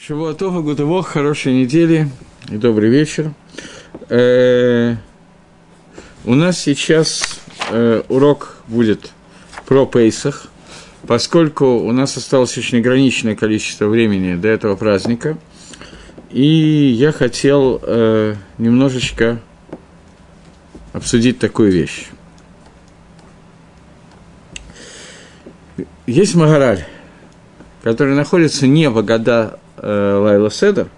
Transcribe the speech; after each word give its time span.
Шавуатова, 0.00 0.62
Гутовох, 0.62 1.08
хорошей 1.08 1.54
недели 1.54 2.08
и 2.48 2.56
добрый 2.56 2.88
вечер. 2.88 3.32
Э, 4.08 4.94
у 6.24 6.34
нас 6.36 6.60
сейчас 6.60 7.40
э, 7.72 8.02
урок 8.08 8.58
будет 8.68 9.10
про 9.66 9.86
Пейсах, 9.86 10.46
поскольку 11.08 11.78
у 11.80 11.90
нас 11.90 12.16
осталось 12.16 12.56
очень 12.56 12.78
ограниченное 12.78 13.34
количество 13.34 13.86
времени 13.86 14.36
до 14.36 14.46
этого 14.46 14.76
праздника, 14.76 15.36
и 16.30 16.46
я 16.96 17.10
хотел 17.10 17.80
э, 17.82 18.36
немножечко 18.56 19.40
обсудить 20.92 21.40
такую 21.40 21.72
вещь. 21.72 22.06
Есть 26.06 26.36
Магараль, 26.36 26.86
который 27.82 28.14
находится 28.14 28.68
не 28.68 28.88
в 28.88 28.96
Агада 28.96 29.58
э, 29.82 30.14
Лайла 30.14 30.50
Седер, 30.50 30.88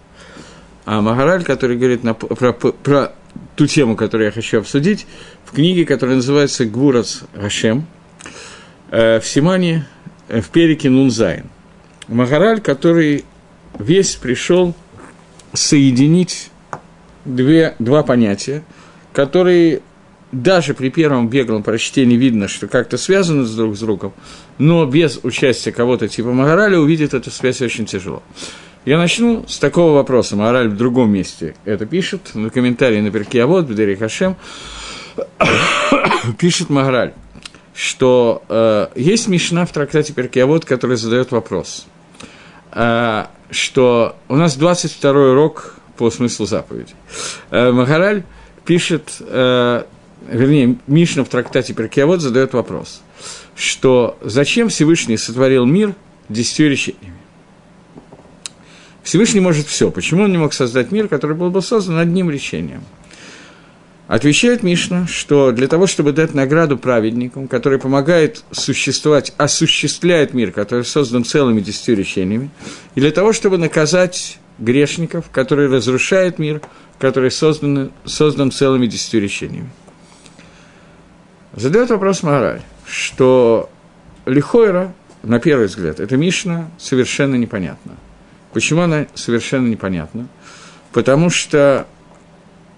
а 0.84 1.01
Магараль, 1.01 1.45
который 1.45 1.77
говорит 1.77 2.02
на, 2.05 2.15
про, 2.15 2.52
про 2.52 3.12
ту 3.57 3.66
тему, 3.66 3.97
которую 3.97 4.27
я 4.27 4.33
хочу 4.33 4.59
обсудить, 4.59 5.07
в 5.45 5.52
книге, 5.52 5.84
которая 5.84 6.16
называется 6.16 6.65
«Гвурац 6.65 7.21
Гашем», 7.35 7.87
э, 8.91 9.21
в 9.21 9.27
Симане, 9.27 9.87
э, 10.29 10.41
в 10.41 10.48
перике 10.48 10.91
Нунзайн. 10.91 11.45
Магараль, 12.09 12.61
который 12.61 13.24
весь 13.79 14.16
пришел 14.16 14.74
соединить 15.52 16.51
две, 17.24 17.74
два 17.79 18.02
понятия, 18.02 18.62
которые 19.12 19.83
даже 20.33 20.74
при 20.74 20.91
первом 20.91 21.29
беглом 21.29 21.62
прочтении 21.62 22.16
видно, 22.16 22.49
что 22.49 22.69
как-то 22.69 22.97
связаны 22.99 23.45
с 23.45 23.55
друг 23.55 23.77
с 23.77 23.80
другом, 23.80 24.12
но 24.59 24.87
без 24.87 25.19
участия 25.23 25.73
кого-то 25.73 26.09
типа 26.09 26.33
Магараля 26.33 26.79
увидеть 26.79 27.15
эту 27.15 27.30
связь 27.30 27.60
очень 27.62 27.87
тяжело. 27.87 28.23
Я 28.87 28.97
начну 28.97 29.47
с 29.47 29.59
такого 29.59 29.93
вопроса. 29.93 30.37
Мораль 30.37 30.69
в 30.69 30.77
другом 30.77 31.12
месте 31.12 31.55
это 31.66 31.85
пишет, 31.85 32.35
на 32.35 32.49
комментарии 32.49 33.01
на 33.01 33.10
перке 33.10 33.45
вот 33.45 33.66
в 33.66 33.74
Дери 33.74 33.95
Хашем, 33.95 34.37
пишет 36.38 36.71
Магараль, 36.71 37.13
что 37.74 38.43
э, 38.49 38.88
есть 38.95 39.29
Мишна 39.29 39.66
в 39.66 39.73
трактате 39.73 40.15
Перкиавод, 40.15 40.65
который 40.65 40.96
задает 40.96 41.30
вопрос, 41.30 41.87
э, 42.73 43.27
что 43.51 44.16
у 44.29 44.37
нас 44.37 44.57
22 44.57 45.10
урок 45.10 45.74
по 45.99 46.10
смыслу 46.10 46.46
заповеди. 46.46 46.95
Э, 47.51 47.73
Магараль 47.73 48.23
пишет, 48.65 49.16
э, 49.21 49.85
вернее, 50.27 50.79
Мишна 50.87 51.24
в 51.24 51.29
трактате 51.29 51.74
Перкиавод 51.74 52.23
задает 52.23 52.55
вопрос, 52.55 53.02
что 53.55 54.16
зачем 54.23 54.71
Всевышний 54.71 55.18
сотворил 55.18 55.66
мир 55.66 55.95
десятью 56.30 56.71
речениями? 56.71 57.20
Всевышний 59.11 59.41
может 59.41 59.66
все. 59.66 59.91
Почему 59.91 60.23
он 60.23 60.30
не 60.30 60.39
мог 60.39 60.53
создать 60.53 60.93
мир, 60.93 61.09
который 61.09 61.35
был 61.35 61.51
бы 61.51 61.63
создан 61.63 61.99
одним 61.99 62.30
речением? 62.30 62.85
Отвечает 64.06 64.62
Мишна, 64.62 65.09
что 65.09 65.50
для 65.50 65.67
того, 65.67 65.89
чтобы 65.89 66.12
дать 66.12 66.33
награду 66.33 66.78
праведникам, 66.78 67.49
который 67.49 67.81
помогает 67.81 68.44
существовать, 68.53 69.33
осуществляет 69.37 70.33
мир, 70.33 70.53
который 70.53 70.84
создан 70.84 71.25
целыми 71.25 71.61
десятью 71.61 71.97
речениями, 71.97 72.50
и 72.94 73.00
для 73.00 73.11
того, 73.11 73.33
чтобы 73.33 73.59
наказать 73.59 74.39
грешников, 74.61 75.28
которые 75.33 75.69
разрушают 75.69 76.39
мир, 76.39 76.62
который 77.00 77.33
создан, 77.33 77.91
создан 78.05 78.53
целыми 78.53 78.87
десятью 78.87 79.22
речениями. 79.22 79.71
Задает 81.56 81.91
вопрос 81.91 82.22
Магараль, 82.22 82.62
что 82.87 83.71
Лихойра, 84.25 84.95
на 85.25 85.41
первый 85.41 85.67
взгляд, 85.67 85.99
эта 85.99 86.17
Мишна 86.17 86.71
совершенно 86.78 87.34
непонятна. 87.34 87.97
Почему 88.53 88.82
она 88.82 89.06
совершенно 89.15 89.69
непонятна? 89.69 90.28
Потому 90.93 91.31
что 91.31 91.87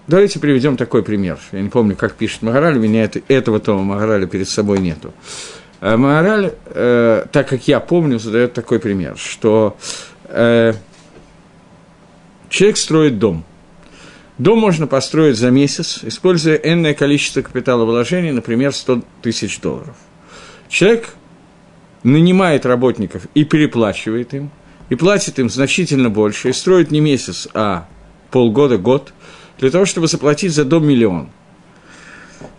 Давайте 0.05 0.39
приведем 0.39 0.75
такой 0.75 1.01
пример. 1.01 1.39
Я 1.53 1.61
не 1.61 1.69
помню, 1.69 1.95
как 1.95 2.15
пишет 2.15 2.41
Магараль, 2.41 2.77
у 2.77 2.81
меня 2.81 3.05
это, 3.05 3.21
этого 3.29 3.61
тома 3.61 3.83
Магараля 3.83 4.27
перед 4.27 4.49
собой 4.49 4.79
нету. 4.79 5.13
А 5.79 5.95
Магараль, 5.95 6.53
э, 6.65 7.25
так 7.31 7.47
как 7.47 7.69
я 7.69 7.79
помню, 7.79 8.19
задает 8.19 8.51
такой 8.51 8.79
пример, 8.79 9.17
что 9.17 9.77
э, 10.25 10.73
человек 12.49 12.75
строит 12.75 13.17
дом. 13.17 13.45
Дом 14.37 14.59
можно 14.59 14.87
построить 14.87 15.37
за 15.37 15.51
месяц, 15.51 16.01
используя 16.03 16.55
энное 16.55 16.93
количество 16.93 17.41
капиталовложений, 17.41 18.31
например, 18.31 18.73
100 18.73 19.03
тысяч 19.21 19.61
долларов. 19.61 19.95
Человек 20.67 21.15
нанимает 22.03 22.65
работников 22.65 23.27
и 23.35 23.45
переплачивает 23.45 24.33
им– 24.33 24.51
и 24.89 24.95
платит 24.95 25.39
им 25.39 25.49
значительно 25.49 26.09
больше, 26.09 26.49
и 26.49 26.53
строит 26.53 26.91
не 26.91 26.99
месяц, 26.99 27.47
а 27.53 27.87
полгода, 28.31 28.77
год, 28.77 29.13
для 29.59 29.69
того, 29.69 29.85
чтобы 29.85 30.07
заплатить 30.07 30.53
за 30.53 30.65
дом 30.65 30.85
миллион. 30.87 31.29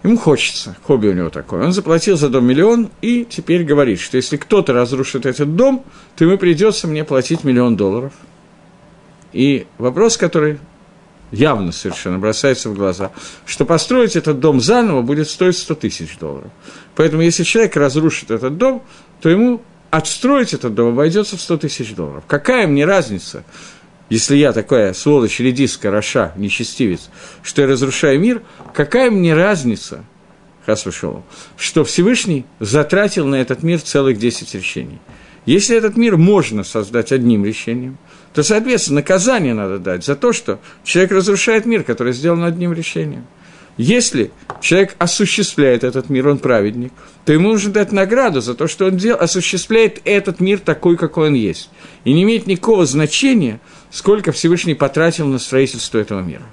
Ему 0.03 0.19
хочется, 0.19 0.77
хобби 0.83 1.09
у 1.09 1.13
него 1.13 1.31
такое. 1.31 1.65
Он 1.65 1.73
заплатил 1.73 2.17
за 2.17 2.29
дом 2.29 2.45
миллион 2.47 2.91
и 3.01 3.27
теперь 3.29 3.65
говорит, 3.65 4.01
что 4.01 4.17
если 4.17 4.37
кто-то 4.37 4.73
разрушит 4.73 5.27
этот 5.27 5.57
дом, 5.57 5.85
то 6.17 6.25
ему 6.25 6.39
придется 6.39 6.87
мне 6.87 7.05
платить 7.05 7.43
миллион 7.43 7.77
долларов. 7.77 8.13
И 9.33 9.67
вопрос, 9.79 10.17
который 10.17 10.59
явно 11.31 11.73
совершенно 11.73 12.19
бросается 12.19 12.71
в 12.71 12.75
глаза, 12.75 13.11
что 13.47 13.65
построить 13.65 14.15
этот 14.15 14.41
дом 14.41 14.61
заново 14.61 15.03
будет 15.03 15.29
стоить 15.29 15.57
100 15.57 15.75
тысяч 15.75 16.19
долларов. 16.19 16.51
Поэтому 16.95 17.23
если 17.23 17.43
человек 17.43 17.77
разрушит 17.77 18.31
этот 18.31 18.57
дом, 18.57 18.83
то 19.21 19.29
ему 19.29 19.63
отстроить 19.97 20.53
этот 20.53 20.75
дом 20.75 20.89
обойдется 20.89 21.37
в 21.37 21.41
100 21.41 21.59
тысяч 21.59 21.95
долларов. 21.95 22.25
Какая 22.27 22.67
мне 22.67 22.85
разница, 22.85 23.45
если 24.11 24.37
я 24.37 24.53
такая 24.53 24.93
сволочь, 24.93 25.39
редиска, 25.39 25.91
роша, 25.91 26.33
нечестивец, 26.37 27.11
что 27.43 27.63
я 27.63 27.69
разрушаю 27.69 28.19
мир, 28.19 28.43
какая 28.75 29.11
мне 29.11 29.35
разница, 29.35 30.05
Хасвашову, 30.67 31.25
что 31.57 31.85
Всевышний 31.85 32.45
затратил 32.59 33.27
на 33.27 33.37
этот 33.37 33.63
мир 33.63 33.81
целых 33.81 34.19
10 34.19 34.55
решений. 34.55 34.99
Если 35.47 35.77
этот 35.77 35.97
мир 35.97 36.17
можно 36.17 36.65
создать 36.65 37.13
одним 37.13 37.45
решением, 37.45 37.99
то, 38.33 38.43
соответственно, 38.43 38.97
наказание 38.97 39.55
надо 39.55 39.79
дать 39.79 40.05
за 40.05 40.17
то, 40.17 40.33
что 40.33 40.59
человек 40.83 41.13
разрушает 41.13 41.67
мир, 41.67 41.85
который 41.85 42.15
сделан 42.15 42.43
одним 42.43 42.73
решением– 42.73 43.27
если 43.77 44.31
человек 44.61 44.95
осуществляет 44.99 45.85
этот 45.85 46.09
мир, 46.09 46.29
он 46.29 46.39
праведник, 46.39 46.93
то 47.25 47.33
ему 47.33 47.51
нужно 47.51 47.73
дать 47.73 47.93
награду 47.93 48.41
за 48.41 48.55
то, 48.55 48.69
что 48.69 48.87
он 48.87 48.97
дел, 48.97 49.17
осуществляет 49.19 50.01
этот 50.05 50.41
мир 50.41 50.61
такой, 50.61 50.97
какой 50.97 51.29
он 51.29 51.35
есть. 51.35 51.71
И 52.05 52.13
не 52.13 52.23
имеет 52.23 52.47
никакого 52.47 52.87
значения, 52.87 53.61
сколько 53.91 54.33
Всевышний 54.33 54.75
потратил 54.75 55.27
на 55.27 55.39
строительство 55.39 55.99
этого 55.99 56.21
мира. 56.21 56.45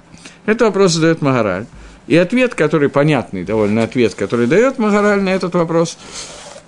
Это 0.46 0.64
вопрос 0.64 0.92
задает 0.92 1.22
Магараль. 1.22 1.66
И 2.08 2.16
ответ, 2.16 2.54
который 2.54 2.88
понятный, 2.88 3.44
довольно 3.44 3.84
ответ, 3.84 4.14
который 4.14 4.48
дает 4.48 4.78
Магараль 4.78 5.20
на 5.20 5.28
этот 5.28 5.54
вопрос, 5.54 5.96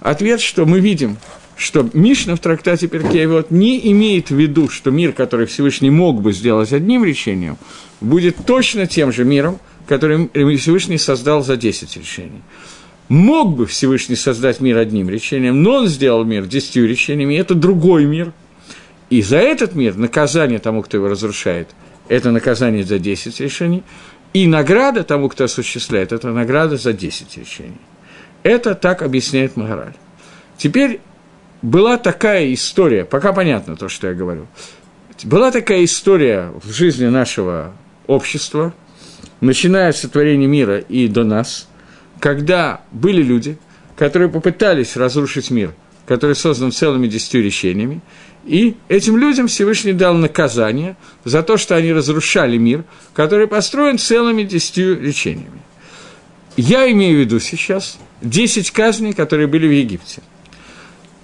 ответ, 0.00 0.41
что 0.41 0.65
мы 0.65 0.78
видим, 0.78 1.16
что 1.56 1.88
Мишна 1.92 2.36
в 2.36 2.41
трактате 2.41 2.86
Перкеевод 2.86 3.50
не 3.50 3.91
имеет 3.91 4.31
в 4.31 4.36
виду, 4.36 4.69
что 4.69 4.91
мир, 4.91 5.12
который 5.12 5.47
Всевышний 5.47 5.91
мог 5.91 6.21
бы 6.21 6.32
сделать 6.32 6.72
одним 6.72 7.04
речением, 7.04 7.56
будет 8.00 8.36
точно 8.47 8.86
тем 8.86 9.12
же 9.12 9.25
миром, 9.25 9.59
который 9.87 10.28
Всевышний 10.56 10.99
создал 10.99 11.43
за 11.43 11.56
10 11.56 11.97
решений. 11.97 12.43
Мог 13.09 13.55
бы 13.55 13.67
Всевышний 13.67 14.17
создать 14.17 14.61
мир 14.61 14.78
одним 14.78 15.11
решением, 15.11 15.62
но 15.62 15.75
он 15.77 15.89
сделал 15.89 16.25
мир 16.25 16.47
десятью 16.47 16.89
решениями, 16.89 17.34
это 17.34 17.55
другой 17.55 18.06
мир. 18.06 18.33
И 19.11 19.21
за 19.21 19.37
этот 19.37 19.75
мир 19.75 19.97
наказание 19.97 20.59
тому, 20.59 20.83
кто 20.83 20.97
его 20.97 21.09
разрушает, 21.09 21.69
это 22.09 22.31
наказание 22.31 22.84
за 22.84 22.99
10 22.99 23.39
решений, 23.41 23.83
и 24.33 24.47
награда 24.47 25.05
тому, 25.05 25.28
кто 25.28 25.45
осуществляет, 25.45 26.12
это 26.12 26.31
награда 26.31 26.77
за 26.77 26.93
10 26.93 27.37
решений. 27.37 27.81
Это 28.43 28.75
так 28.75 29.03
объясняет 29.03 29.56
Магараль. 29.56 29.95
Теперь 30.56 31.01
была 31.61 31.99
такая 31.99 32.53
история, 32.53 33.05
пока 33.05 33.33
понятно 33.33 33.77
то, 33.77 33.89
что 33.89 34.09
я 34.09 34.15
говорю, 34.15 34.47
была 35.25 35.51
такая 35.51 35.84
история 35.84 36.51
в 36.63 36.72
жизни 36.72 37.07
нашего 37.07 37.75
общества– 38.07 38.72
начиная 39.41 39.92
с 39.92 40.01
сотворения 40.01 40.47
мира 40.47 40.78
и 40.78 41.09
до 41.09 41.25
нас, 41.25 41.69
когда 42.21 42.83
были 42.92 43.22
люди, 43.22 43.59
которые 43.97 44.28
попытались 44.28 44.97
разрушить 44.97 45.51
мир, 45.51 45.75
который 46.07 46.36
создан 46.36 46.72
целыми 46.72 47.07
десятью 47.07 47.42
решениями, 47.42 48.01
и 48.45 48.77
этим 48.89 49.16
людям 49.16 49.47
Всевышний 49.47 49.92
дал 49.92 50.15
наказание 50.15 50.97
за 51.25 51.42
то, 51.42 51.57
что 51.57 51.77
они 51.77 51.92
разрушали 51.92 52.59
мир, 52.59 52.84
который 53.15 53.47
построен 53.47 53.98
целыми 53.98 54.42
десятью 54.42 55.01
речениями. 55.01 55.63
Я 56.57 56.91
имею 56.92 57.16
в 57.16 57.21
виду 57.21 57.41
сейчас 57.41 57.98
десять 58.21 58.71
казней, 58.71 59.13
которые 59.13 59.47
были 59.47 59.66
в 59.66 59.72
Египте. 59.72 60.22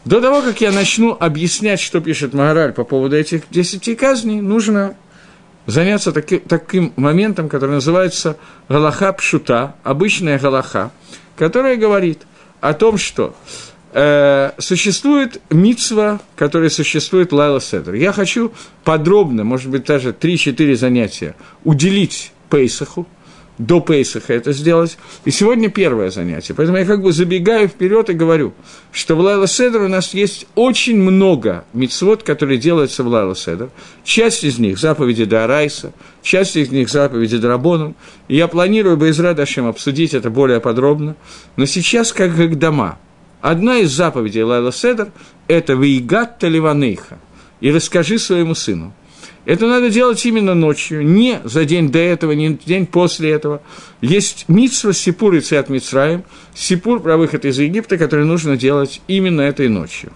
До 0.06 0.20
того, 0.20 0.40
как 0.40 0.60
я 0.62 0.72
начну 0.72 1.16
объяснять, 1.18 1.78
что 1.78 2.00
пишет 2.00 2.32
Магараль 2.32 2.72
по 2.72 2.84
поводу 2.84 3.16
этих 3.16 3.42
десяти 3.50 3.94
казней, 3.94 4.40
нужно 4.40 4.96
заняться 5.70 6.12
таки, 6.12 6.38
таким 6.38 6.92
моментом, 6.96 7.48
который 7.48 7.72
называется 7.72 8.36
Галаха 8.68 9.12
Пшута, 9.12 9.74
обычная 9.82 10.38
Галаха, 10.38 10.90
которая 11.36 11.76
говорит 11.76 12.26
о 12.60 12.74
том, 12.74 12.98
что 12.98 13.34
э, 13.92 14.50
существует 14.58 15.40
мицва, 15.50 16.20
которая 16.36 16.70
существует 16.70 17.32
Лайла 17.32 17.60
Седер. 17.60 17.94
Я 17.94 18.12
хочу 18.12 18.52
подробно, 18.84 19.44
может 19.44 19.70
быть, 19.70 19.84
даже 19.84 20.10
3-4 20.10 20.74
занятия 20.76 21.34
уделить 21.64 22.32
Пейсаху, 22.50 23.06
до 23.60 23.80
Пейсаха 23.80 24.32
это 24.32 24.52
сделать. 24.52 24.96
И 25.26 25.30
сегодня 25.30 25.68
первое 25.68 26.10
занятие. 26.10 26.54
Поэтому 26.54 26.78
я 26.78 26.86
как 26.86 27.02
бы 27.02 27.12
забегаю 27.12 27.68
вперед 27.68 28.08
и 28.08 28.14
говорю, 28.14 28.54
что 28.90 29.14
в 29.14 29.20
Лайла 29.20 29.46
Седер 29.46 29.82
у 29.82 29.88
нас 29.88 30.14
есть 30.14 30.46
очень 30.54 30.96
много 30.96 31.64
мицвод, 31.74 32.22
которые 32.22 32.58
делаются 32.58 33.04
в 33.04 33.08
Лайла 33.08 33.36
Седер. 33.36 33.68
Часть 34.02 34.44
из 34.44 34.58
них– 34.58 34.78
заповеди 34.80 35.26
Дарайса, 35.26 35.92
часть 36.22 36.56
из 36.56 36.70
них– 36.70 36.88
заповеди 36.90 37.36
Драбоном. 37.36 37.96
И 38.28 38.36
я 38.36 38.48
планирую 38.48 38.96
бы 38.96 39.10
из 39.10 39.20
обсудить 39.68 40.14
это 40.14 40.30
более 40.30 40.60
подробно. 40.60 41.16
Но 41.56 41.66
сейчас 41.66 42.14
как 42.14 42.34
как 42.34 42.58
дома. 42.58 42.98
Одна 43.42 43.78
из 43.78 43.90
заповедей 43.90 44.42
Лайла 44.42 44.72
Седер– 44.72 45.12
это 45.48 45.74
«Вейгат 45.74 46.38
Таливанейха»– 46.38 47.18
и 47.60 47.70
расскажи 47.70 48.18
своему 48.18 48.54
сыну. 48.54 48.92
Это 49.46 49.66
надо 49.66 49.90
делать 49.90 50.24
именно 50.26 50.54
ночью, 50.54 51.04
не 51.04 51.40
за 51.44 51.64
день 51.64 51.90
до 51.90 51.98
этого, 51.98 52.32
не 52.32 52.54
день 52.54 52.86
после 52.86 53.30
этого. 53.30 53.62
Есть 54.00 54.44
митсва 54.48 54.92
Сипур 54.92 55.34
и 55.34 55.40
Циат 55.40 55.70
Мицраем, 55.70 56.24
Сипур 56.54 57.00
про 57.00 57.16
выход 57.16 57.44
из 57.44 57.58
Египта, 57.58 57.96
который 57.96 58.26
нужно 58.26 58.56
делать 58.56 59.00
именно 59.08 59.40
этой 59.40 59.68
ночью. 59.68 60.12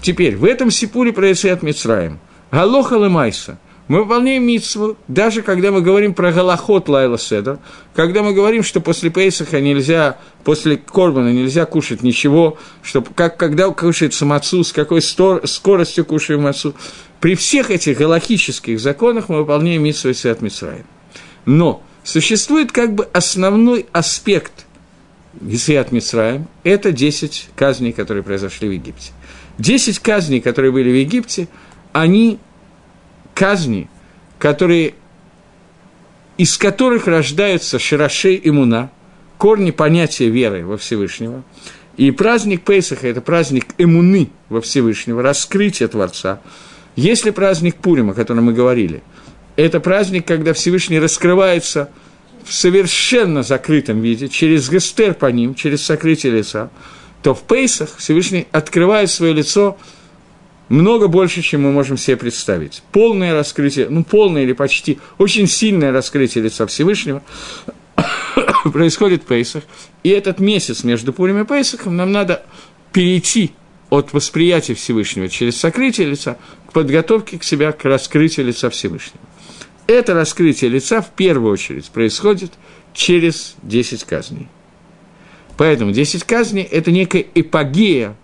Теперь, 0.00 0.36
в 0.36 0.44
этом 0.44 0.70
Сипуре 0.70 1.12
про 1.12 1.34
Циат 1.34 1.62
Мицраем, 1.62 2.20
Галоха 2.52 2.96
Лемайса, 2.96 3.58
мы 3.86 4.02
выполняем 4.02 4.46
митсву, 4.46 4.96
даже 5.08 5.42
когда 5.42 5.70
мы 5.70 5.82
говорим 5.82 6.14
про 6.14 6.32
Галахот 6.32 6.88
Лайла 6.88 7.18
Седер, 7.18 7.58
когда 7.94 8.22
мы 8.22 8.32
говорим, 8.32 8.62
что 8.62 8.80
после 8.80 9.10
Пейсаха 9.10 9.60
нельзя, 9.60 10.16
после 10.42 10.78
Корбана 10.78 11.32
нельзя 11.32 11.66
кушать 11.66 12.02
ничего, 12.02 12.56
что 12.82 13.02
как, 13.02 13.36
когда 13.36 13.68
кушается 13.70 14.24
мацу, 14.24 14.64
с 14.64 14.72
какой 14.72 15.02
стор, 15.02 15.46
скоростью 15.46 16.06
кушаем 16.06 16.42
мацу. 16.42 16.74
При 17.20 17.34
всех 17.34 17.70
этих 17.70 17.98
галахических 17.98 18.80
законах 18.80 19.28
мы 19.28 19.38
выполняем 19.38 19.82
митсву 19.82 20.10
и 20.10 20.14
Свят 20.14 20.40
Мицраем. 20.40 20.86
Но 21.44 21.82
существует 22.02 22.72
как 22.72 22.94
бы 22.94 23.04
основной 23.12 23.86
аспект 23.92 24.64
Исиат 25.46 25.92
Мицраем– 25.92 26.46
это 26.64 26.92
10 26.92 27.50
казней, 27.54 27.92
которые 27.92 28.22
произошли 28.22 28.68
в 28.68 28.72
Египте. 28.72 29.12
10 29.58 29.98
казней, 29.98 30.40
которые 30.40 30.72
были 30.72 30.90
в 30.90 30.94
Египте, 30.94 31.48
они 31.92 32.38
казни, 33.34 33.88
которые, 34.38 34.94
из 36.38 36.56
которых 36.56 37.06
рождаются 37.06 37.78
Широшей 37.78 38.36
и 38.36 38.50
Муна, 38.50 38.90
корни 39.38 39.72
понятия 39.72 40.28
веры 40.28 40.64
во 40.64 40.76
Всевышнего. 40.76 41.42
И 41.96 42.10
праздник 42.10 42.62
Пейсаха– 42.62 43.06
это 43.08 43.20
праздник 43.20 43.66
эмуны 43.78 44.30
во 44.48 44.60
Всевышнего, 44.60 45.22
раскрытие 45.22 45.88
Творца. 45.88 46.40
Если 46.96 47.30
праздник 47.30 47.76
Пурима, 47.76 48.12
о 48.12 48.14
котором 48.14 48.44
мы 48.44 48.52
говорили, 48.52 49.02
это 49.56 49.80
праздник, 49.80 50.26
когда 50.26 50.52
Всевышний 50.52 50.98
раскрывается 50.98 51.90
в 52.44 52.52
совершенно 52.52 53.42
закрытом 53.42 54.00
виде, 54.00 54.28
через 54.28 54.68
гестер 54.68 55.14
по 55.14 55.26
ним, 55.26 55.54
через 55.54 55.82
сокрытие 55.84 56.32
лица, 56.32 56.70
то 57.22 57.34
в 57.34 57.42
Пейсах 57.42 57.96
Всевышний 57.96 58.48
открывает 58.52 59.10
свое 59.10 59.32
лицо 59.32 59.78
много 60.68 61.08
больше, 61.08 61.42
чем 61.42 61.62
мы 61.62 61.72
можем 61.72 61.96
себе 61.96 62.16
представить. 62.16 62.82
Полное 62.92 63.34
раскрытие, 63.34 63.88
ну, 63.88 64.04
полное 64.04 64.42
или 64.42 64.52
почти, 64.52 64.98
очень 65.18 65.46
сильное 65.46 65.92
раскрытие 65.92 66.44
лица 66.44 66.66
Всевышнего 66.66 67.22
происходит 68.72 69.22
в 69.22 69.26
Пейсах. 69.26 69.64
И 70.02 70.08
этот 70.08 70.40
месяц 70.40 70.84
между 70.84 71.12
Пурим 71.12 71.40
и 71.40 71.44
Пейсахом 71.44 71.96
нам 71.96 72.12
надо 72.12 72.44
перейти 72.92 73.52
от 73.90 74.12
восприятия 74.12 74.74
Всевышнего 74.74 75.28
через 75.28 75.56
сокрытие 75.56 76.08
лица 76.08 76.38
к 76.68 76.72
подготовке 76.72 77.38
к 77.38 77.44
себя 77.44 77.72
к 77.72 77.84
раскрытию 77.84 78.46
лица 78.46 78.70
Всевышнего. 78.70 79.20
Это 79.86 80.14
раскрытие 80.14 80.70
лица 80.70 81.02
в 81.02 81.10
первую 81.10 81.52
очередь 81.52 81.90
происходит 81.90 82.52
через 82.94 83.54
10 83.62 84.04
казней. 84.04 84.48
Поэтому 85.56 85.92
10 85.92 86.24
казней– 86.24 86.62
это 86.70 86.90
некая 86.90 87.24
эпогея 87.34 88.16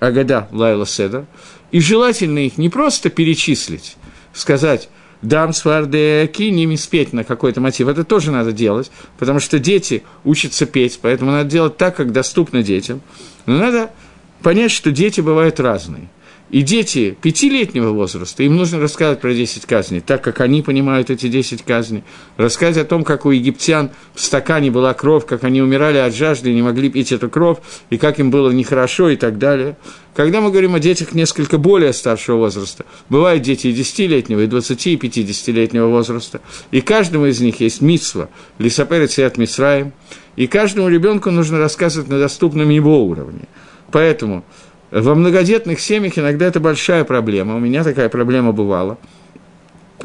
Агада 0.00 0.48
Лайла 0.50 0.86
Седа, 0.86 1.26
и 1.70 1.80
желательно 1.80 2.40
их 2.40 2.58
не 2.58 2.68
просто 2.68 3.10
перечислить, 3.10 3.96
сказать 4.32 4.88
«дам 5.22 5.52
сварде 5.52 6.26
кинем» 6.26 6.76
спеть 6.76 7.12
на 7.12 7.22
какой-то 7.22 7.60
мотив. 7.60 7.86
Это 7.86 8.02
тоже 8.02 8.32
надо 8.32 8.52
делать, 8.52 8.90
потому 9.18 9.38
что 9.38 9.58
дети 9.58 10.02
учатся 10.24 10.66
петь, 10.66 10.98
поэтому 11.00 11.30
надо 11.30 11.48
делать 11.48 11.76
так, 11.76 11.94
как 11.94 12.12
доступно 12.12 12.62
детям. 12.62 13.02
Но 13.46 13.58
надо 13.58 13.90
понять, 14.42 14.72
что 14.72 14.90
дети 14.90 15.20
бывают 15.20 15.60
разные– 15.60 16.08
и 16.50 16.62
дети 16.62 17.16
пятилетнего 17.20 17.90
возраста, 17.90 18.42
им 18.42 18.56
нужно 18.56 18.80
рассказать 18.80 19.20
про 19.20 19.32
10 19.32 19.66
казней, 19.66 20.00
так 20.00 20.22
как 20.22 20.40
они 20.40 20.62
понимают 20.62 21.08
эти 21.08 21.28
10 21.28 21.62
казней. 21.62 22.02
Рассказать 22.36 22.76
о 22.78 22.84
том, 22.84 23.04
как 23.04 23.24
у 23.24 23.30
египтян 23.30 23.90
в 24.14 24.20
стакане 24.20 24.70
была 24.70 24.92
кровь, 24.94 25.26
как 25.26 25.44
они 25.44 25.62
умирали 25.62 25.98
от 25.98 26.14
жажды 26.14 26.50
и 26.50 26.54
не 26.54 26.62
могли 26.62 26.90
пить 26.90 27.12
эту 27.12 27.30
кровь, 27.30 27.58
и 27.90 27.98
как 27.98 28.18
им 28.18 28.30
было 28.32 28.50
нехорошо 28.50 29.10
и 29.10 29.16
так 29.16 29.38
далее. 29.38 29.76
Когда 30.14 30.40
мы 30.40 30.50
говорим 30.50 30.74
о 30.74 30.80
детях 30.80 31.12
несколько 31.14 31.56
более 31.56 31.92
старшего 31.92 32.38
возраста, 32.38 32.84
бывают 33.08 33.42
дети 33.42 33.68
и 33.68 33.72
10-летнего, 33.72 34.40
и 34.40 34.46
20, 34.46 34.86
и 34.88 34.96
50-летнего 34.96 35.86
возраста, 35.86 36.40
и 36.72 36.80
каждому 36.80 37.26
из 37.26 37.40
них 37.40 37.60
есть 37.60 37.80
митсва, 37.80 38.28
лисаперец 38.58 39.18
и 39.18 39.22
от 39.22 39.38
Мисраем, 39.38 39.92
и 40.34 40.48
каждому 40.48 40.88
ребенку 40.88 41.30
нужно 41.30 41.58
рассказывать 41.58 42.08
на 42.08 42.18
доступном 42.18 42.70
его 42.70 43.04
уровне. 43.04 43.42
Поэтому 43.92 44.44
во 44.90 45.14
многодетных 45.14 45.80
семьях 45.80 46.18
иногда 46.18 46.46
это 46.46 46.60
большая 46.60 47.04
проблема. 47.04 47.56
У 47.56 47.60
меня 47.60 47.84
такая 47.84 48.08
проблема 48.08 48.52
бывала. 48.52 48.98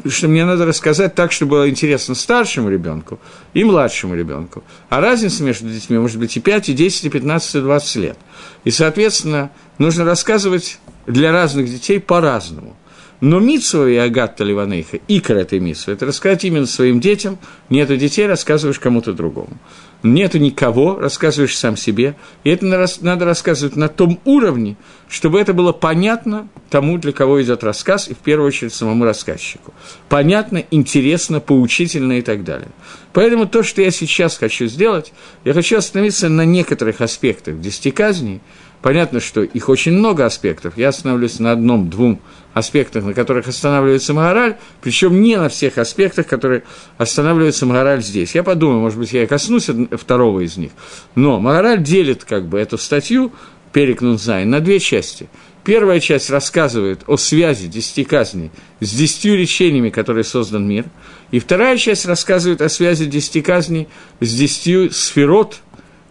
Что 0.04 0.28
мне 0.28 0.44
надо 0.44 0.66
рассказать 0.66 1.14
так, 1.14 1.32
чтобы 1.32 1.52
было 1.52 1.70
интересно 1.70 2.14
старшему 2.14 2.68
ребенку 2.68 3.18
и 3.54 3.64
младшему 3.64 4.14
ребенку. 4.14 4.62
А 4.90 5.00
разница 5.00 5.42
между 5.42 5.68
детьми 5.68 5.98
может 5.98 6.18
быть 6.18 6.36
и 6.36 6.40
5, 6.40 6.68
и 6.68 6.72
10, 6.74 7.04
и 7.06 7.10
15, 7.10 7.54
и 7.54 7.60
20 7.60 7.96
лет. 7.96 8.18
И, 8.64 8.70
соответственно, 8.70 9.50
нужно 9.78 10.04
рассказывать 10.04 10.78
для 11.06 11.32
разных 11.32 11.66
детей 11.66 11.98
по-разному– 11.98 12.76
но 13.20 13.40
Митсова 13.40 13.88
и 13.88 13.96
Агатта 13.96 14.44
Ливанейха, 14.44 14.98
икра 15.08 15.40
этой 15.40 15.58
Митсвы, 15.58 15.94
это 15.94 16.06
рассказать 16.06 16.44
именно 16.44 16.66
своим 16.66 17.00
детям. 17.00 17.38
Нету 17.70 17.96
детей, 17.96 18.26
рассказываешь 18.26 18.78
кому-то 18.78 19.12
другому. 19.14 19.56
Нету 20.02 20.38
никого, 20.38 20.98
рассказываешь 20.98 21.56
сам 21.56 21.76
себе. 21.76 22.16
И 22.44 22.50
это 22.50 22.66
надо 23.00 23.24
рассказывать 23.24 23.76
на 23.76 23.88
том 23.88 24.20
уровне, 24.24 24.76
чтобы 25.08 25.40
это 25.40 25.52
было 25.52 25.72
понятно 25.72 26.48
тому, 26.70 26.98
для 26.98 27.12
кого 27.12 27.42
идет 27.42 27.64
рассказ, 27.64 28.08
и 28.08 28.14
в 28.14 28.18
первую 28.18 28.48
очередь 28.48 28.74
самому 28.74 29.04
рассказчику. 29.04 29.72
Понятно, 30.08 30.64
интересно, 30.70 31.40
поучительно 31.40 32.18
и 32.18 32.22
так 32.22 32.44
далее. 32.44 32.68
Поэтому 33.12 33.46
то, 33.46 33.62
что 33.62 33.82
я 33.82 33.90
сейчас 33.90 34.36
хочу 34.36 34.66
сделать, 34.66 35.12
я 35.44 35.54
хочу 35.54 35.78
остановиться 35.78 36.28
на 36.28 36.44
некоторых 36.44 37.00
аспектах 37.00 37.60
десяти 37.60 37.90
казней. 37.90 38.40
Понятно, 38.86 39.18
что 39.18 39.42
их 39.42 39.68
очень 39.68 39.94
много 39.94 40.24
аспектов. 40.24 40.74
Я 40.76 40.90
остановлюсь 40.90 41.40
на 41.40 41.50
одном-двум 41.50 42.20
аспектах, 42.54 43.02
на 43.02 43.14
которых 43.14 43.48
останавливается 43.48 44.14
Магараль, 44.14 44.58
причем 44.80 45.20
не 45.22 45.34
на 45.34 45.48
всех 45.48 45.78
аспектах, 45.78 46.28
которые 46.28 46.62
останавливается 46.96 47.66
Магараль 47.66 48.00
здесь. 48.00 48.36
Я 48.36 48.44
подумаю, 48.44 48.78
может 48.78 48.96
быть, 48.96 49.12
я 49.12 49.24
и 49.24 49.26
коснусь 49.26 49.68
второго 49.90 50.38
из 50.38 50.56
них. 50.56 50.70
Но 51.16 51.40
Магараль 51.40 51.82
делит 51.82 52.22
как 52.22 52.46
бы 52.46 52.60
эту 52.60 52.78
статью, 52.78 53.32
Перекнут 53.72 54.22
Зайн, 54.22 54.48
на 54.50 54.60
две 54.60 54.78
части. 54.78 55.28
Первая 55.64 55.98
часть 55.98 56.30
рассказывает 56.30 57.00
о 57.08 57.16
связи 57.16 57.66
десяти 57.66 58.04
казней 58.04 58.52
с 58.78 58.92
десятью 58.92 59.36
речениями, 59.36 59.90
которые 59.90 60.22
создан 60.22 60.64
мир. 60.68 60.84
И 61.32 61.40
вторая 61.40 61.76
часть 61.76 62.06
рассказывает 62.06 62.62
о 62.62 62.68
связи 62.68 63.06
десяти 63.06 63.42
казней 63.42 63.88
с 64.20 64.32
десятью 64.32 64.92
сферот, 64.92 65.58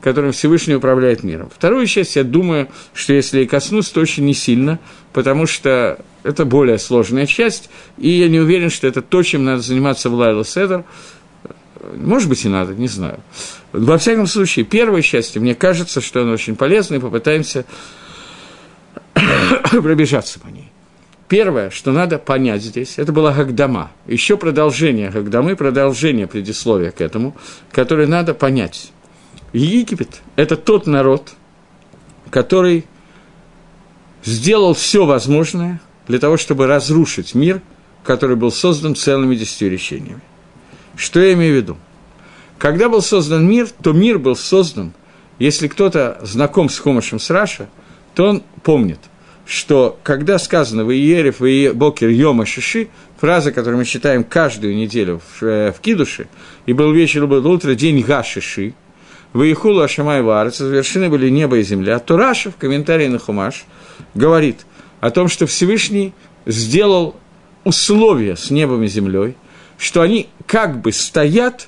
которым 0.06 0.34
Всевышний 0.34 0.76
управляет 0.76 1.24
миром. 1.24 1.50
Вторую 1.50 1.88
часть, 1.88 2.16
я 2.16 2.24
думаю, 2.24 2.68
что 2.94 3.12
если 3.12 3.42
и 3.42 3.48
коснусь, 3.48 3.90
то 3.90 4.02
очень 4.02 4.24
не 4.24 4.36
сильно, 4.36 4.78
потому 5.14 5.48
что 5.48 5.98
это 6.22 6.46
более 6.46 6.78
сложная 6.78 7.26
часть, 7.26 7.72
и 7.98 8.10
я 8.10 8.30
не 8.30 8.40
уверен, 8.40 8.70
что 8.70 8.86
это 8.86 9.02
то, 9.02 9.24
чем 9.24 9.44
надо 9.44 9.64
заниматься 9.64 10.12
в 10.12 10.14
Лайла 10.14 10.46
Седер. 10.46 10.84
Может 11.96 12.30
быть, 12.30 12.46
и 12.46 12.50
надо, 12.50 12.76
не 12.76 12.88
знаю. 12.88 13.20
Во 13.72 13.98
всяком 13.98 14.28
случае, 14.28 14.64
первой 14.64 15.02
части, 15.02 15.40
мне 15.40 15.56
кажется, 15.56 16.02
что 16.02 16.22
она 16.22 16.34
очень 16.34 16.56
полезна, 16.56 16.96
и 16.96 17.00
попытаемся 17.00 17.66
пробежаться 19.72 20.40
по 20.40 20.50
ней. 20.50 20.70
Первое, 21.28 21.72
что 21.72 21.92
надо 21.92 22.20
понять 22.20 22.62
здесь, 22.62 23.00
это 23.00 23.12
была 23.12 23.34
Гагдама. 23.34 23.92
Еще 24.06 24.38
продолжение 24.38 25.10
Гагдамы, 25.10 25.56
продолжение 25.56 26.28
предисловия 26.28 26.92
к 26.92 27.02
этому, 27.02 27.36
которое 27.72 28.06
надо 28.06 28.36
понять. 28.36 28.92
Египет– 29.58 30.22
это 30.36 30.56
тот 30.56 30.88
народ, 30.88 31.34
который 32.30 32.86
сделал 34.24 34.74
все 34.74 35.06
возможное 35.06 35.82
для 36.08 36.20
того, 36.20 36.38
чтобы 36.38 36.68
разрушить 36.68 37.36
мир, 37.36 37.62
который 38.04 38.36
был 38.36 38.52
создан 38.52 38.96
целыми 38.96 39.36
десятью 39.36 39.72
речениями. 39.72 40.22
Что 40.96 41.20
я 41.20 41.34
имею 41.34 41.54
в 41.54 41.58
виду? 41.58 41.78
Когда 42.58 42.90
был 42.90 43.02
создан 43.02 43.48
мир, 43.48 43.68
то 43.82 43.92
мир 43.92 44.20
был 44.20 44.36
создан, 44.36 44.94
если 45.40 45.68
кто-то 45.68 46.20
знаком 46.22 46.70
с 46.70 46.80
Хомашем 46.80 47.20
Сраша– 47.20 47.68
то 48.16 48.30
он 48.30 48.44
помнит, 48.64 49.00
что 49.46 50.00
когда 50.02 50.40
сказано 50.40 50.86
в 50.86 50.92
Иерев, 50.92 51.40
в 51.40 51.74
Бокер, 51.74 52.10
Йома, 52.10 52.46
Шиши, 52.46 52.88
фраза, 53.20 53.52
которую 53.52 53.80
мы 53.80 53.86
читаем 53.86 54.24
каждую 54.24 54.76
неделю 54.76 55.20
в, 55.20 55.44
э, 55.44 55.72
в 55.72 55.82
Кидуше, 55.82 56.28
и 56.66 56.74
был 56.74 56.92
вечер, 56.94 57.28
был 57.28 57.46
утро, 57.46 57.76
день 57.76 58.02
Гашиши, 58.02 58.74
Ваихулу 59.36 59.82
Ашамай 59.82 60.22
Варец, 60.22 60.60
завершены 60.60 61.10
были 61.10 61.28
небо 61.28 61.58
и 61.58 61.64
земля, 61.64 62.00
то 62.00 62.16
Раша 62.16 62.52
в 62.52 62.56
комментарии 62.56 63.08
на 63.08 63.20
Хумаш 63.20 63.66
говорит 64.14 64.66
о 65.02 65.12
том, 65.12 65.28
что 65.28 65.46
Всевышний 65.46 66.14
сделал 66.46 67.18
условия 67.66 68.38
с 68.38 68.50
небом 68.50 68.84
и 68.84 68.88
землей, 68.88 69.36
что 69.78 70.00
они 70.00 70.30
как 70.48 70.80
бы 70.80 70.94
стоят, 70.94 71.68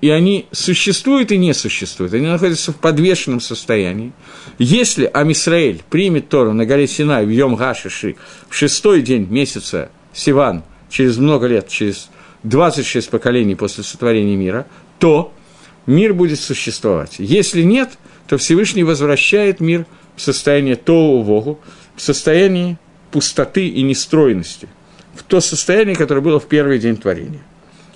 и 0.00 0.10
они 0.10 0.46
существуют 0.52 1.32
и 1.32 1.38
не 1.38 1.54
существуют, 1.54 2.14
они 2.14 2.28
находятся 2.28 2.70
в 2.70 2.76
подвешенном 2.76 3.40
состоянии. 3.40 4.12
Если 4.60 5.10
Амисраэль 5.12 5.82
примет 5.90 6.28
Тору 6.28 6.52
на 6.52 6.66
горе 6.66 6.86
Синай 6.86 7.26
в 7.26 7.30
Йом 7.30 7.56
Гашиши 7.56 8.14
в 8.48 8.54
шестой 8.54 9.02
день 9.02 9.26
месяца 9.28 9.90
Сиван, 10.12 10.62
через 10.88 11.18
много 11.18 11.48
лет, 11.48 11.66
через 11.66 12.10
26 12.44 13.10
поколений 13.10 13.56
после 13.56 13.82
сотворения 13.82 14.36
мира, 14.36 14.68
то 15.00 15.32
мир 15.88 16.12
будет 16.12 16.38
существовать. 16.38 17.16
Если 17.18 17.62
нет, 17.62 17.98
то 18.28 18.36
Всевышний 18.36 18.84
возвращает 18.84 19.58
мир 19.58 19.86
в 20.14 20.20
состояние 20.20 20.76
Тоу 20.76 21.22
Вогу, 21.22 21.58
в 21.96 22.02
состоянии 22.02 22.78
пустоты 23.10 23.66
и 23.66 23.82
нестройности, 23.82 24.68
в 25.14 25.22
то 25.22 25.40
состояние, 25.40 25.96
которое 25.96 26.20
было 26.20 26.38
в 26.38 26.46
первый 26.46 26.78
день 26.78 26.96
творения. 26.98 27.40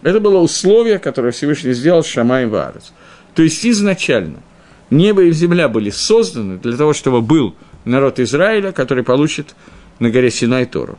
Это 0.02 0.20
было 0.20 0.38
условие, 0.38 0.99
которое 0.99 1.32
Всевышний 1.32 1.75
сделал 1.75 2.02
Шамай 2.02 2.46
Варец. 2.46 2.92
То 3.34 3.42
есть 3.42 3.64
изначально 3.64 4.42
небо 4.90 5.22
и 5.22 5.30
земля 5.30 5.68
были 5.68 5.90
созданы 5.90 6.56
для 6.56 6.76
того, 6.76 6.94
чтобы 6.94 7.20
был 7.20 7.54
народ 7.84 8.18
Израиля, 8.20 8.72
который 8.72 9.04
получит 9.04 9.54
на 9.99 10.11
горе 10.11 10.30
Синай 10.30 10.64
Тору. 10.64 10.99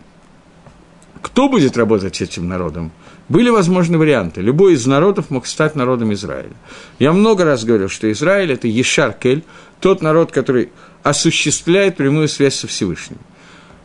Кто 1.24 1.50
будет 1.50 1.76
работать 1.76 2.18
с 2.18 2.22
этим 2.22 2.48
народом? 2.48 2.92
Были 3.34 3.50
возможны 3.50 3.98
варианты. 3.98 4.42
Любой 4.42 4.74
из 4.74 4.86
народов 4.86 5.32
мог 5.32 5.48
стать 5.48 5.76
народом 5.76 6.14
Израиля. 6.14 6.54
Я 7.00 7.14
много 7.14 7.44
раз 7.44 7.66
говорил, 7.66 7.90
что 7.90 8.12
Израиль– 8.12 8.52
это 8.54 8.68
Ешар-Кель, 8.68 9.42
тот 9.80 10.04
народ, 10.04 10.32
который 10.32 10.70
осуществляет 11.02 11.98
прямую 11.98 12.28
связь 12.28 12.54
со 12.54 12.68
Всевышним. 12.68 13.18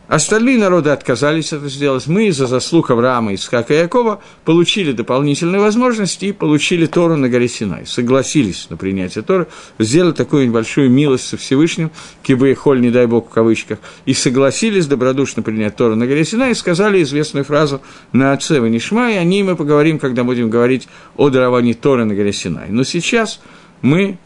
Остальные 0.09 0.57
народы 0.57 0.89
отказались 0.89 1.53
это 1.53 1.69
сделать. 1.69 2.07
Мы 2.07 2.29
из-за 2.29 2.47
заслуг 2.47 2.89
Авраама, 2.89 3.35
Исхака 3.35 3.75
и 3.75 3.77
Якова 3.77 4.19
получили 4.43 4.91
дополнительные 4.91 5.61
возможности 5.61 6.25
и 6.25 6.31
получили 6.31 6.87
Тору 6.87 7.15
на 7.15 7.29
горе 7.29 7.47
Синай. 7.47 7.85
Согласились 7.85 8.71
на 8.71 8.75
принятие 8.75 9.23
Торы, 9.23 9.45
сделали 9.77 10.13
такую 10.13 10.47
небольшую 10.47 10.89
милость 10.89 11.27
со 11.27 11.37
Всевышним, 11.37 11.91
кибы 12.23 12.55
холь, 12.55 12.81
не 12.81 12.89
дай 12.89 13.05
бог, 13.05 13.27
в 13.27 13.29
кавычках, 13.29 13.77
и 14.07 14.15
согласились 14.15 14.87
добродушно 14.87 15.43
принять 15.43 15.75
Тору 15.75 15.95
на 15.95 16.07
горе 16.07 16.25
Синай 16.25 16.51
и 16.51 16.55
сказали 16.55 17.03
известную 17.03 17.45
фразу 17.45 17.79
на 18.11 18.33
отце 18.33 18.59
Ванишма, 18.59 19.11
и 19.11 19.15
о 19.15 19.23
ней 19.23 19.43
мы 19.43 19.55
поговорим, 19.55 19.99
когда 19.99 20.23
будем 20.23 20.49
говорить 20.49 20.87
о 21.17 21.29
даровании 21.29 21.73
Торы 21.73 22.05
на 22.05 22.15
горе 22.15 22.33
Синай. 22.33 22.69
Но 22.69 22.83
сейчас 22.83 23.41
мы 23.83 24.17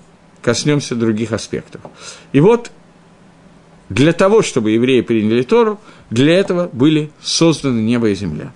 коснемся 0.42 0.96
других 0.96 1.34
аспектов. 1.34 1.82
И 2.32 2.40
вот 2.40 2.72
для 3.94 4.12
того, 4.12 4.42
чтобы 4.42 4.72
евреи 4.72 5.02
приняли 5.02 5.44
Тору, 5.44 5.80
для 6.10 6.34
этого 6.34 6.70
были 6.74 7.12
созданы 7.22 7.80
небо 7.80 8.10
и 8.10 8.16
земля. 8.16 8.52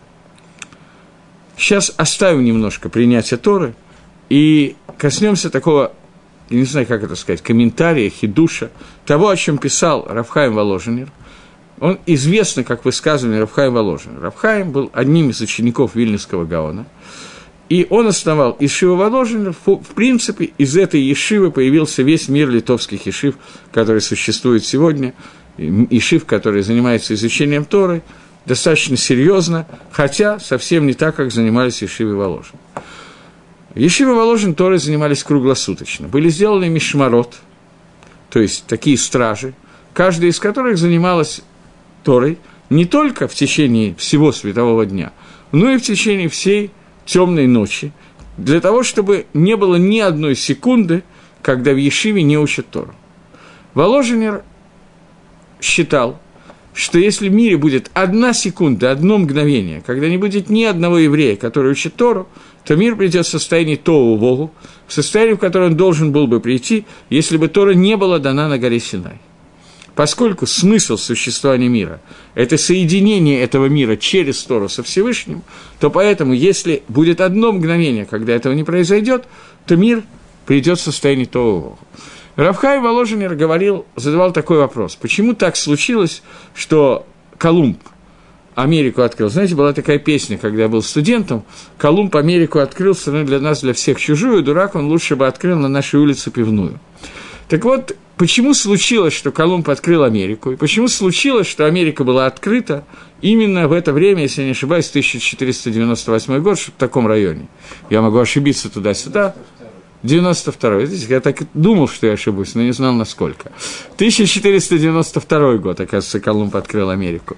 Сейчас 1.55 1.93
оставим 1.95 2.43
немножко 2.43 2.89
принятие 2.89 3.37
Торы 3.37 3.75
и 4.29 4.75
коснемся 4.97 5.49
такого, 5.49 5.91
я 6.49 6.57
не 6.57 6.65
знаю, 6.65 6.87
как 6.87 7.03
это 7.03 7.15
сказать, 7.15 7.41
комментария, 7.41 8.09
хидуша, 8.09 8.71
того, 9.05 9.29
о 9.29 9.35
чем 9.35 9.59
писал 9.59 10.07
Рафхайм 10.07 10.55
Воложенер. 10.55 11.11
Он 11.79 11.99
известный 12.07 12.63
как 12.63 12.83
высказывание 12.83 13.41
Рафхайм 13.41 13.73
Воложенер. 13.73 14.19
Рафхайм 14.19 14.71
был 14.71 14.89
одним 14.93 15.29
из 15.29 15.39
учеников 15.41 15.93
Вильнюсского 15.93 16.45
Гаона– 16.45 16.87
и 17.69 17.85
он 17.89 18.07
основал 18.07 18.55
Ишива 18.59 18.95
Воложина. 18.95 19.51
В 19.51 19.93
принципе, 19.93 20.51
из 20.57 20.77
этой 20.77 21.01
Ешивы 21.01 21.51
появился 21.51 22.01
весь 22.01 22.29
мир 22.29 22.49
литовских 22.49 23.05
Ешив, 23.05 23.35
который 23.71 24.01
существует 24.01 24.65
сегодня. 24.65 25.13
Ишив, 25.57 26.25
который 26.25 26.61
занимается 26.61 27.13
изучением 27.13 27.65
Торы, 27.65 28.03
достаточно 28.45 28.95
серьезно, 28.95 29.67
хотя 29.91 30.39
совсем 30.39 30.87
не 30.87 30.93
так, 30.93 31.15
как 31.15 31.31
занимались 31.31 31.81
Ешивы 31.81 32.15
Воложин. 32.15 32.55
Ешивы 33.75 34.15
Воложин 34.15 34.55
Торы 34.55 34.79
занимались 34.79 35.23
круглосуточно. 35.23 36.07
Были 36.07 36.29
сделаны 36.29 36.69
мишмарот, 36.69 37.35
то 38.29 38.39
есть 38.39 38.65
такие 38.65 38.97
стражи, 38.97 39.53
каждая 39.93 40.29
из 40.29 40.39
которых 40.39 40.77
занималась 40.77 41.41
Торой 42.03 42.37
не 42.69 42.85
только 42.85 43.27
в 43.27 43.33
течение 43.33 43.93
всего 43.95 44.31
светового 44.31 44.85
дня, 44.85 45.11
но 45.51 45.71
и 45.71 45.77
в 45.77 45.81
течение 45.81 46.29
всей 46.29 46.71
темной 47.07 47.47
ночи, 47.47 47.91
для 48.37 48.61
того, 48.61 48.83
чтобы 48.83 49.25
не 49.33 49.55
было 49.55 49.77
ни 49.77 49.99
одной 49.99 50.35
секунды, 50.35 51.03
когда 51.41 51.73
в 51.73 51.77
Ешиве 51.77 52.21
не 52.21 52.37
учат 52.37 52.67
Тору. 52.69 52.93
Воложенер 53.73 54.43
считал, 55.59 56.19
что 56.73 56.99
если 56.99 57.29
в 57.29 57.33
мире 57.33 57.57
будет 57.57 57.89
одна 57.95 58.33
секунда, 58.33 58.91
одно 58.91 59.17
мгновение, 59.17 59.81
когда 59.83 60.07
не 60.07 60.17
будет 60.17 60.49
ни 60.49 60.63
одного 60.63 60.99
еврея, 60.99 61.35
который 61.35 61.71
учит 61.71 61.95
Тору, 61.95 62.27
то 62.63 62.75
мир 62.75 62.95
придет 62.95 63.25
в 63.25 63.29
состояние 63.29 63.77
Тоу 63.77 64.17
Богу, 64.17 64.51
в 64.85 64.93
состоянии, 64.93 65.33
в 65.33 65.39
которое 65.39 65.71
он 65.71 65.77
должен 65.77 66.11
был 66.11 66.27
бы 66.27 66.39
прийти, 66.39 66.85
если 67.09 67.37
бы 67.37 67.47
Тора 67.47 67.71
не 67.71 67.97
была 67.97 68.19
дана 68.19 68.47
на 68.47 68.59
горе 68.59 68.79
Синай. 68.79 69.19
Поскольку 69.97 70.45
смысл 70.45 70.95
существования 70.95 71.69
мира– 71.69 71.99
это 72.35 72.55
соединение 72.59 73.41
этого 73.41 73.65
мира 73.65 73.95
через 73.95 74.43
Тору 74.43 74.69
со 74.69 74.83
Всевышним, 74.83 75.41
то 75.79 75.89
поэтому, 75.89 76.33
если 76.33 76.83
будет 76.87 77.19
одно 77.19 77.51
мгновение, 77.51 78.05
когда 78.05 78.35
этого 78.35 78.53
не 78.53 78.63
произойдет, 78.63 79.25
то 79.65 79.75
мир 79.75 80.03
придет 80.45 80.77
в 80.77 80.83
состояние 80.83 81.25
того. 81.25 81.79
Равхай 82.35 82.79
Воложенер 82.79 83.33
говорил, 83.33 83.87
задавал 83.95 84.33
такой 84.33 84.59
вопрос. 84.59 84.95
Почему 84.95 85.33
так 85.33 85.55
случилось, 85.55 86.21
что 86.53 87.07
Колумб 87.39 87.79
Америку 88.53 89.01
открыл? 89.01 89.29
Знаете, 89.29 89.55
была 89.55 89.73
такая 89.73 89.97
песня, 89.97 90.37
когда 90.37 90.61
я 90.61 90.69
был 90.69 90.83
студентом. 90.83 91.43
Колумб 91.79 92.15
Америку 92.15 92.59
открыл, 92.59 92.93
страну 92.93 93.25
для 93.25 93.39
нас, 93.39 93.61
для 93.61 93.73
всех 93.73 93.99
чужую, 93.99 94.43
дурак, 94.43 94.75
он 94.75 94.89
лучше 94.89 95.15
бы 95.15 95.25
открыл 95.25 95.57
на 95.57 95.69
нашей 95.69 95.99
улице 95.99 96.29
пивную. 96.29 96.79
Так 97.49 97.63
вот, 97.63 97.95
почему 98.17 98.53
случилось, 98.53 99.13
что 99.13 99.31
Колумб 99.31 99.69
открыл 99.69 100.03
Америку, 100.03 100.51
и 100.51 100.55
почему 100.55 100.87
случилось, 100.87 101.47
что 101.47 101.65
Америка 101.65 102.03
была 102.03 102.25
открыта 102.25 102.83
именно 103.21 103.67
в 103.67 103.73
это 103.73 103.93
время, 103.93 104.23
если 104.23 104.41
я 104.41 104.47
не 104.47 104.51
ошибаюсь, 104.51 104.89
1498 104.89 106.39
год, 106.39 106.59
в 106.59 106.71
таком 106.71 107.07
районе. 107.07 107.47
Я 107.89 108.01
могу 108.01 108.17
ошибиться 108.17 108.69
туда-сюда. 108.69 109.35
92-й. 110.03 111.07
Я 111.07 111.21
так 111.21 111.39
думал, 111.53 111.87
что 111.87 112.07
я 112.07 112.13
ошибусь, 112.13 112.53
но 112.55 112.61
не 112.61 112.71
знал, 112.71 112.93
насколько. 112.93 113.51
1492 113.95 115.53
год, 115.57 115.79
оказывается, 115.79 116.19
Колумб 116.19 116.55
открыл 116.55 116.89
Америку. 116.89 117.35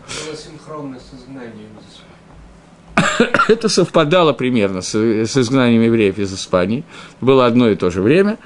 Это 3.48 3.70
совпадало 3.70 4.34
примерно 4.34 4.82
с 4.82 4.96
изгнанием 4.96 5.82
евреев 5.82 6.18
из 6.18 6.34
Испании. 6.34 6.84
Было 7.22 7.46
одно 7.46 7.70
и 7.70 7.76
то 7.76 7.90
же 7.90 8.02
время. 8.02 8.38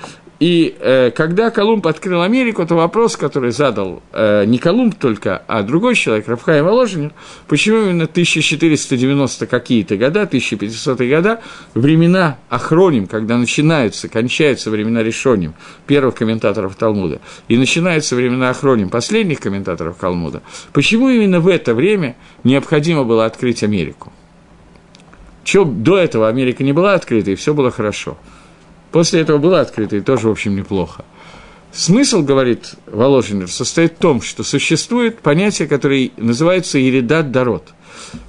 И 0.43 0.75
э, 0.77 1.11
когда 1.11 1.51
Колумб 1.51 1.87
открыл 1.87 2.21
Америку, 2.21 2.65
то 2.65 2.75
вопрос, 2.75 3.15
который 3.15 3.51
задал 3.51 4.03
э, 4.11 4.43
не 4.43 4.57
Колумб 4.57 4.93
только, 4.95 5.41
а 5.47 5.63
другой 5.63 5.95
человек, 5.95 6.27
Рафхай 6.27 6.61
Воложенин, 6.61 7.13
почему 7.47 7.77
именно 7.77 8.03
1490 8.03 9.47
какие-то 9.47 9.95
года, 9.95 10.23
1500 10.23 10.99
года, 10.99 11.41
времена 11.75 12.39
Ахроним, 12.49 13.07
когда 13.07 13.37
начинаются, 13.37 14.09
кончаются 14.09 14.69
времена 14.69 15.01
Решоним, 15.01 15.53
первых 15.87 16.15
комментаторов 16.15 16.75
Талмуда, 16.75 17.21
и 17.47 17.55
начинаются 17.55 18.17
времена 18.17 18.49
Ахроним, 18.49 18.89
последних 18.89 19.39
комментаторов 19.39 19.95
Талмуда, 19.95 20.41
почему 20.73 21.07
именно 21.07 21.39
в 21.39 21.47
это 21.47 21.73
время 21.73 22.17
необходимо 22.43 23.05
было 23.05 23.23
открыть 23.23 23.63
Америку? 23.63 24.11
Чего 25.45 25.63
до 25.63 25.97
этого 25.97 26.27
Америка 26.27 26.65
не 26.65 26.73
была 26.73 26.95
открыта, 26.95 27.31
и 27.31 27.35
все 27.35 27.53
было 27.53 27.71
хорошо– 27.71 28.17
После 28.93 29.21
этого 29.21 29.39
было 29.39 29.59
открыто, 29.59 29.95
и 29.95 30.01
тоже, 30.01 30.27
в 30.27 30.31
общем, 30.31 30.55
неплохо. 30.55 31.03
Смысл, 31.71 32.21
говорит 32.21 32.75
Воложенер, 32.85 33.49
состоит 33.49 33.93
в 33.93 33.97
том, 33.97 34.21
что 34.21 34.43
существует 34.43 35.17
понятие, 35.19 35.67
которое 35.67 36.11
называется 36.17 36.77
«еридат 36.77 37.31
дарот». 37.31 37.69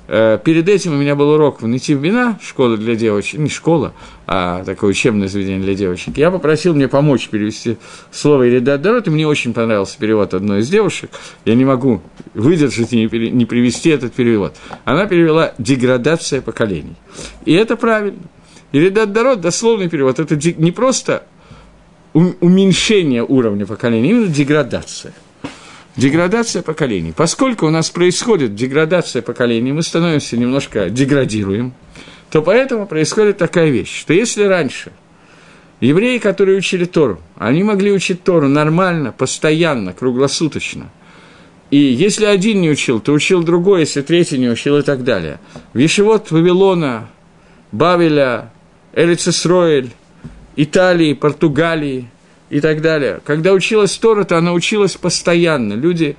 Э, 0.08 0.38
перед 0.42 0.66
этим 0.70 0.94
у 0.94 0.96
меня 0.96 1.16
был 1.16 1.28
урок 1.28 1.60
в 1.60 1.66
Нитив 1.68 1.98
Вина, 1.98 2.38
школа 2.42 2.78
для 2.78 2.94
девочек, 2.94 3.40
не 3.40 3.50
школа, 3.50 3.92
а 4.26 4.64
такое 4.64 4.90
учебное 4.90 5.28
заведение 5.28 5.60
для 5.60 5.74
девочек. 5.74 6.16
Я 6.16 6.30
попросил 6.30 6.74
мне 6.74 6.88
помочь 6.88 7.28
перевести 7.28 7.76
слово 8.10 8.44
«еридат 8.44 8.80
дарот», 8.80 9.06
и 9.06 9.10
мне 9.10 9.28
очень 9.28 9.52
понравился 9.52 9.98
перевод 9.98 10.32
одной 10.32 10.60
из 10.60 10.70
девушек. 10.70 11.10
Я 11.44 11.56
не 11.56 11.66
могу 11.66 12.00
выдержать 12.32 12.90
и 12.94 13.06
не 13.06 13.44
привести 13.44 13.90
этот 13.90 14.14
перевод. 14.14 14.54
Она 14.86 15.04
перевела 15.04 15.52
«деградация 15.58 16.40
поколений». 16.40 16.96
И 17.44 17.52
это 17.52 17.76
правильно. 17.76 18.20
Или 18.74 18.88
даддарот, 18.88 19.40
дословный 19.40 19.88
перевод, 19.88 20.18
это 20.18 20.34
не 20.34 20.72
просто 20.72 21.26
уменьшение 22.12 23.22
уровня 23.22 23.66
поколения, 23.66 24.10
именно 24.10 24.26
деградация. 24.26 25.12
Деградация 25.94 26.60
поколений. 26.60 27.12
Поскольку 27.16 27.68
у 27.68 27.70
нас 27.70 27.90
происходит 27.90 28.56
деградация 28.56 29.22
поколений, 29.22 29.70
мы 29.70 29.84
становимся 29.84 30.36
немножко 30.36 30.90
деградируем, 30.90 31.72
то 32.32 32.42
поэтому 32.42 32.88
происходит 32.88 33.38
такая 33.38 33.70
вещь, 33.70 33.96
что 33.96 34.12
если 34.12 34.42
раньше 34.42 34.90
евреи, 35.80 36.18
которые 36.18 36.58
учили 36.58 36.84
Тору, 36.84 37.20
они 37.36 37.62
могли 37.62 37.92
учить 37.92 38.24
Тору 38.24 38.48
нормально, 38.48 39.12
постоянно, 39.12 39.92
круглосуточно, 39.92 40.90
и 41.70 41.76
если 41.76 42.24
один 42.24 42.60
не 42.60 42.70
учил, 42.70 42.98
то 42.98 43.12
учил 43.12 43.44
другой, 43.44 43.80
если 43.80 44.02
третий 44.02 44.36
не 44.36 44.48
учил 44.48 44.78
и 44.78 44.82
так 44.82 45.04
далее. 45.04 45.38
Вишевод 45.74 46.32
Вавилона, 46.32 47.08
Бавеля, 47.70 48.50
Элицесроэль, 48.94 49.90
Италии, 50.56 51.14
Португалии 51.14 52.08
и 52.50 52.60
так 52.60 52.80
далее. 52.80 53.20
Когда 53.24 53.52
училась 53.52 53.96
Тора, 53.96 54.24
то 54.24 54.38
она 54.38 54.52
училась 54.52 54.94
постоянно. 54.96 55.74
Люди 55.74 56.16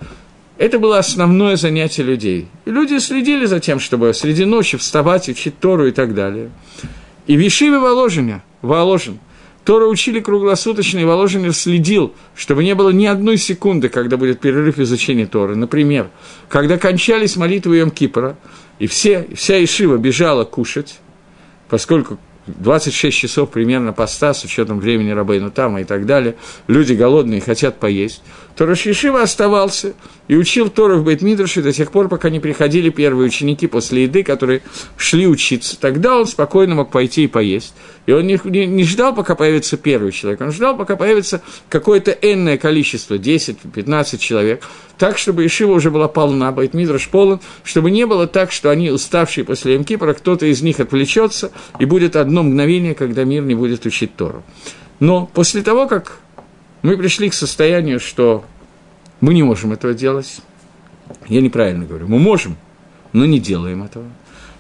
это 0.58 0.79
было 0.79 1.00
основное 1.00 1.58
занятие 1.58 2.03
людей. 2.03 2.48
И 2.63 2.72
люди 2.72 2.98
следили 3.00 3.46
за 3.46 3.60
тем, 3.60 3.79
чтобы 3.79 4.13
среди 4.13 4.46
ночи 4.46 4.77
вставать, 4.77 5.27
учить 5.27 5.60
Тору 5.60 5.88
и 5.88 5.91
так 5.91 6.13
далее. 6.13 6.50
И 7.27 7.36
в 7.36 7.39
Ешиве 7.39 7.77
Воложине, 7.79 8.41
Воложин, 8.62 9.20
Тора 9.65 9.88
учили 9.88 10.20
круглосуточно, 10.20 11.00
и 11.00 11.05
Воложин 11.05 11.51
следил, 11.51 12.13
чтобы 12.36 12.63
не 12.63 12.75
было 12.75 12.91
ни 12.91 13.05
одной 13.05 13.38
секунды, 13.38 13.89
когда 13.89 14.15
будет 14.15 14.39
перерыв 14.39 14.79
изучения 14.79 15.25
Торы. 15.25 15.55
Например, 15.55 16.08
когда 16.48 16.77
кончались 16.77 17.36
молитвы 17.36 17.77
Йом 17.77 17.91
Кипра, 17.91 18.38
и 18.79 18.88
все, 18.88 19.27
вся 19.36 19.62
Ишива 19.62 19.98
бежала 19.98 20.46
кушать, 20.46 21.00
поскольку 21.67 22.17
26 22.48 23.18
часов 23.18 23.50
примерно 23.50 23.94
поста 23.94 24.34
с 24.34 24.44
учетом 24.44 24.80
времени 24.80 25.12
Рабейну 25.12 25.52
Тама 25.52 25.82
и 25.82 25.84
так 25.84 26.06
далее, 26.06 26.36
люди 26.68 26.94
голодные 26.94 27.42
хотят 27.42 27.80
поесть, 27.80 28.22
то 28.56 28.66
Рашишива 28.66 29.22
оставался 29.22 29.94
и 30.28 30.36
учил 30.36 30.70
Тору 30.70 30.98
в 30.98 31.04
Бейтмидраше 31.04 31.62
до 31.62 31.74
тех 31.74 31.92
пор, 31.92 32.08
пока 32.08 32.30
не 32.30 32.40
приходили 32.40 32.90
первые 32.90 33.28
ученики 33.28 33.68
после 33.68 34.04
еды, 34.04 34.24
которые 34.24 34.62
шли 34.98 35.28
учиться. 35.28 35.80
Тогда 35.80 36.18
он 36.18 36.26
спокойно 36.26 36.76
мог 36.76 36.90
пойти 36.90 37.26
и 37.26 37.28
поесть. 37.28 37.74
И 38.06 38.12
он 38.12 38.26
не, 38.26 38.40
не, 38.46 38.66
не 38.66 38.84
ждал, 38.84 39.14
пока 39.14 39.36
появится 39.36 39.78
первый 39.78 40.12
человек, 40.12 40.40
он 40.42 40.52
ждал, 40.52 40.78
пока 40.78 40.96
появится 40.96 41.42
какое-то 41.70 42.12
энное 42.12 42.58
количество, 42.58 43.16
10-15 43.16 44.18
человек, 44.20 44.64
так, 44.98 45.18
чтобы 45.18 45.46
Ишива 45.46 45.74
уже 45.74 45.92
была 45.92 46.08
полна, 46.08 46.52
Байтмидраш 46.52 47.10
полон, 47.10 47.42
чтобы 47.64 47.92
не 47.92 48.06
было 48.06 48.28
так, 48.28 48.52
что 48.52 48.70
они, 48.70 48.92
уставшие 48.92 49.44
после 49.44 49.76
Эмкипора, 49.76 50.14
кто-то 50.14 50.46
из 50.46 50.62
них 50.62 50.80
отвлечется, 50.80 51.52
и 51.80 51.86
будет 51.86 52.16
одно 52.16 52.44
мгновение, 52.44 52.94
когда 52.94 53.24
мир 53.24 53.44
не 53.44 53.56
будет 53.56 53.86
учить 53.86 54.16
Тору. 54.16 54.44
Но 55.00 55.26
после 55.34 55.62
того, 55.62 55.88
как 55.88 56.20
мы 56.86 56.98
пришли 56.98 57.30
к 57.30 57.34
состоянию, 57.34 58.00
что 58.00 58.46
мы 59.20 59.34
не 59.34 59.42
можем 59.42 59.74
этого 59.74 59.96
делать, 59.96 60.38
я 61.27 61.42
неправильно 61.42 61.84
говорю, 61.84 62.08
мы 62.08 62.20
можем, 62.20 62.58
но 63.12 63.25
не 63.25 63.39
делаем 63.39 63.84
этого, 63.84 64.06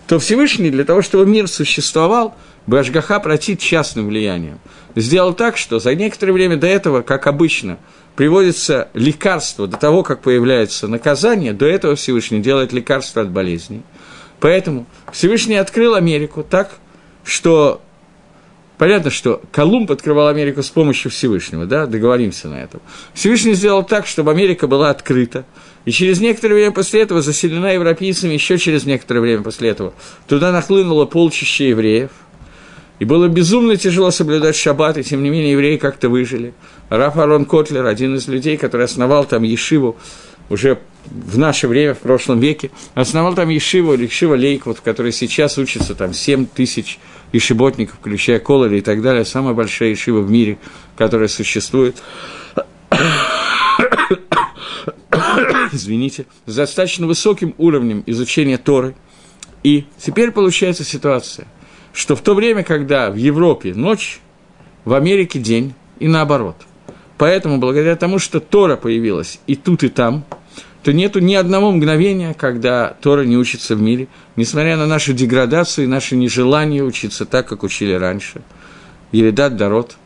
то 0.07 0.17
Всевышний 0.17 0.71
для 0.71 0.85
того, 0.85 1.03
чтобы 1.03 1.27
мир 1.27 1.47
существовал, 1.47 2.35
Башгаха 2.65 3.19
протит 3.19 3.59
частным 3.59 4.07
влиянием. 4.07 4.57
Сделал 4.95 5.33
так, 5.33 5.55
что 5.55 5.77
за 5.77 5.93
некоторое 5.93 6.31
время 6.31 6.57
до 6.57 6.65
этого, 6.65 7.03
как 7.03 7.27
обычно, 7.27 7.77
приводится 8.15 8.87
лекарство 8.95 9.67
до 9.67 9.77
того, 9.77 10.01
как 10.01 10.21
появляется 10.21 10.87
наказание, 10.87 11.53
до 11.53 11.67
этого 11.67 11.95
Всевышний 11.95 12.39
делает 12.39 12.73
лекарство 12.73 13.21
от 13.21 13.29
болезней. 13.29 13.83
Поэтому 14.39 14.87
Всевышний 15.11 15.57
открыл 15.57 15.93
Америку 15.93 16.43
так, 16.43 16.71
что 17.23 17.81
Понятно, 18.77 19.09
что 19.09 19.41
Колумб 19.51 19.91
открывал 19.91 20.27
Америку 20.27 20.61
с 20.61 20.69
помощью 20.69 21.09
Всевышнего, 21.09 21.65
да, 21.65 21.85
договоримся 21.85 22.49
на 22.49 22.55
этом. 22.55 22.81
Всевышний 23.13 23.53
сделал 23.53 23.83
так, 23.83 24.05
чтобы 24.05 24.31
Америка 24.31 24.67
была 24.67 24.89
открыта, 24.89 25.45
и 25.85 25.91
через 25.91 26.19
некоторое 26.19 26.55
время 26.55 26.71
после 26.71 27.01
этого 27.01 27.21
заселена 27.21 27.73
европейцами, 27.73 28.33
еще 28.33 28.57
через 28.57 28.85
некоторое 28.85 29.21
время 29.21 29.43
после 29.43 29.69
этого, 29.69 29.93
туда 30.27 30.51
нахлынуло 30.51 31.05
полчища 31.05 31.63
евреев– 31.65 32.11
и 32.99 33.05
было 33.05 33.27
безумно 33.27 33.75
тяжело 33.75 34.09
соблюдать 34.11 34.55
шаббат, 34.55 34.97
и 34.97 35.03
тем 35.03 35.21
не 35.21 35.29
менее 35.29 35.51
евреи 35.51 35.77
как-то 35.77 36.09
выжили. 36.09 36.53
Раф 36.89 37.17
Арон 37.17 37.45
Котлер, 37.45 37.85
один 37.85 38.15
из 38.15 38.27
людей, 38.27 38.57
который 38.57 38.85
основал 38.85 39.25
там 39.25 39.43
Ешиву 39.43 39.97
уже 40.49 40.79
в 41.05 41.37
наше 41.37 41.67
время, 41.67 41.93
в 41.93 41.99
прошлом 41.99 42.39
веке, 42.39 42.71
основал 42.93 43.35
там 43.35 43.49
Ешиву, 43.49 43.93
Ешива 43.93 44.35
Лейквуд, 44.35 44.77
в 44.77 44.81
которой 44.81 45.11
сейчас 45.11 45.57
учатся 45.57 45.93
там 45.93 46.13
7 46.13 46.45
тысяч 46.45 46.99
ешиботников, 47.35 47.97
включая 47.99 48.39
Колори 48.39 48.79
и 48.79 48.81
так 48.81 49.01
далее, 49.01 49.25
самая 49.25 49.53
большая 49.53 49.89
Ешива 49.89 50.21
в 50.21 50.29
мире, 50.29 50.57
которая 50.97 51.27
существует. 51.27 52.01
Извините, 55.71 56.25
с 56.45 56.55
достаточно 56.55 57.07
высоким 57.07 57.53
уровнем 57.57 58.03
изучения 58.05 58.57
Торы. 58.57 58.95
И 59.63 59.85
теперь 59.99 60.31
получается 60.31 60.83
ситуация– 60.83 61.47
что 61.95 62.15
в 62.15 62.21
то 62.21 62.35
время, 62.35 62.63
когда 62.63 63.09
в 63.09 63.15
Европе 63.15 63.73
ночь, 63.73 64.19
в 64.83 64.93
Америке 64.93 65.39
день, 65.39 65.73
и 65.99 66.07
наоборот. 66.07 66.57
Поэтому, 67.17 67.57
благодаря 67.57 67.95
тому, 67.95 68.19
что 68.19 68.41
Тора 68.41 68.75
появилась 68.75 69.39
и 69.47 69.55
тут, 69.55 69.83
и 69.83 69.89
там, 69.89 70.25
то 70.85 70.93
нету 70.93 71.19
ни 71.19 71.33
одного 71.33 71.71
мгновения, 71.71 72.35
когда 72.35 72.95
Тора 73.01 73.23
не 73.23 73.37
учится 73.37 73.75
в 73.75 73.81
мире, 73.81 74.07
несмотря 74.35 74.77
на 74.77 74.85
нашу 74.85 75.13
деградацию 75.13 75.85
и 75.85 75.87
наше 75.87 76.15
нежелание 76.15 76.83
учиться 76.83 77.25
так, 77.25 77.47
как 77.47 77.63
учили 77.63 77.93
раньше. 77.93 78.43
Еридат 79.11 79.57
Дарот. 79.57 79.97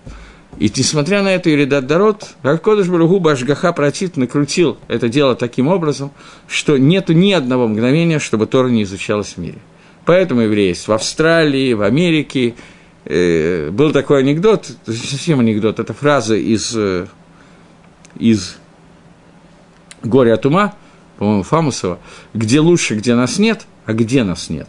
И 0.58 0.72
несмотря 0.74 1.22
на 1.22 1.36
это 1.36 1.50
Еридат 1.50 1.86
Дарот, 1.86 2.30
Ракодыш 2.44 2.88
Баругу 2.88 3.20
Башгаха 3.20 3.74
Протит 3.74 4.16
накрутил 4.16 4.78
это 4.88 5.10
дело 5.10 5.36
таким 5.36 5.68
образом, 5.68 6.12
что 6.48 6.78
нету 6.78 7.12
ни 7.12 7.34
одного 7.34 7.68
мгновения, 7.68 8.20
чтобы 8.20 8.48
Тора 8.48 8.70
не 8.70 8.84
изучалась 8.84 9.34
в 9.34 9.38
мире. 9.38 9.58
Поэтому 10.06 10.40
евреи 10.42 10.70
есть 10.70 10.88
в 10.88 10.94
Австралии, 10.94 11.74
в 11.74 11.82
Америке. 11.82 12.56
Э, 13.04 13.70
был 13.70 13.92
такой 13.92 14.20
анекдот, 14.20 14.72
совсем 14.86 15.42
анекдот, 15.42 15.82
это 15.82 15.94
фраза 15.94 16.36
из, 16.38 16.74
э, 16.74 17.08
из 18.18 18.56
«Горе 20.04 20.34
от 20.34 20.46
ума», 20.46 20.74
по-моему, 21.18 21.44
Фамусова, 21.44 22.00
где 22.34 22.60
лучше, 22.60 22.96
где 22.96 23.16
нас 23.16 23.40
нет, 23.40 23.66
а 23.86 23.94
где 23.94 24.24
нас 24.24 24.50
нет. 24.50 24.68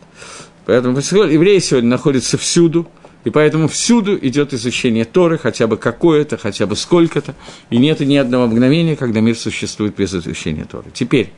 Поэтому 0.66 0.98
евреи 0.98 1.58
сегодня 1.58 1.90
находятся 1.90 2.38
всюду, 2.38 2.88
и 3.24 3.30
поэтому 3.30 3.68
всюду 3.68 4.18
идет 4.20 4.52
изучение 4.54 5.04
Торы, 5.04 5.38
хотя 5.38 5.66
бы 5.66 5.76
какое-то, 5.76 6.38
хотя 6.38 6.66
бы 6.66 6.74
сколько-то, 6.74 7.34
и 7.70 7.76
нет 7.76 8.00
ни 8.00 8.16
одного 8.16 8.46
мгновения, 8.46 8.96
когда 8.96 9.20
мир 9.20 9.36
существует 9.36 9.94
без 9.96 10.14
изучения 10.14 10.64
Торы. 10.64 10.90
Теперь, 10.92 11.32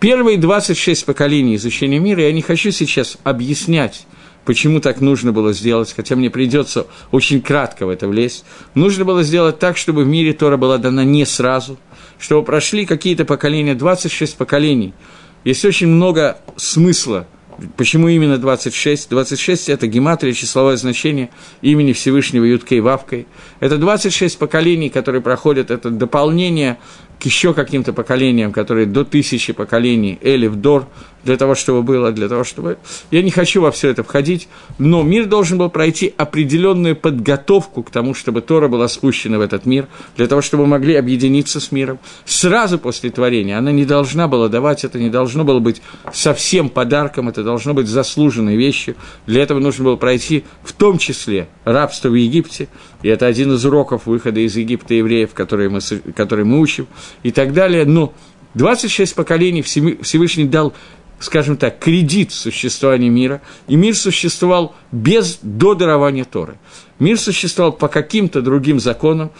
Первые 0.00 0.38
26 0.38 1.06
поколений 1.06 1.56
изучения 1.56 1.98
мира, 1.98 2.22
я 2.22 2.32
не 2.32 2.40
хочу 2.40 2.70
сейчас 2.70 3.18
объяснять, 3.24 4.06
почему 4.44 4.80
так 4.80 5.00
нужно 5.00 5.32
было 5.32 5.52
сделать, 5.52 5.92
хотя 5.92 6.14
мне 6.14 6.30
придется 6.30 6.86
очень 7.10 7.42
кратко 7.42 7.84
в 7.84 7.88
это 7.88 8.06
влезть. 8.06 8.44
Нужно 8.74 9.04
было 9.04 9.24
сделать 9.24 9.58
так, 9.58 9.76
чтобы 9.76 10.04
в 10.04 10.06
мире 10.06 10.34
Тора 10.34 10.56
была 10.56 10.78
дана 10.78 11.02
не 11.02 11.26
сразу, 11.26 11.78
чтобы 12.18 12.44
прошли 12.44 12.86
какие-то 12.86 13.24
поколения, 13.24 13.74
26 13.74 14.36
поколений. 14.36 14.94
Есть 15.44 15.64
очень 15.64 15.88
много 15.88 16.38
смысла– 16.56 17.26
Почему 17.76 18.08
именно 18.08 18.38
26? 18.38 19.10
26– 19.10 19.68
это 19.70 19.88
гематрия, 19.88 20.32
числовое 20.32 20.76
значение 20.76 21.30
имени 21.60 21.92
Всевышнего 21.92 22.44
Юткой 22.44 22.80
Вавкой. 22.80 23.26
Это 23.58 23.78
26 23.78 24.38
поколений, 24.38 24.90
которые 24.90 25.22
проходят, 25.22 25.70
это 25.72 25.90
дополнение 25.90 26.78
к 27.18 27.24
еще 27.24 27.52
каким-то 27.54 27.92
поколениям, 27.92 28.52
которые 28.52 28.86
до 28.86 29.04
тысячи 29.04 29.52
поколений, 29.52 30.18
Элиф, 30.22 30.54
Дор, 30.54 30.86
для 31.24 31.36
того, 31.36 31.54
чтобы 31.54 31.82
было, 31.82 32.12
для 32.12 32.28
того, 32.28 32.44
чтобы... 32.44 32.78
Я 33.10 33.22
не 33.22 33.30
хочу 33.30 33.60
во 33.60 33.70
все 33.70 33.90
это 33.90 34.02
входить, 34.02 34.48
но 34.78 35.02
мир 35.02 35.26
должен 35.26 35.58
был 35.58 35.68
пройти 35.68 36.14
определенную 36.16 36.94
подготовку 36.96 37.82
к 37.82 37.90
тому, 37.90 38.14
чтобы 38.14 38.40
Тора 38.40 38.68
была 38.68 38.88
спущена 38.88 39.38
в 39.38 39.40
этот 39.40 39.66
мир, 39.66 39.88
для 40.16 40.26
того, 40.26 40.40
чтобы 40.40 40.66
могли 40.66 40.94
объединиться 40.94 41.60
с 41.60 41.72
миром. 41.72 41.98
Сразу 42.24 42.78
после 42.78 43.10
творения 43.10 43.58
она 43.58 43.72
не 43.72 43.84
должна 43.84 44.28
была 44.28 44.48
давать, 44.48 44.84
это 44.84 44.98
не 44.98 45.10
должно 45.10 45.44
было 45.44 45.58
быть 45.58 45.82
совсем 46.12 46.68
подарком, 46.68 47.28
это 47.28 47.42
должно 47.42 47.74
быть 47.74 47.88
заслуженной 47.88 48.56
вещью. 48.56 48.94
Для 49.26 49.42
этого 49.42 49.58
нужно 49.58 49.84
было 49.84 49.96
пройти 49.96 50.44
в 50.62 50.72
том 50.72 50.98
числе 50.98 51.48
рабство 51.64 52.08
в 52.08 52.14
Египте, 52.14 52.68
и 53.02 53.08
это 53.08 53.26
один 53.26 53.52
из 53.52 53.64
уроков 53.64 54.06
выхода 54.06 54.40
из 54.40 54.56
Египта 54.56 54.94
евреев, 54.94 55.34
которые 55.34 55.68
мы, 55.68 55.80
которые 56.14 56.44
мы 56.44 56.60
учим, 56.60 56.86
и 57.22 57.30
так 57.30 57.52
далее. 57.52 57.84
Но 57.84 58.12
26 58.54 59.14
поколений 59.14 59.62
Всевышний 59.62 60.44
дал 60.44 60.74
скажем 61.20 61.56
так, 61.56 61.78
кредит 61.78 62.32
существования 62.32 63.08
мира, 63.08 63.42
и 63.66 63.76
мир 63.76 63.96
существовал 63.96 64.74
без 64.92 65.38
до 65.42 65.74
дарования 65.74 66.24
Торы. 66.24 66.58
Мир 66.98 67.18
существовал 67.18 67.72
по 67.72 67.88
каким-то 67.88 68.40
другим 68.42 68.80
законам, 68.80 69.32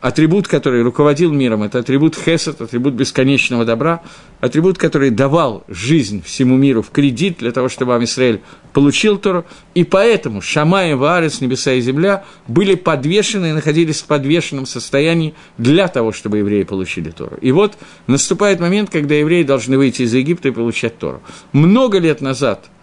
атрибут, 0.00 0.48
который 0.48 0.82
руководил 0.82 1.32
миром, 1.32 1.62
это 1.62 1.80
атрибут 1.80 2.16
хесед, 2.16 2.60
атрибут 2.60 2.94
бесконечного 2.94 3.64
добра, 3.64 4.02
атрибут, 4.40 4.78
который 4.78 5.10
давал 5.10 5.64
жизнь 5.68 6.22
всему 6.22 6.56
миру 6.56 6.82
в 6.82 6.90
кредит 6.90 7.38
для 7.38 7.52
того, 7.52 7.68
чтобы 7.68 7.94
Амисраэль 7.94 8.40
получил 8.72 9.18
Тору, 9.18 9.44
и 9.74 9.84
поэтому 9.84 10.40
Шамай, 10.40 10.94
Ваарец, 10.94 11.40
небеса 11.40 11.72
и 11.72 11.80
земля 11.80 12.24
были 12.46 12.74
подвешены 12.74 13.50
и 13.50 13.52
находились 13.52 14.00
в 14.02 14.06
подвешенном 14.06 14.66
состоянии 14.66 15.34
для 15.56 15.88
того, 15.88 16.12
чтобы 16.12 16.38
евреи 16.38 16.62
получили 16.62 17.10
Тору. 17.10 17.36
И 17.40 17.50
вот 17.52 17.76
наступает 18.06 18.60
момент, 18.60 18.90
когда 18.90 19.14
евреи 19.14 19.42
должны 19.42 19.78
выйти 19.78 20.02
из 20.02 20.14
Египта 20.14 20.48
и 20.48 20.52
получать 20.52 20.98
Тору. 20.98 21.22
Много 21.52 21.98
лет 21.98 22.20
назад– 22.20 22.66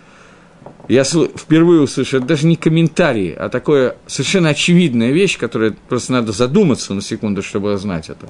я 0.88 1.04
впервые 1.04 1.82
услышал, 1.82 2.20
это 2.20 2.28
даже 2.28 2.46
не 2.46 2.56
комментарии, 2.56 3.34
а 3.38 3.50
такое 3.50 3.98
совершенно 4.08 4.50
очевидная 4.50 5.12
вещь, 5.12 5.38
которая 5.38 5.76
просто 5.90 6.14
надо 6.14 6.32
задуматься 6.32 6.94
на 6.94 7.02
секунду, 7.02 7.42
чтобы 7.42 7.78
знать 7.78 8.10
это. 8.10 8.28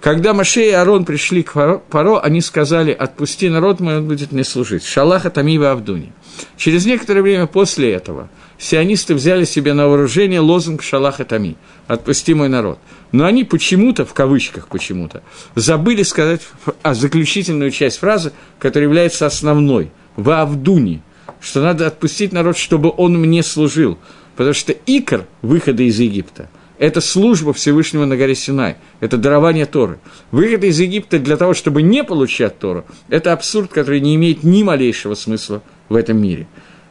Когда 0.00 0.34
Маше 0.34 0.62
и 0.62 0.70
Арон 0.70 1.04
пришли 1.04 1.42
к 1.42 1.78
Паро, 1.90 2.20
они 2.20 2.40
сказали, 2.40 2.92
отпусти 2.92 3.48
народ 3.48 3.80
мой, 3.80 3.98
он 3.98 4.06
будет 4.06 4.30
мне 4.30 4.44
служить. 4.44 4.84
Шалаха 4.84 5.30
Тамива 5.30 5.72
Авдуни. 5.72 6.12
Через 6.56 6.86
некоторое 6.86 7.22
время 7.22 7.46
после 7.46 7.92
этого 7.92 8.28
сионисты 8.58 9.14
взяли 9.14 9.44
себе 9.44 9.72
на 9.72 9.88
вооружение 9.88 10.40
лозунг 10.40 10.82
Шалаха 10.82 11.24
Тами, 11.24 11.56
отпусти 11.88 12.34
мой 12.34 12.48
народ. 12.48 12.78
Но 13.10 13.24
они 13.24 13.42
почему-то, 13.42 14.04
в 14.04 14.12
кавычках 14.12 14.68
почему-то, 14.68 15.22
забыли 15.54 16.02
сказать 16.02 16.42
заключительную 16.84 17.70
часть 17.70 17.98
фразы, 17.98 18.32
которая 18.58 18.88
является 18.88 19.26
основной, 19.26 19.90
в 20.16 20.30
Авдуни– 20.30 21.02
что 21.40 21.62
надо 21.62 21.86
отпустить 21.86 22.32
народ, 22.32 22.56
чтобы 22.56 22.92
он 22.96 23.18
мне 23.18 23.42
служил. 23.42 23.98
Потому 24.36 24.54
что 24.54 24.72
икор 24.86 25.26
выхода 25.42 25.82
из 25.82 25.98
Египта– 25.98 26.50
это 26.78 27.00
служба 27.00 27.52
Всевышнего 27.52 28.04
на 28.04 28.16
горе 28.16 28.34
Синай, 28.34 28.76
это 29.00 29.16
дарование 29.16 29.64
Торы. 29.64 29.98
Выход 30.30 30.64
из 30.64 30.78
Египта 30.78 31.18
для 31.18 31.36
того, 31.36 31.54
чтобы 31.54 31.82
не 31.82 32.04
получать 32.04 32.58
Тору– 32.58 32.84
это 33.08 33.32
абсурд, 33.32 33.72
который 33.72 34.00
не 34.00 34.14
имеет 34.16 34.42
ни 34.42 34.62
малейшего 34.62 35.14
смысла 35.14 35.62
в 35.88 35.94
этом 35.94 36.20
мире. 36.20 36.46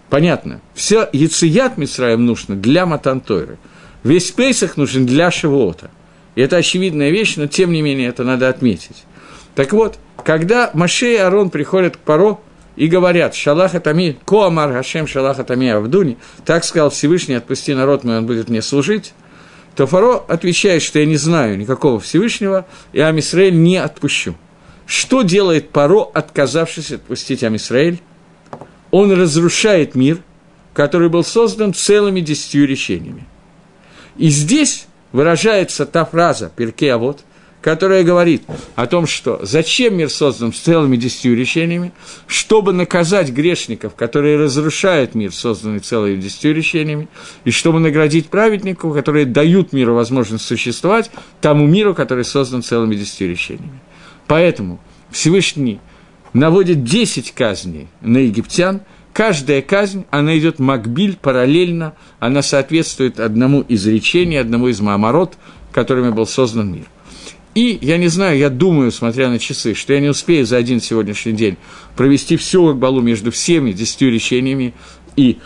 Понятно. 0.10 0.62
Все 0.74 1.08
яцият 1.14 1.78
Мисраем 1.78 2.26
нужно 2.26 2.56
для 2.56 2.86
Матантойры. 2.86 3.58
Весь 4.04 4.32
Пейсах 4.32 4.78
нужен 4.78 5.06
для 5.06 5.32
Шивота. 5.32 5.90
И 6.36 6.42
это 6.42 6.58
очевидная 6.58 7.10
вещь, 7.12 7.38
но 7.38 7.48
тем 7.48 7.72
не 7.72 7.82
менее 7.82 8.10
это 8.10 8.24
надо 8.24 8.50
отметить. 8.50 9.04
Так 9.56 9.74
вот, 9.74 9.98
когда 10.24 10.70
Маше 10.74 11.14
и 11.14 11.18
Арон 11.18 11.50
приходят 11.50 11.98
к 11.98 12.00
Паро, 12.00 12.40
и 12.76 12.88
говорят, 12.88 13.36
Шалаха 13.36 13.80
Тами, 13.80 14.18
Коамар 14.26 14.74
Хашем 14.74 15.08
Шалаха 15.08 15.44
Тами 15.44 15.70
Авдуни, 15.70 16.18
так 16.46 16.64
сказал 16.64 16.90
Всевышний, 16.90 17.36
отпусти 17.36 17.74
народ 17.74 18.04
мой, 18.04 18.18
он 18.18 18.26
будет 18.26 18.50
мне 18.50 18.62
служить, 18.62 19.14
то 19.76 19.88
Фаро 19.88 20.24
отвечает, 20.28 20.82
что 20.82 21.00
я 21.00 21.06
не 21.06 21.18
знаю 21.18 21.58
никакого 21.58 22.00
Всевышнего, 22.00 22.66
и 22.94 23.00
Амисраэль 23.00 23.56
не 23.56 23.78
отпущу. 23.78 24.36
Что 24.86 25.24
делает 25.24 25.70
Паро, 25.70 26.04
отказавшись 26.14 26.92
отпустить 26.92 27.44
Амисраэль? 27.44 28.00
Он 28.92 29.12
разрушает 29.12 29.96
мир, 29.96 30.20
который 30.74 31.10
был 31.10 31.24
создан 31.24 31.74
целыми 31.74 32.22
десятью 32.22 32.68
речениями. 32.68 33.26
И 34.18 34.30
здесь 34.30 34.88
выражается 35.12 35.86
та 35.86 36.06
фраза 36.06 36.52
«Перке, 36.56 36.94
а 36.94 36.98
вот», 36.98 37.22
которая 37.66 38.04
говорит 38.04 38.44
о 38.76 38.86
том, 38.86 39.08
что 39.08 39.40
зачем 39.42 39.98
мир 39.98 40.12
создан 40.12 40.54
с 40.54 40.60
целыми 40.60 40.98
десятью 40.98 41.36
решениями, 41.36 41.94
чтобы 42.28 42.74
наказать 42.74 43.32
грешников, 43.32 43.96
которые 43.96 44.38
разрушают 44.38 45.16
мир, 45.16 45.34
созданный 45.34 45.80
целыми 45.80 46.22
десятью 46.22 46.54
решениями, 46.54 47.08
и 47.44 47.50
чтобы 47.50 47.80
наградить 47.80 48.28
праведников, 48.28 48.94
которые 48.94 49.26
дают 49.26 49.74
миру 49.74 49.96
возможность 49.96 50.46
существовать, 50.46 51.10
тому 51.42 51.66
миру, 51.66 51.96
который 51.96 52.24
создан 52.24 52.62
целыми 52.62 52.94
десятью 52.94 53.32
решениями. 53.32 53.80
Поэтому 54.28 54.80
Всевышний 55.10 55.80
наводит 56.34 56.84
10 56.84 57.32
казней 57.32 57.88
на 58.00 58.20
египтян, 58.20 58.82
каждая 59.12 59.64
казнь, 59.64 60.06
она 60.12 60.38
идет 60.38 60.60
макбиль, 60.60 61.18
параллельно, 61.20 61.96
она 62.20 62.44
соответствует 62.44 63.20
одному 63.20 63.62
из 63.62 63.88
речений, 63.88 64.38
одному 64.38 64.68
из 64.68 64.80
маамарот, 64.82 65.40
которыми 65.72 66.12
был 66.12 66.28
создан 66.28 66.72
мир. 66.72 66.86
И, 67.56 67.80
я 67.82 67.98
не 67.98 68.10
знаю, 68.10 68.38
я 68.38 68.50
думаю, 68.50 68.92
смотря 68.92 69.30
на 69.30 69.40
часы, 69.40 69.74
что 69.76 69.94
я 69.94 70.02
не 70.02 70.10
успею 70.10 70.46
за 70.46 70.58
один 70.58 70.82
сегодняшний 70.82 71.32
день 71.32 71.56
провести 71.96 72.36
всю 72.36 72.68
Акбалу 72.68 73.02
между 73.02 73.32
всеми 73.32 73.72
десятью 73.72 74.12
речениями 74.12 74.74
и, 75.16 75.38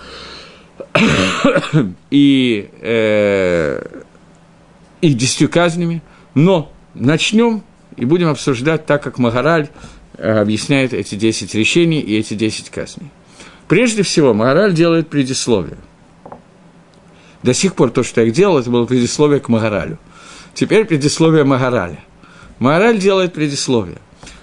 и, 2.09 2.67
э, 2.81 4.01
и 5.01 5.13
десятью 5.13 5.49
казнями, 5.49 6.01
но 6.33 6.71
начнем 6.95 7.61
и 7.95 8.05
будем 8.05 8.29
обсуждать 8.29 8.87
так, 8.87 9.03
как 9.03 9.19
Магараль 9.19 9.69
э, 10.17 10.39
объясняет 10.39 10.93
эти 10.93 11.13
десять 11.13 11.53
решений 11.53 11.99
и 11.99 12.17
эти 12.17 12.33
десять 12.33 12.71
казней. 12.71 13.11
Прежде 13.67 14.01
всего, 14.01 14.33
Магараль 14.33 14.73
делает 14.73 15.09
предисловие. 15.09 15.77
До 17.43 17.53
сих 17.53 17.75
пор 17.75 17.91
то, 17.91 18.01
что 18.01 18.21
я 18.21 18.31
делал, 18.31 18.57
это 18.57 18.71
было 18.71 18.85
предисловие 18.85 19.39
к 19.39 19.47
Магаралю– 19.47 19.99
Теперь 20.59 20.83
предисловие 20.83 21.45
Магараля. 21.45 22.03
Магараль 22.59 22.99
делает 22.99 23.31
предисловие, 23.31 23.99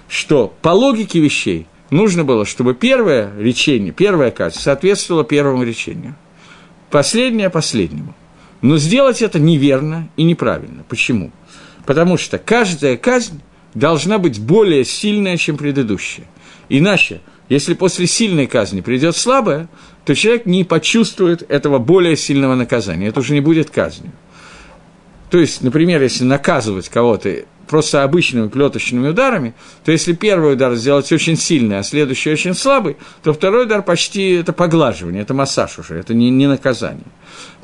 что 0.09 0.51
по 0.63 0.69
логике 0.69 1.19
вещей 1.19 1.67
нужно 1.91 2.23
было, 2.23 2.43
чтобы 2.43 2.73
первое 2.73 3.31
речение, 3.37 3.93
первая 3.93 4.31
казнь 4.31 4.57
соответствовала 4.57 5.23
первому 5.23 5.61
речению, 5.61 6.15
последнее– 6.89 7.49
последнему. 7.51 8.15
Но 8.63 8.77
сделать 8.79 9.21
это 9.21 9.37
неверно 9.37 10.09
и 10.17 10.23
неправильно. 10.23 10.83
Почему? 10.89 11.29
Потому 11.85 12.17
что 12.17 12.39
каждая 12.39 12.97
казнь 12.97 13.39
должна 13.75 14.17
быть 14.17 14.39
более 14.39 14.85
сильная, 14.85 15.37
чем 15.37 15.55
предыдущая. 15.55 16.25
Иначе, 16.67 17.21
если 17.47 17.75
после 17.75 18.07
сильной 18.07 18.47
казни 18.47 18.81
придет 18.81 19.15
слабая, 19.15 19.69
то 20.03 20.15
человек 20.15 20.47
не 20.47 20.63
почувствует 20.63 21.43
этого 21.47 21.77
более 21.77 22.17
сильного 22.17 22.55
наказания. 22.55 23.05
Это 23.05 23.19
уже 23.19 23.35
не 23.35 23.41
будет 23.41 23.69
казнью. 23.69 24.13
То 25.29 25.39
есть, 25.39 25.61
например, 25.61 26.01
если 26.01 26.23
наказывать 26.23 26.89
кого-то 26.89 27.45
просто 27.67 28.03
обычными 28.03 28.47
клеточными 28.47 29.09
ударами, 29.09 29.53
то 29.83 29.91
если 29.91 30.13
первый 30.13 30.53
удар 30.53 30.73
сделать 30.75 31.11
очень 31.11 31.35
сильный, 31.35 31.79
а 31.79 31.83
следующий 31.83 32.31
очень 32.31 32.53
слабый, 32.53 32.95
то 33.23 33.33
второй 33.33 33.65
удар 33.65 33.83
почти 33.83 34.31
это 34.31 34.53
поглаживание, 34.53 35.21
это 35.21 35.33
массаж 35.33 35.77
уже, 35.79 35.95
это 35.95 36.13
не, 36.13 36.29
не 36.29 36.47
наказание. 36.47 37.03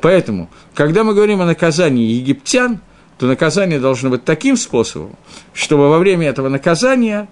Поэтому, 0.00 0.50
когда 0.74 1.04
мы 1.04 1.14
говорим 1.14 1.40
о 1.40 1.46
наказании 1.46 2.12
египтян, 2.12 2.80
то 3.18 3.26
наказание 3.26 3.80
должно 3.80 4.10
быть 4.10 4.24
таким 4.24 4.56
способом, 4.56 5.16
чтобы 5.54 5.88
во 5.88 5.98
время 5.98 6.28
этого 6.28 6.48
наказания 6.50 7.28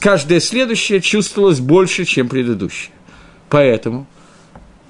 каждое 0.00 0.40
следующее 0.40 1.00
чувствовалось 1.00 1.60
больше, 1.60 2.04
чем 2.04 2.28
предыдущее. 2.28 2.92
Поэтому 3.48 4.06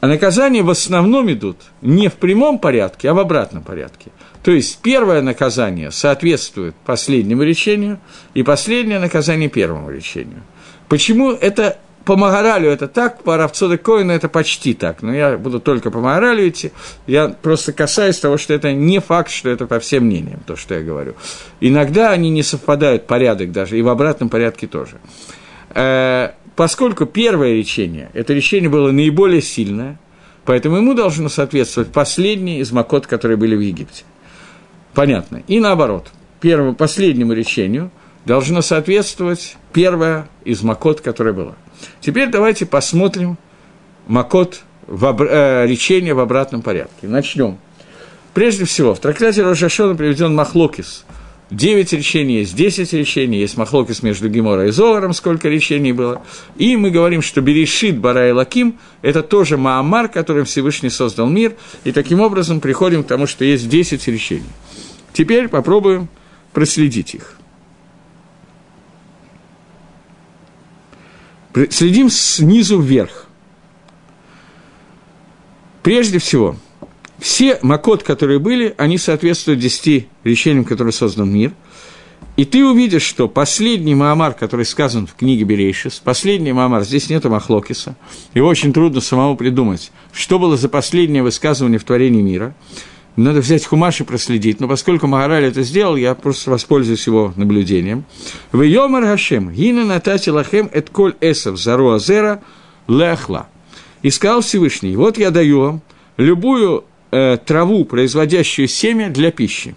а 0.01 0.07
наказания 0.07 0.63
в 0.63 0.69
основном 0.69 1.33
идут 1.33 1.57
не 1.81 2.09
в 2.09 2.15
прямом 2.15 2.59
порядке, 2.59 3.09
а 3.09 3.15
в 3.15 3.19
обратном 3.21 3.63
порядке– 3.63 4.11
то 4.45 4.51
есть 4.51 4.81
первое 4.83 5.23
наказание 5.23 5.91
соответствует 5.91 6.75
последнему 6.85 7.43
речению, 7.43 7.99
и 8.35 8.43
последнее 8.43 8.99
наказание 8.99 9.49
первому 9.49 9.91
речению. 9.91 10.43
Почему 10.87 11.33
это 11.33 11.79
по 12.05 12.17
Магаралю 12.17 12.69
это 12.69 12.87
так, 12.87 13.23
по 13.23 13.39
Равцоде 13.39 13.79
Коину 13.79 14.13
это 14.13 14.29
почти 14.29 14.75
так, 14.75 15.01
но 15.01 15.15
я 15.15 15.39
буду 15.39 15.61
только 15.61 15.91
по 15.91 16.01
Магаралю 16.01 16.47
идти, 16.47 16.73
я 17.07 17.29
просто 17.29 17.73
касаюсь 17.73 18.19
того, 18.19 18.37
что 18.37 18.53
это 18.53 18.75
не 18.75 19.01
факт, 19.01 19.31
что 19.31 19.49
это 19.49 19.67
по 19.67 19.81
всем 19.81 20.05
мнениям, 20.05 20.41
то, 20.47 20.57
что 20.57 20.75
я 20.75 20.83
говорю. 20.83 21.15
Иногда 21.61 22.11
они 22.11 22.29
не 22.29 22.43
совпадают, 22.43 23.07
порядок 23.07 23.51
даже, 23.51 23.79
и 23.79 23.83
в 23.83 23.89
обратном 23.89 24.29
порядке 24.29 24.67
тоже. 24.67 24.99
Э, 25.71 26.33
поскольку 26.55 27.07
первое 27.07 27.55
речение, 27.55 28.11
это 28.13 28.35
речение 28.35 28.69
было 28.69 28.91
наиболее 28.91 29.41
сильное, 29.41 29.99
поэтому 30.45 30.77
ему 30.77 30.93
должно 30.93 31.31
соответствовать 31.31 31.91
последнее 31.91 32.61
из 32.61 32.73
макот, 32.73 33.07
которые 33.07 33.39
были 33.39 33.57
в 33.57 33.61
Египте. 33.61 34.05
Понятно. 34.95 35.43
И 35.49 35.61
наоборот, 35.61 36.11
первому, 36.41 36.75
последнему 36.75 37.33
речению 37.33 37.91
должно 38.25 38.63
соответствовать 38.63 39.57
первое 39.73 40.29
из 40.45 40.63
макот, 40.63 41.01
которое 41.01 41.33
было. 41.33 41.57
Теперь 42.01 42.31
давайте 42.31 42.65
посмотрим 42.65 43.37
макот 44.07 44.63
в 44.87 45.05
об, 45.07 45.23
э, 45.23 45.67
речение 45.67 46.15
в 46.15 46.21
обратном 46.21 46.63
порядке. 46.63 47.09
Начнем. 47.09 47.59
Прежде 48.35 48.65
всего, 48.65 48.95
в 48.95 48.99
трактате 48.99 49.43
Рошашона 49.43 49.95
приведен 49.95 50.35
Махлокис. 50.35 51.05
Девять 51.51 51.93
речений 51.93 52.39
есть, 52.39 52.57
десять 52.57 52.93
речений, 52.95 53.39
есть 53.39 53.57
Махлокис 53.57 54.03
между 54.03 54.29
Гемора 54.29 54.67
и 54.67 54.71
Зоваром, 54.71 55.13
сколько 55.13 55.49
речений 55.49 55.93
было. 55.93 56.23
И 56.57 56.77
мы 56.77 56.91
говорим, 56.91 57.21
что 57.21 57.43
Берешит, 57.43 57.99
Бара 57.99 58.29
и 58.29 58.33
Лаким– 58.33 58.79
это 59.03 59.23
тоже 59.23 59.57
Маамар, 59.57 60.09
которым 60.09 60.47
Всевышний 60.47 60.89
создал 60.89 61.29
мир, 61.29 61.55
и 61.85 61.93
таким 61.93 62.21
образом 62.21 62.61
приходим 62.61 63.05
к 63.05 63.07
тому, 63.07 63.27
что 63.27 63.45
есть 63.45 63.69
десять 63.69 64.09
речений. 64.09 64.43
Теперь 65.15 65.47
попробуем 65.49 66.09
проследить 66.53 67.15
их. 67.15 67.37
Следим 71.71 72.11
снизу 72.11 72.81
вверх. 72.81 73.29
Прежде 75.85 76.19
всего, 76.19 76.57
все 77.21 77.61
макот, 77.63 78.03
которые 78.03 78.41
были, 78.41 78.75
они 78.77 78.99
соответствуют 78.99 79.61
десяти 79.61 80.09
речениям, 80.25 80.65
которые 80.65 80.93
создан 80.93 81.31
мир. 81.31 81.53
И 82.37 82.45
ты 82.45 82.67
увидишь, 82.67 83.03
что 83.03 83.29
последний 83.29 83.95
Маамар, 83.95 84.35
который 84.35 84.67
сказан 84.67 85.07
в 85.07 85.15
книге 85.15 85.45
Берейшис, 85.45 86.01
последний 86.01 86.53
Маамар, 86.53 86.83
здесь 86.83 87.09
нету 87.09 87.31
Махлокиса, 87.31 87.95
его 88.35 88.49
очень 88.49 88.73
трудно 88.73 89.01
самому 89.01 89.37
придумать, 89.37 89.93
что 90.13 90.41
было 90.41 90.57
за 90.57 90.69
последнее 90.69 91.23
высказывание 91.23 91.79
в 91.79 91.85
творении 91.85 92.23
мира. 92.23 92.57
Надо 93.17 93.41
взять 93.41 93.65
хумаш 93.65 94.01
и 94.01 94.05
проследить, 94.05 94.59
но 94.59 94.67
поскольку 94.67 95.07
Магараль 95.07 95.45
это 95.45 95.63
сделал, 95.63 95.95
я 95.95 96.15
просто 96.17 96.51
воспользуюсь 96.51 97.07
его 97.07 97.33
наблюдением. 97.37 98.05
В 98.51 98.63
Йомар 98.63 99.05
Хашем, 99.05 99.51
Гина 99.51 99.85
Натати 99.85 100.31
Лахем 100.31 100.69
Эт 100.73 100.91
Коль 100.91 101.15
Эсов 101.21 101.57
Зару 101.61 101.91
Азера 101.91 102.43
Лехла. 102.89 103.49
И 104.03 104.11
сказал 104.11 104.41
Всевышний, 104.41 104.97
вот 104.97 105.17
я 105.17 105.31
даю 105.31 105.61
вам 105.61 105.83
любую 106.17 106.85
э, 107.13 107.39
траву, 107.45 107.85
производящую 107.85 108.67
семя 108.67 109.11
для 109.11 109.31
пищи. 109.31 109.77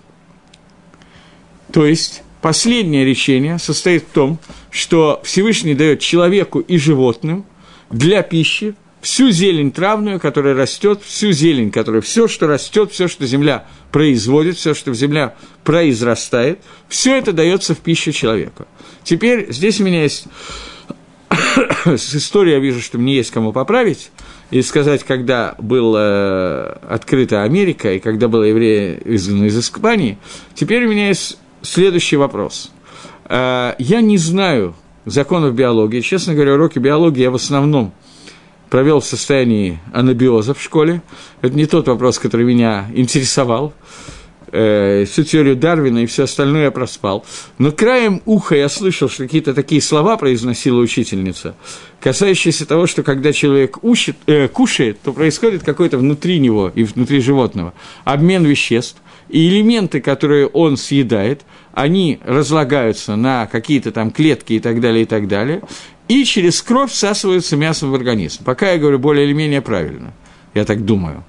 То 1.72 1.86
есть, 1.86 2.24
последнее 2.42 3.06
речение 3.06 3.60
состоит 3.60 4.04
в 4.04 4.14
том, 4.14 4.40
что 4.72 5.22
Всевышний 5.24 5.76
дает 5.76 6.00
человеку 6.00 6.60
и 6.60 6.78
животным 6.78 7.46
для 7.92 8.24
пищи 8.24 8.74
всю 9.08 9.32
зелень 9.32 9.72
травную, 9.72 10.20
которая 10.20 10.54
растет, 10.54 11.02
всю 11.02 11.32
зелень, 11.32 11.72
которая 11.72 12.02
все, 12.02 12.28
что 12.28 12.46
растет, 12.46 12.92
все, 12.92 13.08
что 13.08 13.26
земля 13.26 13.66
производит, 13.90 14.58
все, 14.58 14.74
что 14.74 14.94
земля 14.94 15.34
произрастает, 15.64 16.60
все 16.90 17.18
это 17.18 17.32
дается 17.32 17.74
в 17.74 17.78
пищу 17.78 18.12
человеку. 18.12 18.68
Теперь 19.06 19.50
здесь 19.50 19.80
у 19.80 19.86
меня 19.86 20.04
есть 20.04 20.26
с 21.86 22.16
историей, 22.16 22.56
я 22.56 22.60
вижу, 22.60 22.82
что 22.82 22.98
мне 22.98 23.16
есть 23.16 23.32
кому 23.32 23.54
поправить, 23.54 24.12
и 24.52 24.62
сказать, 24.62 25.06
когда 25.06 25.56
была 25.58 26.02
э, 26.02 26.78
открыта 26.90 27.44
Америка 27.44 27.94
и 27.94 28.00
когда 28.00 28.28
было 28.28 28.44
евреи 28.44 29.02
изгнаны 29.06 29.46
из 29.46 29.58
Испании, 29.58 30.18
теперь 30.54 30.86
у 30.86 30.90
меня 30.90 31.08
есть 31.08 31.38
следующий 31.62 32.18
вопрос. 32.18 32.74
Э, 33.30 33.74
я 33.80 34.02
не 34.02 34.18
знаю 34.18 34.76
законов 35.06 35.56
биологии. 35.56 36.02
Честно 36.02 36.34
говоря, 36.34 36.56
уроки 36.56 36.78
биологии 36.78 37.22
я 37.22 37.32
в 37.32 37.36
основном 37.36 37.94
провел 38.70 39.00
в 39.00 39.06
состоянии 39.06 39.80
анабиоза 39.94 40.54
в 40.54 40.62
школе. 40.62 41.02
Это 41.42 41.56
не 41.56 41.66
тот 41.66 41.88
вопрос, 41.88 42.20
который 42.20 42.46
меня 42.46 42.88
интересовал. 42.94 43.74
Э, 44.50 45.04
всю 45.06 45.24
теорию 45.24 45.58
Дарвина 45.58 46.00
и 46.00 46.06
все 46.06 46.24
остальное 46.24 46.66
я 46.66 46.72
проспал. 46.72 47.26
Но 47.58 47.72
краем 47.72 48.22
уха 48.26 48.56
я 48.56 48.70
слышал, 48.70 49.10
что 49.10 49.24
какие-то 49.24 49.54
такие 49.54 49.82
слова 49.82 50.16
произносила 50.16 50.80
учительница, 50.80 51.56
касающиеся 52.00 52.66
того, 52.66 52.88
что 52.88 53.04
когда 53.04 53.34
человек 53.34 53.84
учит, 53.84 54.16
э, 54.26 54.48
кушает, 54.48 55.00
то 55.04 55.12
происходит 55.12 55.64
какой-то 55.64 55.98
внутри 55.98 56.40
него 56.40 56.72
и 56.74 56.84
внутри 56.84 57.20
животного 57.20 57.74
обмен 58.06 58.46
веществ, 58.46 59.02
и 59.30 59.50
элементы, 59.50 60.00
которые 60.00 60.48
он 60.48 60.78
съедает, 60.78 61.42
они 61.74 62.20
разлагаются 62.24 63.18
на 63.18 63.46
какие-то 63.46 63.92
там 63.92 64.12
клетки 64.12 64.54
и 64.54 64.60
так 64.60 64.80
далее, 64.80 65.04
и 65.04 65.06
так 65.06 65.28
далее, 65.28 65.62
и 66.08 66.24
через 66.24 66.62
кровь 66.62 66.92
всасываются 66.92 67.58
мясом 67.58 67.92
в 67.92 67.96
организм. 67.96 68.44
Пока 68.44 68.72
я 68.72 68.78
говорю 68.78 69.00
более 69.00 69.26
или 69.26 69.34
менее 69.34 69.62
правильно, 69.62 70.14
я 70.54 70.66
так 70.66 70.86
думаю, 70.86 71.24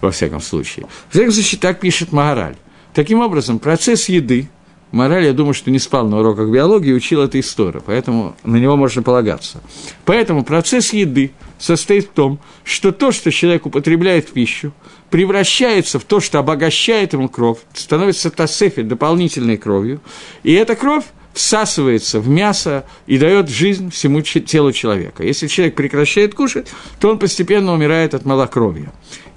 во 0.00 0.10
всяком 0.10 0.40
случае. 0.40 0.86
В 1.08 1.12
всяком 1.12 1.32
случае, 1.32 1.60
так 1.60 1.80
пишет 1.80 2.12
Магараль. 2.12 2.56
Таким 2.92 3.20
образом, 3.20 3.58
процесс 3.58 4.08
еды, 4.08 4.48
Мораль, 4.94 5.24
я 5.24 5.32
думаю, 5.32 5.54
что 5.54 5.72
не 5.72 5.80
спал 5.80 6.06
на 6.06 6.20
уроках 6.20 6.48
биологии, 6.48 6.92
учил 6.92 7.20
это 7.20 7.40
историю, 7.40 7.82
поэтому 7.84 8.36
на 8.44 8.56
него 8.56 8.76
можно 8.76 9.02
полагаться. 9.02 9.60
Поэтому 10.04 10.44
процесс 10.44 10.92
еды 10.92 11.32
состоит 11.58 12.04
в 12.04 12.10
том, 12.10 12.38
что 12.62 12.92
то, 12.92 13.10
что 13.10 13.32
человек 13.32 13.66
употребляет 13.66 14.28
в 14.28 14.32
пищу, 14.32 14.72
превращается 15.10 15.98
в 15.98 16.04
то, 16.04 16.20
что 16.20 16.38
обогащает 16.38 17.12
ему 17.12 17.28
кровь, 17.28 17.58
становится 17.72 18.30
тасефи 18.30 18.82
дополнительной 18.82 19.56
кровью, 19.56 20.00
и 20.44 20.52
эта 20.52 20.76
кровь 20.76 21.04
всасывается 21.34 22.20
в 22.20 22.28
мясо 22.28 22.86
и 23.06 23.18
дает 23.18 23.48
жизнь 23.48 23.90
всему 23.90 24.22
телу 24.22 24.72
человека. 24.72 25.24
Если 25.24 25.48
человек 25.48 25.74
прекращает 25.74 26.34
кушать, 26.34 26.68
то 27.00 27.10
он 27.10 27.18
постепенно 27.18 27.72
умирает 27.72 28.14
от 28.14 28.24
малокровия. 28.24 28.92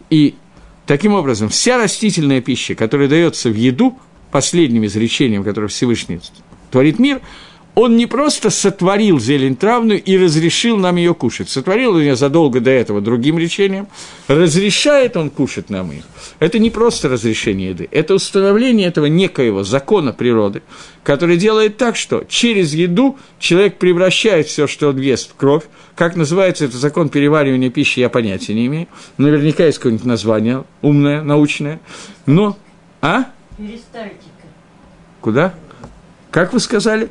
И 0.09 0.35
таким 0.85 1.13
образом 1.13 1.49
вся 1.49 1.77
растительная 1.77 2.41
пища, 2.41 2.75
которая 2.75 3.07
дается 3.07 3.49
в 3.49 3.55
еду, 3.55 3.97
последним 4.31 4.85
изречением, 4.85 5.43
которое 5.43 5.67
Всевышний 5.67 6.19
творит 6.69 6.99
мир, 6.99 7.21
он 7.77 7.95
не 7.95 8.07
просто 8.07 8.49
сотворил 8.49 9.19
зелень 9.19 9.55
травную 9.55 10.01
и 10.01 10.17
разрешил 10.17 10.77
нам 10.77 10.95
ее 10.95 11.13
кушать. 11.13 11.47
Сотворил 11.47 11.93
он 11.93 12.01
ее 12.01 12.15
задолго 12.15 12.59
до 12.59 12.71
этого 12.71 13.01
другим 13.01 13.37
речением. 13.37 13.87
Разрешает 14.27 15.15
он 15.15 15.29
кушать 15.29 15.69
нам 15.69 15.91
их. 15.91 16.03
Это 16.39 16.57
не 16.57 16.71
просто 16.71 17.07
разрешение 17.07 17.69
еды, 17.69 17.87
это 17.91 18.15
установление 18.15 18.87
этого 18.87 19.05
некоего 19.05 19.63
закона 19.63 20.11
природы, 20.11 20.63
который 21.03 21.37
делает 21.37 21.77
так, 21.77 21.97
что 21.97 22.23
через 22.27 22.73
еду 22.73 23.19
человек 23.37 23.77
превращает 23.77 24.47
все, 24.47 24.65
что 24.65 24.89
он 24.89 24.97
ест, 24.97 25.29
в 25.29 25.35
кровь. 25.35 25.65
Как 25.95 26.15
называется 26.15 26.65
этот 26.65 26.77
закон 26.77 27.09
переваривания 27.09 27.69
пищи, 27.69 27.99
я 27.99 28.09
понятия 28.09 28.55
не 28.55 28.65
имею. 28.65 28.87
Наверняка 29.19 29.65
есть 29.65 29.77
какое-нибудь 29.77 30.07
название 30.07 30.63
умное, 30.81 31.21
научное. 31.21 31.79
Но... 32.25 32.57
А? 33.01 33.25
Перистальтика. 33.55 34.47
Куда? 35.21 35.53
Как 36.31 36.53
вы 36.53 36.59
сказали? 36.59 37.09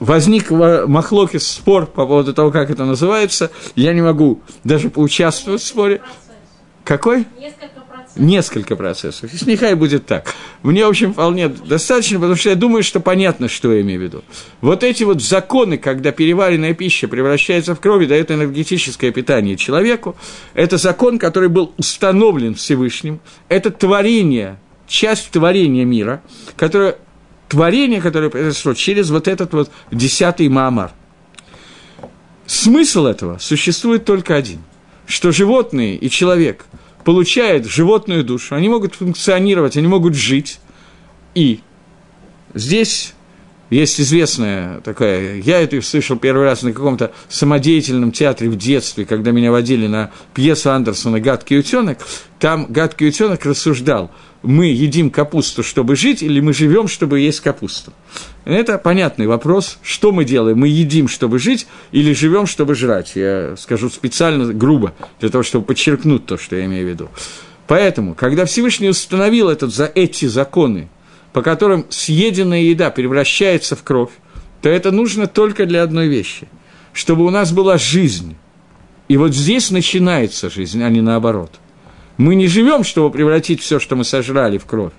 Возник 0.00 0.50
махлокис 0.50 1.46
спор 1.46 1.86
по 1.86 2.06
поводу 2.06 2.34
того, 2.34 2.50
как 2.50 2.70
это 2.70 2.84
называется. 2.84 3.52
Я 3.76 3.92
не 3.92 4.02
могу 4.02 4.40
даже 4.64 4.90
поучаствовать 4.90 5.62
в 5.62 5.66
споре. 5.66 6.00
Какой? 6.82 7.26
Несколько 7.38 7.80
процессов. 7.80 8.16
Несколько 8.16 8.76
процессов. 8.76 9.32
Если 9.32 9.52
нехай 9.52 9.74
будет 9.74 10.06
так. 10.06 10.34
Мне, 10.62 10.84
в 10.84 10.88
общем, 10.88 11.12
вполне 11.12 11.48
достаточно, 11.48 12.18
потому 12.18 12.34
что 12.34 12.48
я 12.48 12.56
думаю, 12.56 12.82
что 12.82 12.98
понятно, 12.98 13.48
что 13.48 13.72
я 13.72 13.82
имею 13.82 14.00
в 14.00 14.02
виду. 14.02 14.24
Вот 14.60 14.82
эти 14.82 15.04
вот 15.04 15.22
законы, 15.22 15.78
когда 15.78 16.10
переваренная 16.10 16.74
пища 16.74 17.06
превращается 17.06 17.74
в 17.74 17.80
кровь 17.80 18.02
и 18.02 18.06
дает 18.06 18.30
энергетическое 18.30 19.12
питание 19.12 19.56
человеку, 19.56 20.16
это 20.54 20.78
закон, 20.78 21.18
который 21.18 21.48
был 21.48 21.72
установлен 21.76 22.54
Всевышним. 22.54 23.20
Это 23.48 23.70
творение, 23.70 24.58
часть 24.88 25.30
творения 25.30 25.84
мира, 25.84 26.22
которое 26.56 26.96
творение, 27.50 28.00
которое 28.00 28.30
произошло 28.30 28.72
через 28.74 29.10
вот 29.10 29.28
этот 29.28 29.52
вот 29.52 29.70
десятый 29.90 30.48
Маамар. 30.48 30.92
Смысл 32.46 33.06
этого 33.06 33.38
существует 33.38 34.04
только 34.04 34.34
один, 34.34 34.60
что 35.06 35.32
животные 35.32 35.96
и 35.96 36.08
человек 36.08 36.64
получают 37.04 37.66
животную 37.66 38.24
душу, 38.24 38.54
они 38.54 38.68
могут 38.68 38.94
функционировать, 38.94 39.76
они 39.76 39.88
могут 39.88 40.14
жить, 40.14 40.60
и 41.34 41.60
здесь 42.54 43.14
есть 43.70 44.00
известная 44.00 44.80
такая, 44.80 45.40
я 45.40 45.60
это 45.60 45.80
слышал 45.80 46.18
первый 46.18 46.44
раз 46.44 46.62
на 46.62 46.72
каком-то 46.72 47.12
самодеятельном 47.28 48.12
театре 48.12 48.50
в 48.50 48.56
детстве, 48.56 49.04
когда 49.04 49.30
меня 49.30 49.50
водили 49.50 49.86
на 49.86 50.10
пьесу 50.34 50.70
Андерсона 50.70 51.20
«Гадкий 51.20 51.58
утенок», 51.58 51.98
там 52.38 52.66
гадкий 52.68 53.08
утенок 53.08 53.44
рассуждал– 53.46 54.10
мы 54.42 54.66
едим 54.66 55.10
капусту, 55.10 55.62
чтобы 55.62 55.96
жить, 55.96 56.22
или 56.22 56.40
мы 56.40 56.52
живем, 56.54 56.88
чтобы 56.88 57.20
есть 57.20 57.40
капусту? 57.40 57.92
Это 58.44 58.78
понятный 58.78 59.26
вопрос. 59.26 59.78
Что 59.82 60.12
мы 60.12 60.24
делаем? 60.24 60.58
Мы 60.58 60.68
едим, 60.68 61.08
чтобы 61.08 61.38
жить, 61.38 61.66
или 61.92 62.14
живем, 62.14 62.46
чтобы 62.46 62.74
жрать? 62.74 63.12
Я 63.14 63.54
скажу 63.58 63.90
специально, 63.90 64.52
грубо, 64.52 64.94
для 65.20 65.28
того, 65.28 65.44
чтобы 65.44 65.66
подчеркнуть 65.66 66.24
то, 66.24 66.38
что 66.38 66.56
я 66.56 66.64
имею 66.64 66.86
в 66.86 66.90
виду. 66.90 67.08
Поэтому, 67.66 68.14
когда 68.14 68.46
Всевышний 68.46 68.88
установил 68.88 69.48
этот, 69.48 69.74
за 69.74 69.84
эти 69.94 70.24
законы, 70.24 70.88
по 71.32 71.42
которым 71.42 71.86
съеденная 71.90 72.62
еда 72.62 72.90
превращается 72.90 73.76
в 73.76 73.82
кровь, 73.82 74.10
то 74.62 74.68
это 74.68 74.90
нужно 74.90 75.26
только 75.26 75.66
для 75.66 75.82
одной 75.82 76.08
вещи– 76.08 76.48
чтобы 76.92 77.24
у 77.24 77.30
нас 77.30 77.52
была 77.52 77.78
жизнь. 77.78 78.34
И 79.06 79.16
вот 79.16 79.32
здесь 79.32 79.70
начинается 79.70 80.50
жизнь, 80.50 80.82
а 80.82 80.90
не 80.90 81.00
наоборот– 81.00 81.52
мы 82.20 82.34
не 82.34 82.48
живем, 82.48 82.84
чтобы 82.84 83.10
превратить 83.10 83.62
все, 83.62 83.78
что 83.78 83.96
мы 83.96 84.04
сожрали, 84.04 84.58
в 84.58 84.66
кровь, 84.66 84.92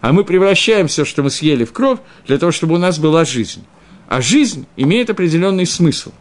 а 0.00 0.14
мы 0.14 0.24
превращаем 0.24 0.88
все, 0.88 1.04
что 1.04 1.22
мы 1.22 1.28
съели, 1.28 1.64
в 1.64 1.72
кровь, 1.74 1.98
для 2.26 2.38
того, 2.38 2.52
чтобы 2.52 2.76
у 2.76 2.78
нас 2.78 2.98
была 2.98 3.26
жизнь. 3.26 3.66
А 4.08 4.22
жизнь 4.22 4.64
имеет 4.74 5.10
определенный 5.10 5.66
смысл. 5.66 6.12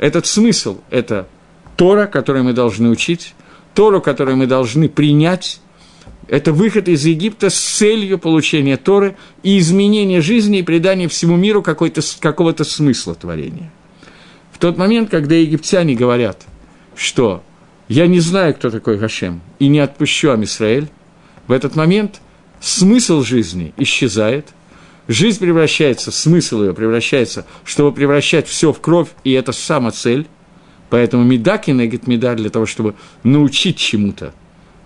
Этот 0.00 0.26
смысл– 0.26 0.80
это 0.90 1.28
Тора, 1.76 2.06
которую 2.06 2.44
мы 2.44 2.52
должны 2.52 2.88
учить, 2.88 3.34
Тору, 3.74 4.00
которую 4.00 4.36
мы 4.36 4.48
должны 4.48 4.88
принять, 4.88 5.60
это 6.28 6.52
выход 6.52 6.88
из 6.88 7.04
Египта 7.04 7.50
с 7.50 7.58
целью 7.58 8.18
получения 8.18 8.76
Торы 8.76 9.16
и 9.42 9.58
изменения 9.58 10.20
жизни 10.20 10.58
и 10.58 10.62
придания 10.62 11.08
всему 11.08 11.36
миру 11.36 11.62
какого-то 11.62 12.64
смысла 12.64 13.14
творения. 13.14 13.72
В 14.52 14.58
тот 14.58 14.78
момент, 14.78 15.10
когда 15.10 15.34
египтяне 15.34 15.94
говорят, 15.94 16.42
что 16.94 17.42
я 17.88 18.06
не 18.06 18.20
знаю, 18.20 18.54
кто 18.54 18.70
такой 18.70 18.96
Гашем, 18.96 19.40
и 19.58 19.68
не 19.68 19.80
отпущу 19.80 20.30
Амисраэль, 20.30 20.88
в 21.48 21.52
этот 21.52 21.74
момент 21.74 22.20
смысл 22.60 23.22
жизни 23.22 23.74
исчезает, 23.76 24.48
жизнь 25.08 25.40
превращается, 25.40 26.12
смысл 26.12 26.62
ее 26.62 26.74
превращается, 26.74 27.44
чтобы 27.64 27.92
превращать 27.92 28.46
все 28.46 28.72
в 28.72 28.80
кровь, 28.80 29.08
и 29.24 29.32
это 29.32 29.52
сама 29.52 29.90
цель. 29.90 30.26
Поэтому 30.88 31.24
меда 31.24 31.58
кинегит 31.58 32.06
меда 32.06 32.34
для 32.34 32.50
того, 32.50 32.66
чтобы 32.66 32.94
научить 33.24 33.78
чему-то, 33.78 34.32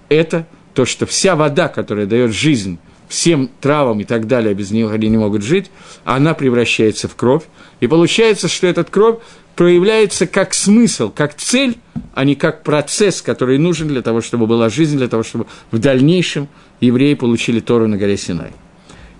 это 0.09 0.46
то, 0.76 0.84
что 0.84 1.06
вся 1.06 1.36
вода, 1.36 1.68
которая 1.68 2.04
дает 2.04 2.32
жизнь 2.32 2.78
всем 3.08 3.48
травам 3.62 4.00
и 4.00 4.04
так 4.04 4.26
далее, 4.26 4.52
без 4.52 4.70
нее 4.70 4.90
они 4.90 5.08
не 5.08 5.16
могут 5.16 5.42
жить, 5.42 5.70
она 6.04 6.34
превращается 6.34 7.08
в 7.08 7.16
кровь. 7.16 7.44
И 7.80 7.86
получается, 7.86 8.46
что 8.46 8.66
этот 8.66 8.90
кровь 8.90 9.20
проявляется 9.54 10.26
как 10.26 10.52
смысл, 10.52 11.10
как 11.10 11.34
цель, 11.34 11.78
а 12.12 12.24
не 12.24 12.34
как 12.34 12.62
процесс, 12.62 13.22
который 13.22 13.56
нужен 13.56 13.88
для 13.88 14.02
того, 14.02 14.20
чтобы 14.20 14.46
была 14.46 14.68
жизнь, 14.68 14.98
для 14.98 15.08
того, 15.08 15.22
чтобы 15.22 15.46
в 15.70 15.78
дальнейшем 15.78 16.46
евреи 16.82 17.14
получили 17.14 17.60
Тору 17.60 17.88
на 17.88 17.96
горе 17.96 18.18
Синай. 18.18 18.52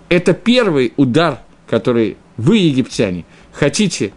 Это 0.09 0.33
первый 0.33 0.93
удар, 0.95 1.39
который 1.67 2.17
вы, 2.37 2.57
египтяне, 2.57 3.25
хотите 3.51 4.13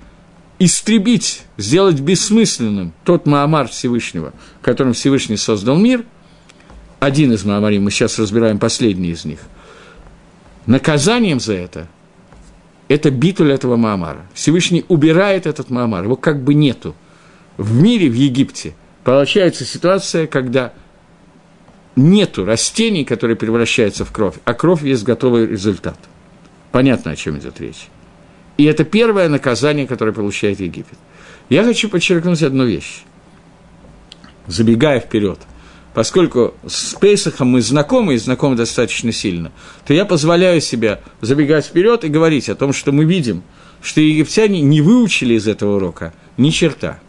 истребить, 0.59 1.45
сделать 1.57 2.01
бессмысленным 2.01 2.93
тот 3.03 3.25
Маамар 3.25 3.69
Всевышнего, 3.69 4.35
которым 4.61 4.93
Всевышний 4.93 5.39
создал 5.39 5.79
мир, 5.79 6.05
один 7.01 7.33
из 7.33 7.45
Маамарей, 7.45 7.79
мы 7.79 7.91
сейчас 7.91 8.19
разбираем 8.19 8.59
последний 8.59 9.11
из 9.11 9.25
них, 9.25 9.41
наказанием 10.67 11.41
за 11.41 11.55
это– 11.55 11.89
это 12.91 13.13
битуль 13.13 13.53
этого 13.53 13.77
Маамара. 13.77 14.27
Всевышний 14.35 14.85
убирает 14.89 15.47
этот 15.47 15.71
Маамар, 15.71 16.03
его 16.03 16.17
как 16.17 16.43
бы 16.43 16.55
нету. 16.55 16.97
В 17.57 17.81
мире, 17.81 18.09
в 18.09 18.15
Египте, 18.15 18.75
получается 19.05 19.65
ситуация, 19.65 20.27
когда 20.27 20.73
нету 21.95 22.45
растений, 22.45 23.05
которые 23.05 23.37
превращаются 23.37 24.05
в 24.05 24.11
кровь, 24.11 24.35
а 24.45 24.55
кровь 24.55 24.83
есть 24.83 25.05
готовый 25.05 25.47
результат. 25.47 25.99
Понятно, 26.73 27.13
о 27.13 27.17
чем 27.17 27.39
идет 27.39 27.61
речь. 27.61 27.87
И 28.57 28.65
это 28.65 28.83
первое 28.83 29.29
наказание, 29.29 29.87
которое 29.87 30.13
получает 30.13 30.59
Египет. 30.59 30.99
Я 31.49 31.63
хочу 31.63 31.89
подчеркнуть 31.89 32.43
одну 32.43 32.65
вещь, 32.65 33.05
забегая 34.49 34.99
вперед– 34.99 35.39
поскольку 35.95 36.55
с 36.67 36.95
Пейсахом 36.95 37.49
мы 37.49 37.63
знакомы 37.63 38.15
и 38.15 38.19
знакомы 38.19 38.57
достаточно 38.57 39.13
сильно, 39.13 39.51
то 39.87 39.95
я 39.95 40.05
позволяю 40.05 40.61
себе 40.61 41.01
забегать 41.21 41.67
вперед 41.67 42.05
и 42.05 42.09
говорить 42.09 42.49
о 42.49 42.55
том, 42.55 42.73
что 42.73 42.93
мы 42.93 43.05
видим, 43.05 43.43
что 43.83 44.01
египтяне 44.01 44.61
не 44.61 44.81
выучили 44.81 45.35
из 45.35 45.49
этого 45.49 45.77
урока 45.77 46.13
ни 46.37 46.51
черта. 46.51 47.01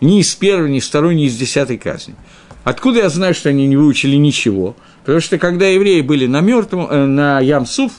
Ни 0.00 0.20
из 0.20 0.34
первой, 0.34 0.70
ни 0.70 0.78
из 0.78 0.88
второй, 0.88 1.14
ни 1.14 1.26
из 1.26 1.36
десятой 1.36 1.76
казни. 1.76 2.14
Откуда 2.64 3.00
я 3.00 3.08
знаю, 3.10 3.34
что 3.34 3.50
они 3.50 3.66
не 3.66 3.76
выучили 3.76 4.16
ничего? 4.16 4.74
Потому 5.00 5.20
что 5.20 5.38
когда 5.38 5.66
евреи 5.66 6.00
были 6.00 6.26
на 6.26 6.40
мертвом, 6.40 6.86
э, 6.90 7.04
на 7.04 7.40
Ямсуф, 7.40 7.92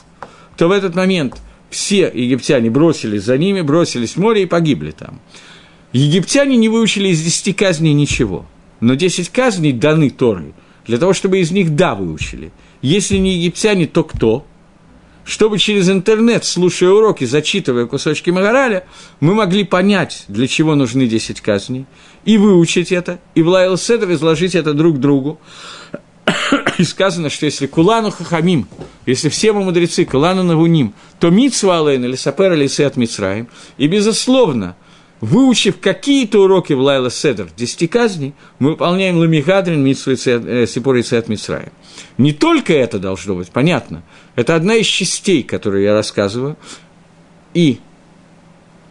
то 0.56 0.68
в 0.68 0.72
этот 0.72 0.96
момент 0.96 1.40
все 1.70 2.10
египтяне 2.12 2.70
бросились 2.70 3.22
за 3.22 3.38
ними, 3.38 3.60
бросились 3.60 4.14
в 4.14 4.16
море 4.18 4.42
и 4.42 4.46
погибли 4.46 4.90
там. 4.90 5.20
Египтяне 5.92 6.56
не 6.56 6.68
выучили 6.68 7.08
из 7.08 7.22
десяти 7.22 7.52
казней 7.52 7.92
ничего– 7.92 8.46
но 8.82 8.96
10 8.96 9.30
казней 9.30 9.72
даны 9.72 10.10
Торой, 10.10 10.52
для 10.86 10.98
того, 10.98 11.14
чтобы 11.14 11.38
из 11.38 11.52
них 11.52 11.76
«да» 11.76 11.94
выучили. 11.94 12.50
Если 12.82 13.16
не 13.16 13.36
египтяне, 13.36 13.86
то 13.86 14.02
кто? 14.02 14.44
Чтобы 15.24 15.60
через 15.60 15.88
интернет, 15.88 16.44
слушая 16.44 16.90
уроки, 16.90 17.24
зачитывая 17.24 17.86
кусочки 17.86 18.30
Магараля, 18.30 18.84
мы 19.20 19.34
могли 19.34 19.62
понять, 19.62 20.24
для 20.26 20.48
чего 20.48 20.74
нужны 20.74 21.06
10 21.06 21.40
казней, 21.40 21.86
и 22.24 22.36
выучить 22.36 22.90
это, 22.90 23.20
и 23.36 23.42
в 23.42 23.48
Лайл 23.48 23.78
Седр 23.78 24.10
изложить 24.12 24.56
это 24.56 24.74
друг 24.74 24.98
другу. 24.98 25.40
И 26.78 26.84
сказано, 26.84 27.30
что 27.30 27.46
если 27.46 27.66
Кулану 27.66 28.10
Хахамим, 28.10 28.68
если 29.06 29.28
все 29.28 29.52
мы 29.52 29.62
мудрецы, 29.64 30.04
Кулану 30.04 30.42
Навуним, 30.42 30.94
то 31.18 31.30
Митсва 31.30 31.80
Алейн 31.80 32.04
или 32.04 32.14
Сапер 32.14 32.52
Алисе 32.52 32.86
от 32.86 32.96
Мицраим, 32.96 33.48
и, 33.76 33.86
безусловно, 33.86 34.76
Выучив 35.22 35.78
какие-то 35.78 36.42
уроки 36.42 36.72
в 36.72 36.80
Лайла 36.80 37.08
Седер, 37.08 37.48
десяти 37.56 37.86
казней, 37.86 38.34
мы 38.58 38.70
выполняем 38.70 39.18
Ламигадрин, 39.18 39.86
и 39.86 39.94
Сипор 39.94 40.96
и 40.96 41.02
Цет 41.02 41.28
Мицраем. 41.28 41.70
Не 42.18 42.32
только 42.32 42.72
это 42.72 42.98
должно 42.98 43.36
быть, 43.36 43.52
понятно. 43.52 44.02
Это 44.34 44.56
одна 44.56 44.74
из 44.74 44.86
частей, 44.86 45.44
которую 45.44 45.84
я 45.84 45.94
рассказываю. 45.94 46.56
И 47.54 47.78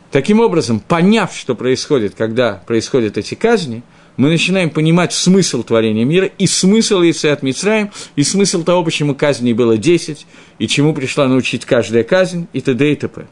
таким 0.10 0.40
образом, 0.40 0.80
поняв, 0.80 1.36
что 1.36 1.54
происходит, 1.54 2.16
когда 2.16 2.64
происходят 2.66 3.18
эти 3.18 3.36
казни, 3.36 3.84
мы 4.16 4.30
начинаем 4.30 4.70
понимать 4.70 5.12
смысл 5.12 5.64
творения 5.64 6.06
мира 6.06 6.28
и 6.38 6.48
смысл 6.48 7.02
от 7.02 7.44
Мицраем, 7.44 7.92
и 8.16 8.24
смысл 8.24 8.64
того, 8.64 8.86
почему 8.86 9.16
казней 9.16 9.52
было 9.52 9.78
10, 9.78 10.26
и 10.60 10.68
чему 10.70 10.94
пришла 10.94 11.28
научить 11.28 11.66
каждая 11.66 12.06
казнь, 12.06 12.48
и 12.54 12.62
т.д. 12.62 12.90
и 12.90 12.96
т.п. 12.96 13.28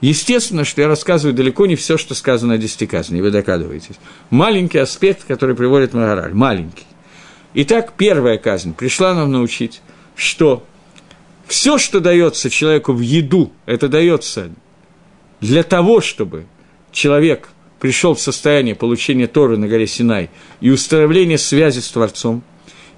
Естественно, 0.00 0.64
что 0.64 0.80
я 0.80 0.88
рассказываю 0.88 1.34
далеко 1.34 1.66
не 1.66 1.76
все, 1.76 1.98
что 1.98 2.14
сказано 2.14 2.54
о 2.54 2.58
десяти 2.58 2.86
казней, 2.86 3.20
вы 3.20 3.30
догадываетесь. 3.30 3.96
Маленький 4.30 4.78
аспект, 4.78 5.24
который 5.24 5.54
приводит 5.54 5.92
Магараль, 5.92 6.32
маленький. 6.32 6.86
Итак, 7.52 7.92
первая 7.96 8.38
казнь 8.38 8.74
пришла 8.74 9.12
нам 9.12 9.30
научить, 9.30 9.82
что 10.14 10.64
все, 11.46 11.78
что 11.78 12.00
дается 12.00 12.48
человеку 12.48 12.92
в 12.92 13.00
еду, 13.00 13.52
это 13.66 13.88
дается 13.88 14.50
для 15.40 15.62
того, 15.64 16.00
чтобы 16.00 16.46
человек 16.92 17.48
пришел 17.80 18.14
в 18.14 18.20
состояние 18.20 18.74
получения 18.74 19.26
Торы 19.26 19.56
на 19.56 19.66
горе 19.66 19.86
Синай 19.86 20.30
и 20.60 20.70
установления 20.70 21.38
связи 21.38 21.80
с 21.80 21.88
Творцом. 21.88 22.42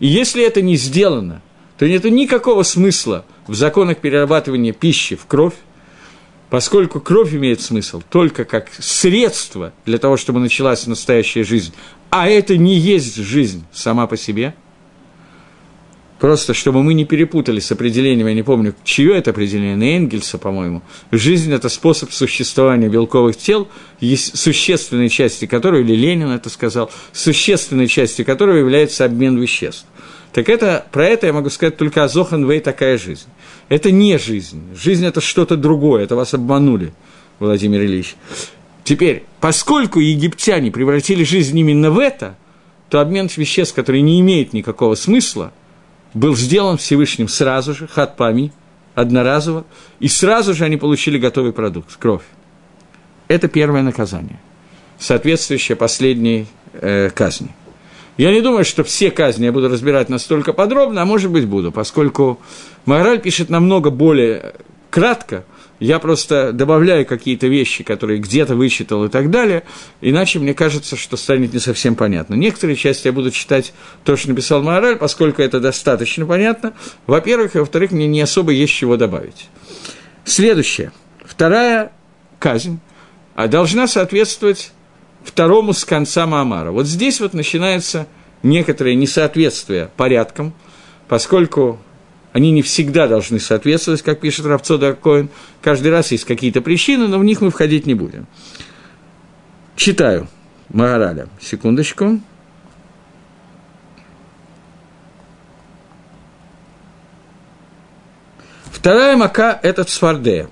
И 0.01 0.07
если 0.07 0.45
это 0.45 0.61
не 0.61 0.77
сделано, 0.77 1.41
то 1.79 1.89
нет 1.89 2.05
никакого 2.05 2.63
смысла 2.63 3.25
в 3.47 3.55
законах 3.55 3.99
перерабатывания 3.99 4.73
пищи 4.73 5.17
в 5.17 5.27
кровь, 5.27 5.55
поскольку 6.53 7.01
кровь 7.01 7.35
имеет 7.35 7.63
смысл 7.63 8.03
только 8.11 8.45
как 8.45 8.69
средство 8.79 9.73
для 9.87 9.97
того, 9.97 10.19
чтобы 10.19 10.39
началась 10.39 10.87
настоящая 10.87 11.45
жизнь, 11.45 11.73
а 12.11 12.29
это 12.29 12.59
не 12.59 12.75
есть 12.75 13.17
жизнь 13.17 13.65
сама 13.73 14.07
по 14.07 14.19
себе, 14.19 14.55
просто 16.21 16.53
чтобы 16.53 16.83
мы 16.83 16.93
не 16.93 17.07
перепутали 17.07 17.59
с 17.59 17.73
определением, 17.73 18.27
я 18.27 18.35
не 18.35 18.43
помню, 18.43 18.75
чье 18.85 19.17
это 19.17 19.31
определение, 19.31 19.97
Энгельса, 19.97 20.37
по-моему, 20.37 20.83
жизнь– 21.11 21.51
это 21.55 21.71
способ 21.71 22.13
существования 22.13 22.91
белковых 22.91 23.39
тел, 23.39 23.67
существенной 23.99 25.09
части 25.09 25.47
которой, 25.47 25.81
или 25.81 25.95
Ленин 25.95 26.29
это 26.29 26.51
сказал, 26.51 26.91
существенной 27.15 27.87
частью 27.87 28.27
которого 28.27 28.57
является 28.59 29.07
обмен 29.07 29.41
веществ. 29.41 29.87
Так 30.35 30.51
это, 30.51 30.85
про 30.93 31.07
это 31.07 31.29
я 31.29 31.33
могу 31.33 31.49
сказать 31.49 31.79
только 31.79 32.05
о 32.05 32.09
Зоханвей 32.09 32.61
такая 32.61 32.99
жизнь. 32.99 33.29
Это 33.73 33.91
не 33.91 34.19
жизнь. 34.19 34.63
Жизнь– 34.77 35.07
это 35.07 35.23
что-то 35.23 35.57
другое, 35.57 36.05
это 36.05 36.15
вас 36.15 36.35
обманули, 36.35 36.93
Владимир 37.39 37.81
Ильич. 37.81 38.17
Теперь, 38.85 39.25
поскольку 39.41 39.99
египтяне 39.99 40.71
превратили 40.71 41.25
жизнь 41.25 41.59
именно 41.59 41.91
в 41.91 41.99
это, 41.99 42.37
то 42.91 43.01
обмен 43.01 43.31
веществ, 43.35 43.75
который 43.75 44.03
не 44.03 44.21
имеет 44.21 44.53
никакого 44.53 44.95
смысла, 44.95 45.55
был 46.13 46.37
сделан 46.37 46.77
Всевышним 46.77 47.29
сразу 47.29 47.73
же, 47.73 47.89
хатпами, 47.89 48.53
одноразово, 48.95 49.65
и 50.01 50.09
сразу 50.09 50.53
же 50.53 50.67
они 50.67 50.77
получили 50.77 51.17
готовый 51.17 51.55
продукт– 51.55 51.97
кровь. 51.99 52.25
Это 53.29 53.49
первое 53.49 53.81
наказание, 53.81 54.39
соответствующее 54.99 55.77
последней 55.77 56.47
э, 56.75 57.09
казни– 57.09 57.49
я 58.17 58.33
не 58.33 58.41
думаю, 58.41 58.65
что 58.65 58.85
все 58.85 59.11
казни 59.11 59.47
я 59.47 59.53
буду 59.53 59.69
разбирать 59.69 60.09
настолько 60.09 60.53
подробно, 60.53 61.03
а 61.03 61.05
может 61.05 61.31
быть 61.31 61.47
буду, 61.47 61.73
поскольку 61.73 62.41
Мораль 62.85 63.21
пишет 63.21 63.49
намного 63.51 63.91
более 63.91 64.55
кратко, 64.91 65.45
я 65.81 65.99
просто 65.99 66.53
добавляю 66.53 67.05
какие-то 67.05 67.49
вещи, 67.49 67.83
которые 67.83 68.21
где-то 68.21 68.55
вычитал 68.55 69.05
и 69.05 69.09
так 69.09 69.31
далее, 69.31 69.65
иначе 70.01 70.39
мне 70.39 70.55
кажется, 70.55 70.97
что 70.97 71.17
станет 71.17 71.53
не 71.53 71.59
совсем 71.59 71.97
понятно. 71.97 72.35
Некоторые 72.35 72.77
части 72.77 73.09
я 73.09 73.13
буду 73.13 73.33
читать 73.33 73.73
то, 74.05 74.17
что 74.17 74.29
написал 74.29 74.63
Мораль, 74.63 74.97
поскольку 74.97 75.43
это 75.43 75.59
достаточно 75.59 76.25
понятно, 76.25 76.75
во-первых, 77.07 77.57
и 77.57 77.59
во-вторых, 77.59 77.91
мне 77.91 78.07
не 78.07 78.21
особо 78.21 78.53
есть 78.53 78.73
чего 78.73 78.97
добавить. 78.97 79.49
Следующее. 80.25 80.93
Вторая 81.25 81.93
казнь 82.39 82.79
а 83.35 83.49
должна 83.49 83.87
соответствовать 83.87 84.73
второму 85.25 85.73
с 85.73 85.85
конца 85.85 86.27
Маамара. 86.27 86.71
Вот 86.71 86.87
здесь 86.87 87.21
вот 87.21 87.35
начинается 87.35 88.07
некоторое 88.43 88.95
несоответствие 88.95 89.91
порядкам, 89.97 90.53
поскольку 91.09 91.79
они 92.33 92.51
не 92.51 92.63
всегда 92.63 93.07
должны 93.09 93.39
соответствовать, 93.39 94.03
как 94.03 94.21
пишет 94.21 94.47
Равцода 94.47 94.95
Коин. 94.95 95.29
Каждый 95.61 95.93
раз 95.93 96.13
есть 96.13 96.25
какие-то 96.25 96.63
причины, 96.63 97.07
но 97.07 97.19
в 97.19 97.25
них 97.25 97.41
мы 97.41 97.51
входить 97.51 97.87
не 97.87 97.95
будем. 97.95 98.27
Читаю 99.77 100.29
Магараля. 100.71 101.29
Секундочку. 101.41 102.21
Вторая 108.71 109.17
мака– 109.17 109.61
это 109.63 109.85
Цфардея. 109.85 110.49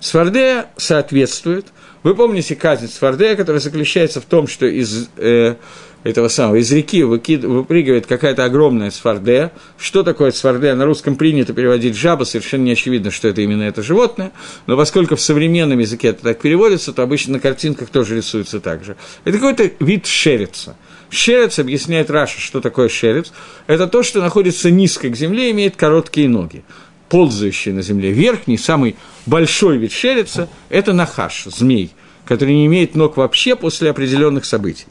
Цфардея 0.00 0.66
соответствует 0.76 1.66
Вы 2.02 2.14
помните 2.14 2.56
казнь 2.56 2.88
Сфардея, 2.88 3.36
которая 3.36 3.60
заключается 3.60 4.20
в 4.20 4.24
том, 4.24 4.46
что 4.46 4.66
из 4.66 5.10
э, 5.16 5.56
этого 6.02 6.28
самого, 6.28 6.56
из 6.56 6.72
реки 6.72 7.02
выкид, 7.02 7.44
выпрыгивает 7.44 8.06
какая-то 8.06 8.44
огромная 8.44 8.90
сфардея. 8.90 9.52
Что 9.76 10.02
такое 10.02 10.30
сфардея? 10.30 10.74
На 10.74 10.86
русском 10.86 11.16
принято 11.16 11.52
переводить 11.52 11.96
жаба, 11.96 12.24
совершенно 12.24 12.62
не 12.62 12.72
очевидно, 12.72 13.10
что 13.10 13.28
это 13.28 13.42
именно 13.42 13.64
это 13.64 13.82
животное, 13.82 14.32
но 14.66 14.76
поскольку 14.76 15.16
в 15.16 15.20
современном 15.20 15.78
языке 15.78 16.08
это 16.08 16.22
так 16.22 16.40
переводится, 16.40 16.92
то 16.92 17.02
обычно 17.02 17.34
на 17.34 17.40
картинках 17.40 17.90
тоже 17.90 18.16
рисуется 18.16 18.60
так 18.60 18.82
же. 18.82 18.96
Это 19.24 19.38
какой-то 19.38 19.70
вид 19.84 20.06
шерица. 20.06 20.76
Шерец, 21.10 21.58
объясняет 21.58 22.08
Раша, 22.08 22.40
что 22.40 22.60
такое 22.60 22.88
шерец. 22.88 23.32
Это 23.66 23.88
то, 23.88 24.02
что 24.02 24.20
находится 24.22 24.70
низко 24.70 25.08
к 25.08 25.16
земле 25.16 25.48
и 25.48 25.50
имеет 25.50 25.76
короткие 25.76 26.28
ноги, 26.28 26.62
ползающие 27.10 27.74
на 27.74 27.82
земле. 27.82 28.12
Верхний, 28.12 28.56
самый 28.56 28.96
большой 29.26 29.76
вид 29.76 29.92
шерица– 29.92 30.48
это 30.70 30.92
нахаш, 30.94 31.44
змей, 31.44 31.90
который 32.24 32.54
не 32.54 32.66
имеет 32.66 32.94
ног 32.94 33.16
вообще 33.18 33.56
после 33.56 33.90
определенных 33.90 34.44
событий. 34.46 34.86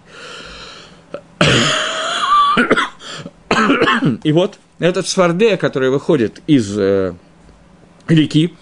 И 4.24 4.32
вот 4.32 4.59
этот 4.80 5.07
свардея, 5.07 5.57
который 5.57 5.89
выходит 5.89 6.41
из 6.47 6.78
э, 6.78 7.13
реки, 8.07 8.53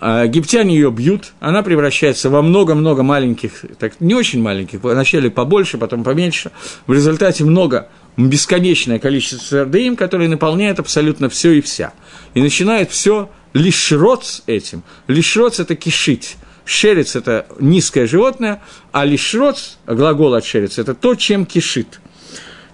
э, 0.00 0.24
египтяне 0.26 0.74
ее 0.74 0.90
бьют, 0.90 1.32
она 1.40 1.62
превращается 1.62 2.30
во 2.30 2.42
много-много 2.42 3.02
маленьких, 3.02 3.64
так 3.78 4.00
не 4.00 4.14
очень 4.14 4.42
маленьких, 4.42 4.82
вначале 4.82 5.30
побольше, 5.30 5.78
потом 5.78 6.04
поменьше. 6.04 6.50
В 6.86 6.92
результате 6.92 7.44
много, 7.44 7.88
бесконечное 8.26 8.98
количество 8.98 9.38
свардеим, 9.38 9.94
которые 9.94 10.28
наполняют 10.28 10.80
абсолютно 10.80 11.28
все 11.28 11.52
и 11.52 11.60
вся. 11.60 11.92
И 12.34 12.42
начинает 12.42 12.90
все 12.90 13.30
лишь 13.52 13.92
рот 13.92 14.24
с 14.26 14.42
этим. 14.46 14.82
Лишь 15.06 15.36
рот– 15.36 15.58
это 15.60 15.76
кишить. 15.76 16.36
Шерец– 16.64 17.16
это 17.16 17.46
низкое 17.60 18.06
животное, 18.06 18.60
а 18.92 19.04
лишроц, 19.04 19.76
глагол 19.86 20.34
от 20.34 20.44
шерец– 20.44 20.78
это 20.80 20.94
то, 20.94 21.14
чем 21.14 21.46
кишит. 21.46 22.00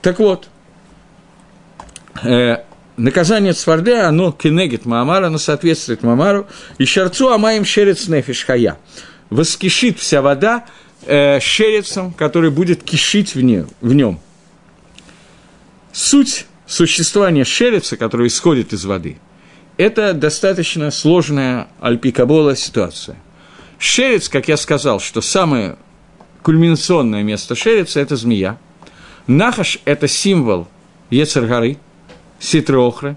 Так 0.00 0.18
вот, 0.18 0.48
э, 2.24 2.56
наказание 2.96 3.52
Цварде, 3.52 3.96
оно 3.98 4.32
кенегит 4.32 4.86
Маамара, 4.86 5.26
оно 5.26 5.38
соответствует 5.38 6.02
Маамару, 6.02 6.46
и 6.78 6.86
шарцу 6.86 7.28
амаем 7.28 7.64
шерец 7.64 8.08
нефиш 8.08 8.44
хая. 8.44 8.78
Воскишит 9.30 9.98
вся 9.98 10.22
вода 10.22 10.64
э, 11.06 11.38
шерецом, 11.38 12.12
который 12.12 12.50
будет 12.50 12.82
кишить 12.82 13.34
в, 13.34 13.42
не, 13.42 13.66
в 13.80 13.94
нем. 13.94 14.20
Суть 15.94 16.44
существования 16.66 17.44
шереца, 17.44 17.96
который 17.96 18.26
исходит 18.26 18.74
из 18.74 18.84
воды, 18.84 19.16
это 19.78 20.12
достаточно 20.12 20.90
сложная 20.90 21.68
альпикабола 21.80 22.54
ситуация. 22.54 23.16
Шерец, 23.78 24.28
как 24.28 24.48
я 24.48 24.58
сказал, 24.58 25.00
что 25.00 25.22
самое 25.22 25.76
кульминационное 26.42 27.22
место 27.22 27.54
шереца– 27.54 28.00
это 28.02 28.16
змея– 28.16 28.58
Нахаш– 29.26 29.78
это 29.86 30.06
символ 30.06 30.68
Ецергары, 31.08 31.78
Ситрохры. 32.38 33.16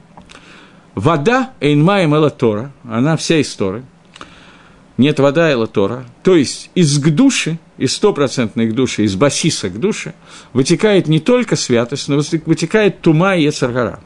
Вода– 0.95 1.51
Эйнмаем 1.59 2.15
Элатора, 2.15 2.71
она 2.83 3.17
вся 3.17 3.37
из 3.37 3.53
Торы. 3.53 3.83
Нет 4.97 5.19
вода 5.19 5.51
Элатора. 5.51 6.05
То 6.23 6.35
есть 6.35 6.71
из 6.75 6.97
Гдуши, 6.97 7.59
из 7.77 7.93
стопроцентной 7.93 8.67
Гдуши, 8.67 9.03
из 9.03 9.15
Басиса 9.15 9.69
Гдуши, 9.69 10.13
вытекает 10.53 11.07
не 11.07 11.19
только 11.19 11.55
святость, 11.55 12.07
но 12.07 12.17
вытекает 12.45 13.01
Тума 13.01 13.35
и 13.35 13.43
Ецергара. 13.43 13.99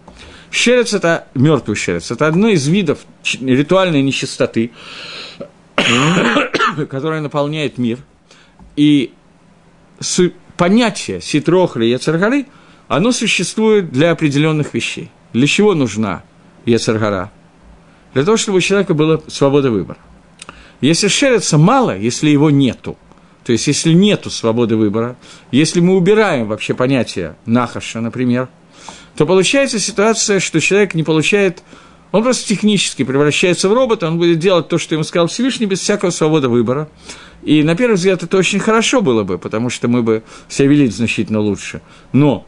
Шерец– 0.51 0.93
это 0.93 1.27
мертвый 1.33 1.77
шерец. 1.77 2.11
Это 2.11 2.27
одно 2.27 2.49
из 2.49 2.67
видов 2.67 2.99
ритуальной 3.39 4.01
нечистоты, 4.01 4.71
которая 6.89 7.21
наполняет 7.21 7.77
мир. 7.77 7.99
И 8.75 9.13
понятие 10.57 11.21
ситрохли 11.21 11.85
и 11.85 11.89
яцергары, 11.89 12.45
оно 12.89 13.13
существует 13.13 13.91
для 13.91 14.11
определенных 14.11 14.73
вещей. 14.73 15.09
Для 15.31 15.47
чего 15.47 15.73
нужна 15.73 16.23
яцергара? 16.65 17.31
Для 18.13 18.25
того, 18.25 18.35
чтобы 18.35 18.57
у 18.57 18.61
человека 18.61 18.93
была 18.93 19.21
свобода 19.27 19.71
выбора. 19.71 19.99
Если 20.81 21.07
шерится 21.07 21.57
мало, 21.57 21.97
если 21.97 22.29
его 22.29 22.49
нету, 22.49 22.97
то 23.43 23.51
есть 23.51 23.67
если 23.67 23.93
нету 23.93 24.29
свободы 24.29 24.75
выбора, 24.75 25.15
если 25.51 25.79
мы 25.79 25.95
убираем 25.95 26.47
вообще 26.47 26.73
понятие 26.73 27.35
нахаша, 27.45 28.01
например, 28.01 28.49
то 29.15 29.25
получается 29.25 29.79
ситуация, 29.79 30.39
что 30.39 30.59
человек 30.59 30.93
не 30.93 31.03
получает, 31.03 31.63
он 32.11 32.23
просто 32.23 32.47
технически 32.47 33.03
превращается 33.03 33.69
в 33.69 33.73
робота, 33.73 34.07
он 34.07 34.17
будет 34.17 34.39
делать 34.39 34.67
то, 34.67 34.77
что 34.77 34.95
ему 34.95 35.03
сказал 35.03 35.27
Всевышний, 35.27 35.65
без 35.65 35.79
всякого 35.79 36.09
свободы 36.09 36.49
выбора. 36.49 36.89
И 37.43 37.63
на 37.63 37.75
первый 37.75 37.95
взгляд 37.95 38.21
это 38.21 38.37
очень 38.37 38.59
хорошо 38.59 39.01
было 39.01 39.23
бы, 39.23 39.37
потому 39.37 39.69
что 39.69 39.87
мы 39.87 40.03
бы 40.03 40.23
себя 40.47 40.67
вели 40.67 40.87
значительно 40.87 41.39
лучше. 41.39 41.81
Но 42.11 42.45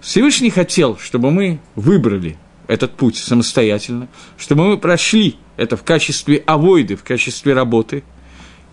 Всевышний 0.00 0.50
хотел, 0.50 0.96
чтобы 0.98 1.30
мы 1.30 1.60
выбрали 1.74 2.38
этот 2.68 2.92
путь 2.92 3.16
самостоятельно, 3.16 4.08
чтобы 4.38 4.66
мы 4.66 4.78
прошли 4.78 5.36
это 5.56 5.76
в 5.76 5.82
качестве 5.82 6.42
авойды, 6.46 6.94
в 6.94 7.02
качестве 7.02 7.52
работы. 7.52 8.04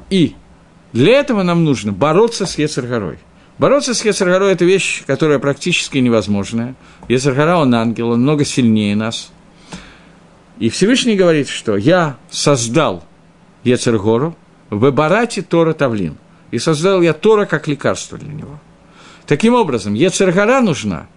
И 0.09 0.35
для 0.93 1.19
этого 1.19 1.43
нам 1.43 1.63
нужно 1.63 1.91
бороться 1.91 2.45
с 2.45 2.57
Ецаргорой. 2.57 3.19
Бороться 3.57 3.93
с 3.93 4.05
Ецаргорой– 4.05 4.51
это 4.53 4.65
вещь, 4.65 5.03
которая 5.05 5.39
практически 5.39 5.97
невозможная. 5.97 6.75
Ецаргора, 7.07 7.57
он 7.57 7.73
ангел, 7.73 8.11
он 8.11 8.21
много 8.21 8.45
сильнее 8.45 8.95
нас. 8.95 9.31
И 10.59 10.69
Всевышний 10.69 11.15
говорит, 11.15 11.49
что 11.49 11.75
я 11.77 12.17
создал 12.29 13.03
Ецаргору, 13.63 14.35
в 14.69 14.91
Барате 14.91 15.41
Тора 15.41 15.73
Тавлин. 15.73 16.17
И 16.51 16.59
создал 16.59 17.01
я 17.01 17.13
Тора 17.13 17.45
как 17.45 17.67
лекарство 17.67 18.17
для 18.17 18.33
него. 18.33 18.59
Таким 19.25 19.53
образом, 19.53 19.93
Ецергара 19.93 20.61
нужна 20.61 21.07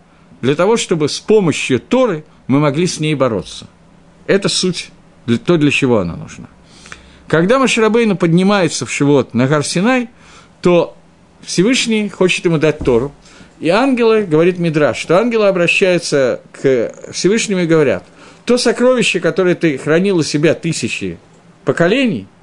для 0.40 0.54
того, 0.54 0.76
чтобы 0.76 1.08
с 1.08 1.20
помощью 1.20 1.78
Торы 1.78 2.24
мы 2.46 2.58
могли 2.58 2.86
с 2.86 2.98
ней 2.98 3.14
бороться. 3.14 3.66
Это 4.26 4.48
суть, 4.48 4.90
то, 5.44 5.56
для 5.56 5.70
чего 5.70 5.98
она 5.98 6.16
нужна. 6.16 6.48
Когда 7.30 7.58
Маширабейну 7.58 8.16
поднимается 8.16 8.84
в 8.84 8.92
Шивот 8.92 9.32
на 9.32 9.46
Гарсинай, 9.46 10.10
то 10.60 10.94
Всевышний 11.40 12.10
хочет 12.10 12.44
ему 12.44 12.58
дать 12.58 12.80
Тору, 12.80 13.12
и 13.60 13.70
ангелы, 13.70 14.24
говорит 14.24 14.58
Мидраш, 14.58 14.98
что 14.98 15.18
ангелы 15.18 15.46
обращаются 15.46 16.42
к 16.52 16.92
Всевышнему 17.12 17.62
и 17.62 17.66
говорят, 17.66 18.04
то 18.44 18.58
сокровище, 18.58 19.20
которое 19.20 19.54
ты 19.54 19.78
хранил 19.78 20.18
у 20.18 20.22
себя 20.22 20.54
тысячи 20.54 21.18
поколений– 21.64 22.26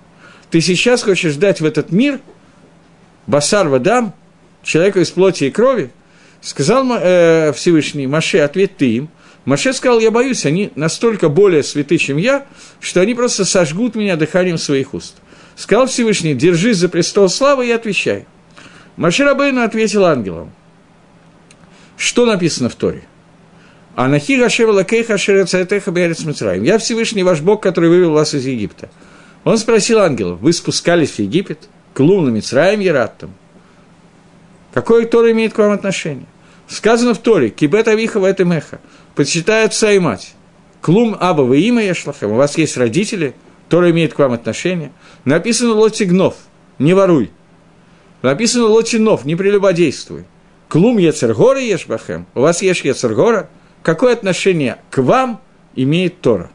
ты 0.49 0.61
сейчас 0.61 1.03
хочешь 1.03 1.35
дать 1.35 1.59
в 1.59 1.65
этот 1.65 1.91
мир? 1.91 2.19
Басар 3.25 3.67
вадам, 3.67 4.13
человеку 4.63 4.99
из 4.99 5.11
плоти 5.11 5.45
и 5.45 5.51
крови, 5.51 5.91
сказал 6.39 6.88
э, 6.89 7.51
Всевышний, 7.53 8.07
Маше, 8.07 8.39
ответь 8.39 8.77
ты 8.77 8.95
им. 8.95 9.09
Маше 9.47 9.71
сказал, 9.71 10.01
я 10.01 10.11
боюсь, 10.11 10.45
они 10.45 10.73
настолько 10.75 11.29
более 11.29 11.63
святы, 11.63 11.97
чем 11.97 12.17
я, 12.17 12.45
что 12.81 12.99
они 12.99 13.15
просто 13.15 13.45
сожгут 13.45 13.95
меня 13.95 14.17
дыханием 14.17 14.57
своих 14.57 14.93
уст. 14.93 15.15
Сказал 15.55 15.87
Всевышний, 15.87 16.35
держись 16.35 16.75
за 16.75 16.89
престол 16.89 17.29
славы 17.29 17.65
и 17.65 17.71
отвечай. 17.71 18.25
Маше 18.97 19.23
Рабейну 19.23 19.63
ответил 19.63 20.03
ангелам. 20.03 20.51
Что 21.95 22.25
написано 22.25 22.67
в 22.67 22.75
Торе? 22.75 23.03
Анахи 23.95 24.35
Гашева 24.35 24.73
Лакейха 24.73 25.17
Шерецаэтеха 25.17 25.91
Берец 25.91 26.25
Я 26.25 26.77
Всевышний 26.77 27.23
ваш 27.23 27.39
Бог, 27.39 27.63
который 27.63 27.89
вывел 27.89 28.11
вас 28.11 28.33
из 28.33 28.45
Египта. 28.45 28.89
Он 29.45 29.57
спросил 29.57 29.99
ангелов, 29.99 30.41
вы 30.41 30.51
спускались 30.51 31.11
в 31.11 31.19
Египет, 31.19 31.69
к 31.93 32.01
Лумну, 32.01 32.31
Мицраем, 32.31 32.81
Ераттам? 32.81 33.33
Какое 34.73 35.05
Тора 35.05 35.31
имеет 35.31 35.53
к 35.53 35.57
вам 35.57 35.71
отношение? 35.71 36.27
Сказано 36.67 37.13
в 37.13 37.19
Торе, 37.19 37.49
кибет 37.49 37.87
авиха 37.87 38.19
в 38.19 38.39
меха, 38.43 38.81
почитай 39.18 39.65
отца 39.65 39.91
и 39.91 39.99
мать. 39.99 40.36
Клум 40.82 41.18
аба 41.20 41.41
вы 41.41 41.59
имя 41.59 41.84
яшлахем, 41.84 42.32
у 42.32 42.36
вас 42.36 42.57
есть 42.57 42.78
родители, 42.78 43.34
Тора 43.68 43.91
имеет 43.91 44.13
к 44.13 44.20
вам 44.20 44.32
отношение. 44.32 44.93
Написано 45.26 45.74
лотигнов, 45.74 46.36
не 46.80 46.93
воруй. 46.93 47.32
Написано 48.22 48.68
лотинов, 48.68 49.26
не 49.26 49.36
прелюбодействуй. 49.36 50.24
Клум 50.70 50.99
ецергора 50.99 51.59
ешбахем, 51.59 52.28
у 52.36 52.41
вас 52.41 52.61
есть 52.61 52.86
ецергора. 52.86 53.49
Какое 53.84 54.13
отношение 54.13 54.78
к 54.91 54.99
вам 55.01 55.41
имеет 55.76 56.22
Тора? 56.22 56.51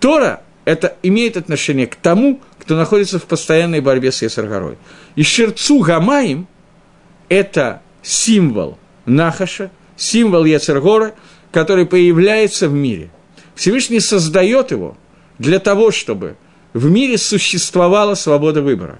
Тора 0.00 0.42
это 0.64 0.96
имеет 1.02 1.36
отношение 1.36 1.86
к 1.86 1.94
тому, 1.94 2.40
кто 2.58 2.76
находится 2.76 3.18
в 3.18 3.24
постоянной 3.24 3.80
борьбе 3.80 4.10
с 4.10 4.22
Есаргорой. 4.22 4.76
И 5.14 5.22
Шерцу 5.22 5.78
Гамаим– 5.78 6.48
это 7.28 7.82
символ 8.02 8.76
Нахаша, 9.04 9.70
символ 9.96 10.44
Ецергора, 10.44 11.14
который 11.56 11.86
появляется 11.86 12.68
в 12.68 12.74
мире. 12.74 13.08
Всевышний 13.54 14.00
создает 14.00 14.72
его 14.72 14.94
для 15.38 15.58
того, 15.58 15.90
чтобы 15.90 16.36
в 16.74 16.90
мире 16.90 17.16
существовала 17.16 18.14
свобода 18.14 18.60
выбора. 18.60 18.98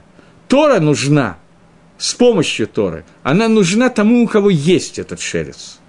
Тора 0.48 0.80
нужна 0.80 1.36
с 1.98 2.14
помощью 2.14 2.66
Торы. 2.66 3.04
Она 3.22 3.48
нужна 3.48 3.90
тому, 3.90 4.24
у 4.24 4.26
кого 4.26 4.48
есть 4.48 4.98
этот 4.98 5.20
шерец. 5.20 5.80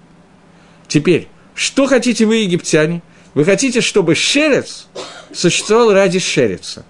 Теперь, 0.88 1.28
что 1.54 1.86
хотите 1.86 2.26
вы, 2.26 2.36
египтяне? 2.36 3.00
Вы 3.32 3.46
хотите, 3.46 3.80
чтобы 3.80 4.14
шерец 4.14 4.88
существовал 5.32 5.94
ради 5.94 6.18
шерица. 6.18 6.84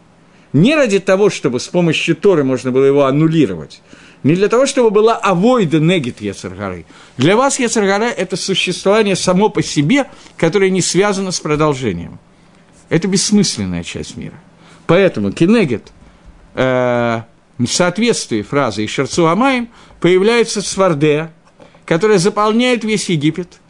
не 0.53 0.75
ради 0.75 0.99
того, 0.99 1.31
чтобы 1.31 1.61
с 1.61 1.69
помощью 1.69 2.17
Торы 2.17 2.43
можно 2.43 2.73
было 2.73 2.85
его 2.85 3.05
аннулировать, 3.05 3.81
не 4.23 4.35
для 4.35 4.49
того, 4.49 4.67
чтобы 4.67 4.91
была 4.91 5.17
авойда 5.17 5.79
негит 5.79 6.21
Ецаргары. 6.21 6.87
Для 7.17 7.37
вас 7.37 7.59
Ецаргара– 7.59 8.05
это 8.17 8.37
существование 8.37 9.17
само 9.17 9.49
по 9.49 9.63
себе, 9.63 10.09
которое 10.37 10.71
не 10.71 10.83
связано 10.83 11.31
с 11.31 11.41
продолжением. 11.41 12.19
Это 12.89 13.07
бессмысленная 13.07 13.85
часть 13.85 14.17
мира. 14.17 14.35
Поэтому 14.87 15.31
кинегет 15.33 15.93
э, 16.55 17.23
в 17.59 17.67
соответствии 17.67 18.43
фразы 18.43 18.85
«Ишерцу 18.85 19.29
Амаем» 19.29 19.69
появляется 20.01 20.63
свардея, 20.63 21.33
которая 21.85 22.19
заполняет 22.19 22.85
весь 22.85 23.09
Египет, 23.09 23.61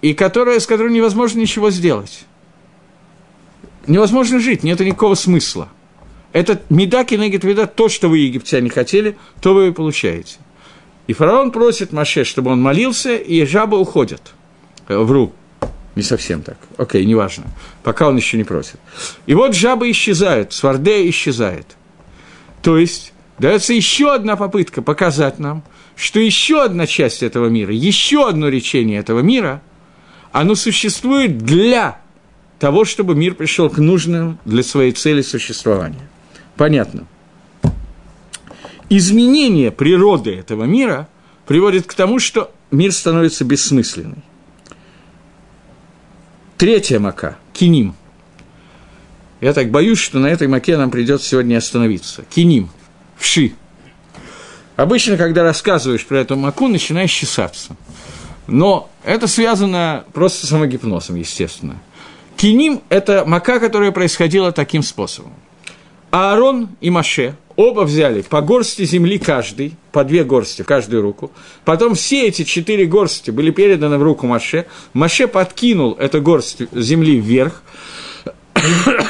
и 0.00 0.14
которая, 0.14 0.60
с 0.60 0.66
которой 0.66 0.92
невозможно 0.92 1.40
ничего 1.40 1.70
сделать. 1.70 2.24
Невозможно 3.86 4.38
жить, 4.38 4.62
нет 4.62 4.78
никакого 4.80 5.14
смысла– 5.16 5.68
это 6.32 6.60
меда 6.70 7.04
кинегит 7.04 7.44
вида, 7.44 7.66
то, 7.66 7.88
что 7.88 8.08
вы, 8.08 8.18
египтяне, 8.18 8.70
хотели, 8.70 9.16
то 9.40 9.54
вы 9.54 9.68
и 9.68 9.72
получаете. 9.72 10.36
И 11.06 11.12
фараон 11.12 11.50
просит 11.50 11.92
Маше, 11.92 12.24
чтобы 12.24 12.50
он 12.50 12.62
молился, 12.62 13.16
и 13.16 13.44
жабы 13.44 13.78
уходят. 13.78 14.32
Э, 14.88 14.98
вру. 14.98 15.32
Не 15.94 16.02
совсем 16.02 16.42
так. 16.42 16.56
Окей, 16.78 17.04
неважно. 17.04 17.44
Пока 17.82 18.08
он 18.08 18.16
еще 18.16 18.38
не 18.38 18.44
просит. 18.44 18.80
И 19.26 19.34
вот 19.34 19.54
жабы 19.54 19.90
исчезают, 19.90 20.54
свардея 20.54 21.08
исчезает. 21.10 21.66
То 22.62 22.78
есть, 22.78 23.12
дается 23.38 23.74
еще 23.74 24.14
одна 24.14 24.36
попытка 24.36 24.80
показать 24.80 25.38
нам, 25.38 25.62
что 25.96 26.18
еще 26.18 26.62
одна 26.62 26.86
часть 26.86 27.22
этого 27.22 27.48
мира, 27.48 27.74
еще 27.74 28.26
одно 28.26 28.48
речение 28.48 29.00
этого 29.00 29.20
мира, 29.20 29.60
оно 30.30 30.54
существует 30.54 31.38
для 31.38 32.00
того, 32.58 32.86
чтобы 32.86 33.14
мир 33.14 33.34
пришел 33.34 33.68
к 33.68 33.76
нужным 33.76 34.38
для 34.46 34.62
своей 34.62 34.92
цели 34.92 35.20
существования. 35.20 36.08
Понятно. 36.56 37.06
Изменение 38.88 39.70
природы 39.70 40.34
этого 40.34 40.64
мира 40.64 41.08
приводит 41.46 41.86
к 41.86 41.94
тому, 41.94 42.18
что 42.18 42.52
мир 42.70 42.92
становится 42.92 43.44
бессмысленным. 43.44 44.22
Третья 46.58 46.98
мака– 46.98 47.38
киним. 47.52 47.94
Я 49.40 49.52
так 49.54 49.70
боюсь, 49.70 49.98
что 49.98 50.20
на 50.20 50.28
этой 50.28 50.46
маке 50.46 50.76
нам 50.76 50.90
придется 50.90 51.26
сегодня 51.28 51.56
остановиться. 51.56 52.22
Киним, 52.30 52.70
вши. 53.16 53.54
Обычно, 54.76 55.16
когда 55.16 55.42
рассказываешь 55.42 56.06
про 56.06 56.20
эту 56.20 56.36
маку, 56.36 56.68
начинаешь 56.68 57.10
чесаться. 57.10 57.76
Но 58.46 58.90
это 59.04 59.26
связано 59.26 60.04
просто 60.12 60.46
с 60.46 60.50
самогипнозом, 60.50 61.16
естественно. 61.16 61.80
Киним– 62.36 62.82
это 62.88 63.24
мака, 63.26 63.58
которая 63.58 63.90
происходила 63.90 64.52
таким 64.52 64.82
способом. 64.82 65.32
Аарон 66.12 66.68
и 66.82 66.90
Маше 66.90 67.36
оба 67.56 67.80
взяли 67.80 68.20
по 68.20 68.42
горсти 68.42 68.84
земли 68.84 69.18
каждый, 69.18 69.74
по 69.92 70.04
две 70.04 70.24
горсти 70.24 70.60
в 70.60 70.66
каждую 70.66 71.00
руку. 71.00 71.32
Потом 71.64 71.94
все 71.94 72.28
эти 72.28 72.44
четыре 72.44 72.84
горсти 72.84 73.30
были 73.30 73.50
переданы 73.50 73.96
в 73.96 74.02
руку 74.02 74.26
Маше. 74.26 74.66
Маше 74.92 75.26
подкинул 75.26 75.94
эту 75.94 76.20
горсть 76.20 76.58
земли 76.70 77.18
вверх. 77.18 77.62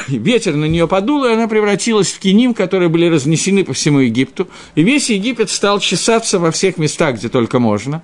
Ветер 0.07 0.55
на 0.55 0.63
нее 0.63 0.87
подул, 0.87 1.25
и 1.25 1.33
она 1.33 1.49
превратилась 1.49 2.09
в 2.09 2.19
киним, 2.19 2.53
которые 2.53 2.87
были 2.87 3.07
разнесены 3.07 3.65
по 3.65 3.73
всему 3.73 3.99
Египту. 3.99 4.47
И 4.75 4.81
весь 4.81 5.09
Египет 5.09 5.49
стал 5.49 5.79
чесаться 5.79 6.39
во 6.39 6.51
всех 6.51 6.77
местах, 6.77 7.17
где 7.17 7.27
только 7.27 7.59
можно. 7.59 8.01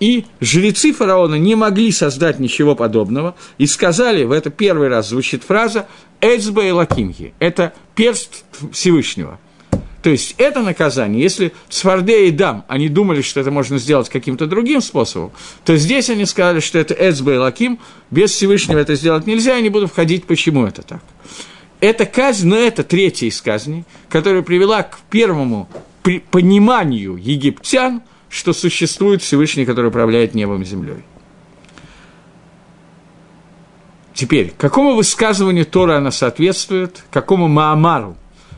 И 0.00 0.26
жрецы 0.40 0.92
фараона 0.92 1.34
не 1.36 1.54
могли 1.54 1.90
создать 1.90 2.38
ничего 2.38 2.74
подобного, 2.74 3.34
и 3.58 3.66
сказали, 3.66 4.24
в 4.24 4.32
это 4.32 4.50
первый 4.50 4.88
раз 4.88 5.08
звучит 5.08 5.42
фраза 5.42 5.88
«Эцба 6.20 6.66
и 6.66 6.70
Лакимхи»– 6.70 7.34
это 7.38 7.72
перст 7.94 8.44
Всевышнего. 8.72 9.40
То 10.02 10.10
есть 10.10 10.36
это 10.38 10.62
наказание, 10.62 11.20
если 11.20 11.52
Сфардея 11.68 12.28
и 12.28 12.30
Дам, 12.30 12.64
они 12.68 12.88
думали, 12.88 13.20
что 13.20 13.40
это 13.40 13.50
можно 13.50 13.78
сделать 13.78 14.08
каким-то 14.08 14.46
другим 14.46 14.80
способом, 14.80 15.32
то 15.64 15.76
здесь 15.76 16.08
они 16.08 16.24
сказали, 16.24 16.60
что 16.60 16.78
это 16.78 16.94
Эцба 16.94 17.34
и 17.34 17.36
Лаким, 17.36 17.80
без 18.10 18.30
Всевышнего 18.30 18.78
это 18.78 18.94
сделать 18.94 19.26
нельзя, 19.26 19.56
я 19.56 19.60
не 19.60 19.70
буду 19.70 19.88
входить, 19.88 20.24
почему 20.24 20.66
это 20.66 20.82
так. 20.82 21.02
Это 21.80 22.06
казнь, 22.06 22.46
но 22.46 22.56
это 22.56 22.84
третья 22.84 23.26
из 23.26 23.40
казней, 23.42 23.84
которая 24.08 24.42
привела 24.42 24.84
к 24.84 25.00
первому 25.10 25.68
пониманию 26.30 27.16
египтян– 27.16 28.02
что 28.28 28.52
существует 28.52 29.22
Всевышний, 29.22 29.64
который 29.64 29.86
управляет 29.86 30.34
небом 30.34 30.62
и 30.62 30.64
землей. 30.64 31.02
Теперь, 34.14 34.52
какому 34.58 34.94
высказыванию 34.94 35.64
Тора 35.64 35.98
она 35.98 36.10
соответствует, 36.10 37.04
какому 37.10 37.46
Маамару, 37.48 38.16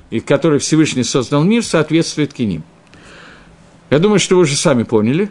и 0.09 0.21
который 0.21 0.59
Всевышний 0.59 1.05
создал 1.05 1.45
мир, 1.45 1.63
соответствует 1.63 2.33
Киним? 2.33 2.63
Я 3.91 3.99
думаю, 3.99 4.19
что 4.19 4.37
вы 4.37 4.43
уже 4.43 4.57
сами 4.57 4.85
поняли, 4.85 5.31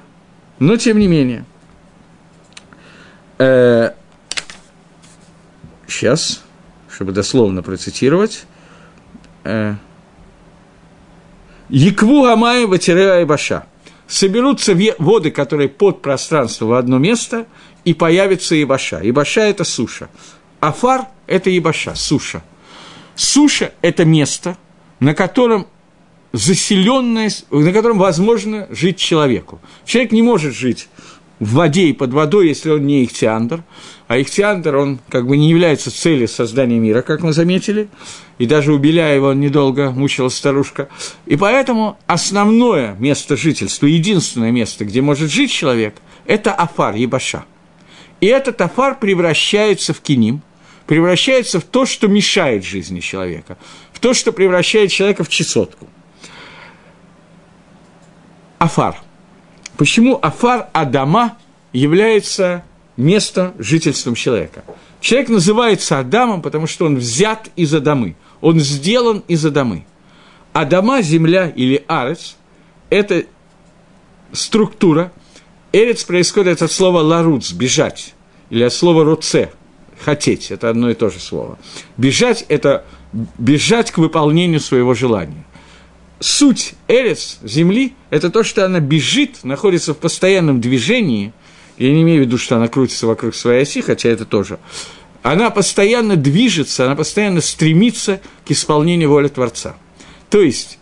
но 0.59 0.77
тем 0.77 0.99
не 0.99 1.07
менее. 1.07 1.45
Э, 3.39 3.91
сейчас, 5.87 6.43
чтобы 6.89 7.11
дословно 7.11 7.63
процитировать. 7.63 8.45
Э, 9.43 9.75
Якву 11.69 12.23
Гамай 12.23 12.65
Ватиреа 12.65 13.21
и 13.21 13.25
Баша– 13.25 13.65
соберутся 14.09 14.75
воды, 14.97 15.31
которые 15.31 15.69
под 15.69 16.01
пространство 16.01 16.65
в 16.65 16.73
одно 16.73 16.97
место, 16.97 17.45
и 17.85 17.93
появится 17.93 18.55
Ебаша. 18.55 19.01
Ебаша– 19.01 19.41
это 19.41 19.63
суша. 19.63 20.09
Афар– 20.59 21.05
это 21.27 21.49
Ебаша, 21.49 21.95
суша. 21.95 22.43
Суша– 23.15 23.71
это 23.81 24.03
место, 24.03 24.57
на 24.99 25.13
котором 25.13 25.67
заселенное, 26.33 27.31
на 27.51 27.71
котором 27.71 27.99
возможно 27.99 28.67
жить 28.71 28.97
человеку. 28.97 29.61
Человек 29.85 30.11
не 30.11 30.21
может 30.21 30.55
жить 30.55 30.87
в 31.39 31.53
воде 31.53 31.85
и 31.85 31.93
под 31.93 32.11
водой, 32.11 32.49
если 32.49 32.71
он 32.71 32.85
не 32.85 33.05
ихтиандр. 33.05 33.63
А 34.09 34.19
ихтиандр, 34.19 34.75
он 34.75 34.99
как 35.07 35.25
бы 35.25 35.37
не 35.37 35.49
является 35.49 35.89
целью 35.89 36.27
создания 36.27 36.77
мира, 36.77 37.01
как 37.01 37.21
мы 37.21 37.31
заметили. 37.31 37.87
И 38.39 38.45
даже 38.45 38.73
у 38.73 38.77
Беляева 38.77 39.29
он 39.29 39.39
недолго 39.39 39.91
мучилась 39.91 40.35
старушка. 40.35 40.89
И 41.25 41.37
поэтому 41.37 41.97
основное 42.07 42.95
место 42.95 43.37
жительства, 43.37 43.85
единственное 43.85 44.51
место, 44.51 44.83
где 44.83 45.01
может 45.01 45.31
жить 45.31 45.51
человек, 45.51 45.95
это 46.25 46.53
Афар, 46.53 46.95
Ебаша. 46.95 47.45
И 48.19 48.25
этот 48.25 48.59
Афар 48.59 48.99
превращается 48.99 49.93
в 49.93 50.01
киним, 50.01 50.41
превращается 50.85 51.61
в 51.61 51.63
то, 51.63 51.85
что 51.85 52.09
мешает 52.09 52.65
жизни 52.65 52.99
человека, 52.99 53.57
в 53.93 54.01
то, 54.01 54.13
что 54.13 54.33
превращает 54.33 54.91
человека 54.91 55.23
в 55.23 55.29
чесотку. 55.29 55.87
Афар– 58.57 58.97
Почему 59.79 60.19
Афар 60.21 60.67
Адама 60.73 61.37
является 61.71 62.65
местом 62.99 63.53
жительством 63.57 64.15
человека? 64.15 64.63
Человек 65.01 65.29
называется 65.29 65.99
Адамом, 65.99 66.41
потому 66.41 66.67
что 66.67 66.85
он 66.85 66.97
взят 66.97 67.49
из 67.55 67.73
Адамы, 67.73 68.15
он 68.41 68.59
сделан 68.59 69.23
из 69.27 69.45
Адамы. 69.45 69.85
Адама, 70.53 71.01
земля 71.01 71.49
или 71.49 71.83
арец– 71.87 72.35
это 72.89 73.25
структура. 74.31 75.11
Эрец 75.71 76.03
происходит 76.03 76.61
от 76.61 76.71
слова 76.71 77.01
ларуц– 77.01 77.51
бежать, 77.53 78.13
или 78.49 78.63
от 78.63 78.73
слова 78.73 79.03
руце– 79.03 79.51
хотеть, 79.99 80.51
это 80.51 80.69
одно 80.69 80.89
и 80.89 80.93
то 80.93 81.09
же 81.09 81.19
слово. 81.19 81.59
Бежать– 81.97 82.45
это 82.49 82.85
бежать 83.37 83.91
к 83.91 83.97
выполнению 83.97 84.59
своего 84.59 84.93
желания 84.93 85.45
суть 86.19 86.73
Эрец, 86.87 87.39
земли, 87.43 87.93
это 88.09 88.29
то, 88.29 88.43
что 88.43 88.65
она 88.65 88.79
бежит, 88.79 89.43
находится 89.43 89.93
в 89.93 89.97
постоянном 89.97 90.61
движении, 90.61 91.33
я 91.79 91.91
не 91.91 92.03
имею 92.03 92.23
в 92.23 92.25
виду, 92.27 92.37
что 92.37 92.57
она 92.57 92.67
крутится 92.67 93.07
вокруг 93.07 93.33
своей 93.33 93.63
оси, 93.63 93.81
хотя 93.81 94.09
это 94.09 94.25
тоже, 94.25 94.59
она 95.23 95.49
постоянно 95.49 96.15
движется, 96.15 96.85
она 96.85 96.95
постоянно 96.95 97.41
стремится 97.41 98.21
к 98.45 98.51
исполнению 98.51 99.09
воли 99.09 99.27
Творца. 99.27 99.75
То 100.29 100.41
есть, 100.41 100.77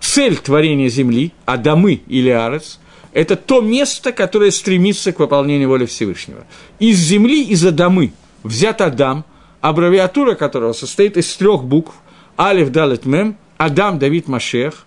цель 0.00 0.36
творения 0.36 0.88
Земли, 0.88 1.32
Адамы 1.46 2.02
или 2.06 2.28
Арец, 2.28 2.78
это 3.12 3.34
то 3.36 3.60
место, 3.60 4.12
которое 4.12 4.50
стремится 4.50 5.12
к 5.12 5.18
выполнению 5.18 5.68
воли 5.68 5.86
Всевышнего. 5.86 6.44
Из 6.78 6.98
Земли, 6.98 7.42
из 7.42 7.64
Адамы 7.64 8.12
взят 8.42 8.80
Адам, 8.80 9.24
аббревиатура 9.60 10.34
которого 10.34 10.74
состоит 10.74 11.16
из 11.16 11.34
трех 11.36 11.64
букв– 11.64 11.94
Алиф 12.40 12.70
Далет 12.70 13.04
Мем, 13.04 13.36
Адам 13.58 13.98
Давид 13.98 14.26
Машех. 14.26 14.86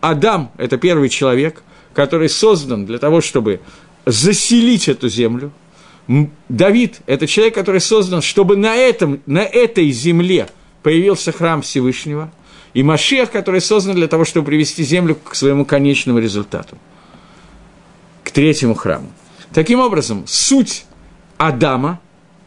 Адам– 0.00 0.50
это 0.56 0.78
первый 0.78 1.10
человек, 1.10 1.62
который 1.92 2.30
создан 2.30 2.86
для 2.86 2.98
того, 2.98 3.20
чтобы 3.20 3.60
заселить 4.06 4.88
эту 4.88 5.08
землю. 5.08 5.52
Давид– 6.48 7.00
это 7.06 7.26
человек, 7.26 7.54
который 7.54 7.80
создан, 7.80 8.20
чтобы 8.20 8.56
на, 8.56 8.74
этом, 8.74 9.20
на 9.26 9.42
этой 9.42 9.90
земле 9.90 10.48
появился 10.82 11.32
храм 11.32 11.62
Всевышнего. 11.62 12.30
И 12.74 12.82
Машех, 12.82 13.30
который 13.30 13.60
создан 13.60 13.94
для 13.94 14.08
того, 14.08 14.24
чтобы 14.24 14.46
привести 14.46 14.82
землю 14.82 15.14
к 15.16 15.34
своему 15.34 15.64
конечному 15.64 16.18
результату, 16.18 16.76
к 18.22 18.30
третьему 18.30 18.74
храму. 18.74 19.10
Таким 19.52 19.80
образом, 19.80 20.24
суть 20.26 20.84
Адама 21.38 22.00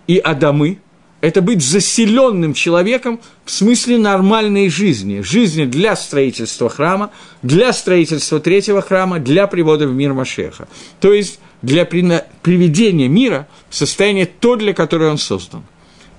и 0.05 0.17
Адамы– 0.17 0.79
это 1.21 1.41
быть 1.41 1.63
заселенным 1.63 2.53
человеком 2.53 3.19
в 3.43 3.51
смысле 3.51 3.97
нормальной 3.97 4.69
жизни. 4.69 5.21
Жизни 5.21 5.65
для 5.65 5.95
строительства 5.95 6.69
храма, 6.69 7.11
для 7.41 7.73
строительства 7.73 8.39
третьего 8.39 8.81
храма, 8.81 9.19
для 9.19 9.47
привода 9.47 9.87
в 9.87 9.93
мир 9.93 10.13
Машеха. 10.13 10.67
То 10.99 11.13
есть 11.13 11.39
для 11.61 11.85
приведения 11.85 13.07
мира 13.07 13.47
в 13.69 13.75
состояние 13.75 14.25
то, 14.25 14.55
для 14.55 14.73
которого 14.73 15.11
он 15.11 15.17
создан. 15.17 15.63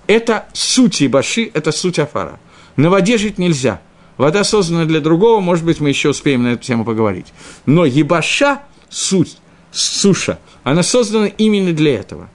Это 0.07 0.47
суть 0.53 1.03
Ибаши, 1.03 1.51
это 1.53 1.71
суть 1.71 1.99
Афара. 1.99 2.41
На 2.77 2.91
воде 2.91 3.19
жить 3.19 3.39
нельзя. 3.39 3.81
Вода 4.17 4.43
создана 4.43 4.85
для 4.85 5.01
другого, 5.01 5.41
может 5.41 5.65
быть, 5.65 5.81
мы 5.81 5.91
еще 5.91 6.09
успеем 6.09 6.43
на 6.43 6.49
эту 6.49 6.65
тему 6.65 6.85
поговорить. 6.85 7.27
Но 7.67 7.85
Ебаша, 7.85 8.63
суть, 8.89 9.37
суша, 9.71 10.39
она 10.65 10.83
создана 10.83 11.27
именно 11.27 11.73
для 11.73 11.95
этого. 11.95 12.29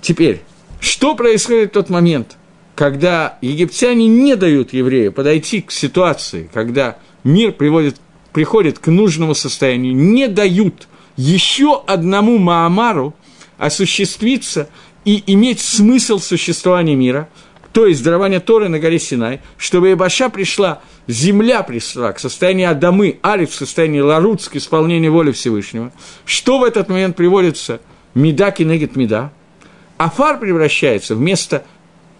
Теперь, 0.00 0.42
что 0.80 1.16
происходит 1.16 1.70
в 1.70 1.72
тот 1.72 1.90
момент, 1.90 2.36
когда 2.76 3.38
египтяне 3.40 4.06
не 4.06 4.36
дают 4.36 4.72
еврею 4.72 5.12
подойти 5.12 5.62
к 5.62 5.72
ситуации, 5.72 6.48
когда 6.54 6.98
мир 7.24 7.50
приводит, 7.50 7.96
приходит 8.32 8.78
к 8.78 8.86
нужному 8.86 9.34
состоянию, 9.34 9.96
не 9.96 10.28
дают 10.28 10.86
еще 11.18 11.82
одному 11.86 12.38
Маамару 12.38 13.14
осуществиться 13.58 14.70
и 15.04 15.22
иметь 15.26 15.60
смысл 15.60 16.20
существования 16.20 16.94
мира, 16.94 17.28
то 17.72 17.86
есть 17.86 18.02
дарование 18.02 18.40
Торы 18.40 18.68
на 18.68 18.78
горе 18.78 18.98
Синай, 18.98 19.40
чтобы 19.58 19.88
Ебаша 19.88 20.30
пришла, 20.30 20.80
земля 21.06 21.62
пришла 21.62 22.12
к 22.12 22.20
состоянию 22.20 22.70
Адамы, 22.70 23.18
Ариф 23.20 23.50
в 23.50 23.54
состоянии 23.54 24.00
Ларуц 24.00 24.48
к 24.48 24.56
исполнению 24.56 25.12
воли 25.12 25.32
Всевышнего, 25.32 25.92
что 26.24 26.58
в 26.58 26.64
этот 26.64 26.88
момент 26.88 27.16
приводится? 27.16 27.80
Меда 28.14 28.52
кинегет 28.52 28.96
Меда, 28.96 29.32
Афар 29.98 30.38
превращается 30.38 31.16
в 31.16 31.20
место, 31.20 31.64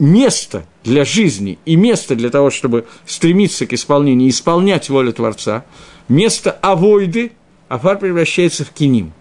место 0.00 0.66
для 0.82 1.04
жизни 1.04 1.58
и 1.64 1.76
место 1.76 2.16
для 2.16 2.30
того, 2.30 2.50
чтобы 2.50 2.86
стремиться 3.06 3.66
к 3.66 3.72
исполнению, 3.72 4.28
исполнять 4.28 4.88
волю 4.88 5.12
Творца, 5.12 5.64
место 6.08 6.50
авойды, 6.50 7.32
Афар 7.68 7.98
превращается 7.98 8.64
в 8.64 8.70
киним. 8.70 9.12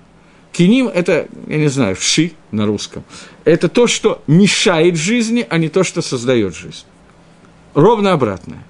Киним– 0.51 0.87
это, 0.93 1.27
я 1.47 1.57
не 1.57 1.67
знаю, 1.67 1.95
вши 1.95 2.31
на 2.51 2.65
русском. 2.65 3.03
Это 3.43 3.69
то, 3.69 3.87
что 3.87 4.23
мешает 4.27 4.95
жизни, 4.95 5.45
а 5.47 5.57
не 5.57 5.69
то, 5.69 5.83
что 5.83 6.01
создает 6.01 6.55
жизнь. 6.55 6.85
Ровно 7.73 8.13
обратное. 8.13 8.63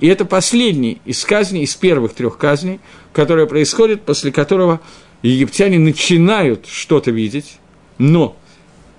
И 0.00 0.06
это 0.06 0.24
последний 0.24 1.00
из 1.04 1.24
казней, 1.24 1.64
из 1.64 1.74
первых 1.74 2.14
трех 2.14 2.38
казней, 2.38 2.80
которое 3.12 3.46
происходит, 3.46 4.02
после 4.02 4.32
которого 4.32 4.80
египтяне 5.22 5.78
начинают 5.78 6.66
что-то 6.66 7.10
видеть, 7.10 7.58
но 7.98 8.36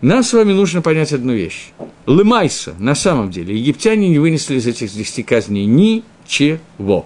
нам 0.02 0.24
с 0.24 0.34
вами 0.34 0.54
нужно 0.54 0.82
понять 0.82 1.12
одну 1.14 1.34
вещь. 1.34 1.72
Лымайса, 2.06 2.76
на 2.80 2.96
самом 2.96 3.32
деле, 3.32 3.58
египтяне 3.58 4.10
не 4.10 4.20
вынесли 4.20 4.56
из 4.56 4.68
этих 4.68 4.92
десяти 4.94 5.24
казней 5.24 5.66
ничего. 5.66 7.06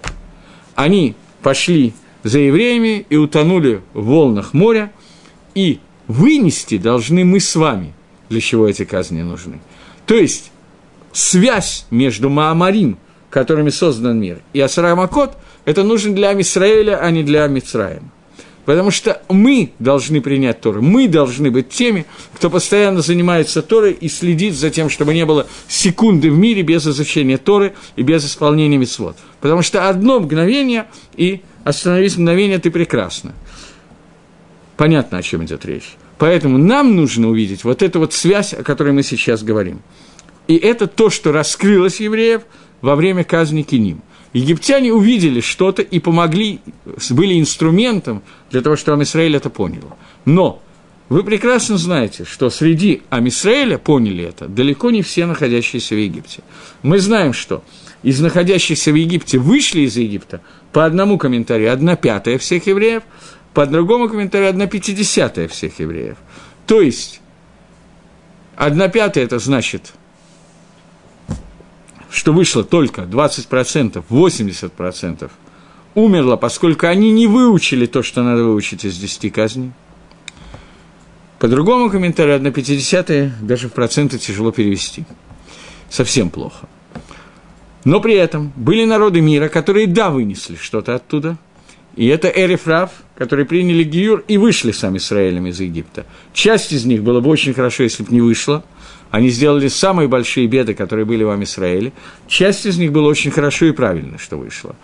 Они 0.76 1.16
пошли 1.42 1.94
за 2.24 2.40
евреями 2.40 3.06
и 3.10 3.18
утонули 3.18 3.82
в 3.94 4.06
волнах 4.06 4.54
моря, 4.54 4.92
и 5.56 5.80
вынести 6.08 6.78
должны 6.78 7.24
мы 7.24 7.40
с 7.40 7.56
вами, 7.56 7.94
для 8.30 8.42
чего 8.42 8.68
эти 8.68 8.86
казни 8.86 9.22
нужны. 9.22 9.60
То 10.06 10.16
есть, 10.16 10.52
связь 11.12 11.86
между 11.92 12.30
Маамарим, 12.30 12.98
которыми 13.30 13.70
создан 13.70 14.20
мир, 14.20 14.42
и 14.54 14.60
Асарамакот, 14.60 15.38
это 15.66 15.84
нужно 15.84 16.14
для 16.14 16.30
Амисраэля, 16.30 17.00
а 17.00 17.10
не 17.12 17.24
для 17.24 17.46
Амицраема. 17.46 18.12
Потому 18.66 18.92
что 18.92 19.22
мы 19.28 19.74
должны 19.80 20.22
принять 20.22 20.62
Тору, 20.62 20.82
мы 20.82 21.10
должны 21.10 21.52
быть 21.52 21.70
теми, 21.70 22.06
кто 22.34 22.50
постоянно 22.50 23.02
занимается 23.02 23.62
Торой 23.62 23.92
и 23.92 24.08
следит 24.08 24.56
за 24.56 24.70
тем, 24.70 24.90
чтобы 24.90 25.14
не 25.14 25.26
было 25.26 25.48
секунды 25.68 26.32
в 26.32 26.38
мире 26.38 26.62
без 26.62 26.88
изучения 26.88 27.38
Торы 27.38 27.74
и 27.98 28.04
без 28.04 28.26
исполнения 28.26 28.78
митцвот. 28.78 29.18
Потому 29.42 29.64
что 29.64 29.90
одно 29.90 30.22
мгновение, 30.22 30.86
и 31.18 31.42
остановись 31.64 32.18
мгновение, 32.18 32.60
ты 32.60 32.72
прекрасно. 32.72 33.34
Понятно, 34.78 35.20
о 35.20 35.22
чем 35.22 35.44
идет 35.46 35.66
речь. 35.66 35.96
Поэтому 36.18 36.58
нам 36.58 36.96
нужно 36.96 37.30
увидеть 37.30 37.64
вот 37.64 37.82
эту 37.82 38.00
вот 38.00 38.14
связь, 38.14 38.54
о 38.54 38.64
которой 38.64 38.94
мы 38.94 39.04
сейчас 39.04 39.44
говорим. 39.44 39.82
И 40.48 40.56
это 40.56 40.88
то, 40.88 41.10
что 41.10 41.32
раскрылось 41.32 42.00
евреев 42.00 42.44
во 42.82 42.96
время 42.96 43.24
казни 43.24 43.64
Киним– 43.64 44.02
Египтяне 44.34 44.92
увидели 44.92 45.42
что-то 45.42 45.84
и 45.84 46.00
помогли, 46.00 46.60
были 47.12 47.40
инструментом 47.40 48.24
для 48.50 48.62
того, 48.62 48.76
чтобы 48.76 48.98
Амисраэль 48.98 49.36
это 49.36 49.52
понял. 49.52 49.96
Но 50.26 50.62
вы 51.10 51.24
прекрасно 51.24 51.78
знаете, 51.78 52.26
что 52.26 52.50
среди 52.50 53.04
Амисраэля 53.12 53.78
поняли 53.78 54.26
это 54.26 54.48
далеко 54.48 54.90
не 54.90 55.04
все 55.04 55.28
находящиеся 55.28 55.94
в 55.94 56.00
Египте. 56.00 56.42
Мы 56.82 56.98
знаем, 56.98 57.34
что 57.34 57.64
из 58.04 58.20
находящихся 58.20 58.92
в 58.92 58.96
Египте 58.96 59.38
вышли 59.38 59.82
из 59.82 59.98
Египта 59.98 60.42
по 60.72 60.86
одному 60.86 61.18
комментарию 61.18 61.74
одна 61.74 61.96
пятая 61.96 62.38
всех 62.38 62.68
евреев, 62.68 63.04
по 63.54 63.66
другому 63.66 64.10
комментарию 64.10 64.50
одна 64.50 64.68
пятидесятая 64.68 65.48
всех 65.48 65.80
евреев. 65.80 66.18
То 66.68 66.82
есть, 66.82 67.22
одна 68.56 68.88
пятая– 68.90 69.24
это 69.26 69.40
значит 69.40 69.94
что 72.14 72.32
вышло 72.32 72.64
только 72.64 73.02
20%, 73.02 74.04
80% 74.08 75.32
умерло, 75.96 76.36
поскольку 76.36 76.88
они 76.88 77.12
не 77.12 77.26
выучили 77.26 77.88
то, 77.88 78.04
что 78.04 78.22
надо 78.22 78.44
выучить 78.44 78.86
из 78.86 78.98
10 78.98 79.34
казней. 79.34 79.72
По 81.40 81.48
другому 81.48 81.90
комментарию, 81.90 82.36
1 82.36 82.54
50 82.54 83.46
даже 83.46 83.68
в 83.68 83.74
проценты 83.74 84.20
тяжело 84.20 84.52
перевести. 84.52 85.06
Совсем 85.90 86.30
плохо. 86.30 86.70
Но 87.86 88.00
при 88.00 88.16
этом 88.16 88.54
были 88.56 88.86
народы 88.86 89.22
мира, 89.22 89.50
которые, 89.50 89.88
да, 89.88 90.10
вынесли 90.10 90.56
что-то 90.56 90.96
оттуда. 90.96 91.38
И 91.96 92.08
это 92.08 92.28
Эрифрав, 92.28 92.92
которые 93.16 93.46
приняли 93.46 93.84
Гиюр 93.84 94.24
и 94.28 94.38
вышли 94.38 94.72
сами 94.72 94.98
Израилем 94.98 95.48
из 95.48 95.60
Египта. 95.60 96.06
Часть 96.34 96.72
из 96.72 96.86
них 96.86 97.04
было 97.04 97.20
бы 97.20 97.30
очень 97.30 97.54
хорошо, 97.54 97.84
если 97.84 98.04
бы 98.04 98.12
не 98.12 98.22
вышло– 98.22 98.64
они 99.14 99.30
сделали 99.30 99.68
самые 99.68 100.08
большие 100.08 100.48
беды, 100.48 100.74
которые 100.74 101.06
были 101.06 101.24
в 101.24 101.44
Израиле. 101.44 101.94
Часть 102.26 102.66
из 102.66 102.80
них 102.80 102.92
было 102.92 103.08
очень 103.08 103.30
хорошо 103.30 103.68
и 103.68 103.72
правильно, 103.72 104.18
что 104.18 104.38
вышло. 104.38 104.76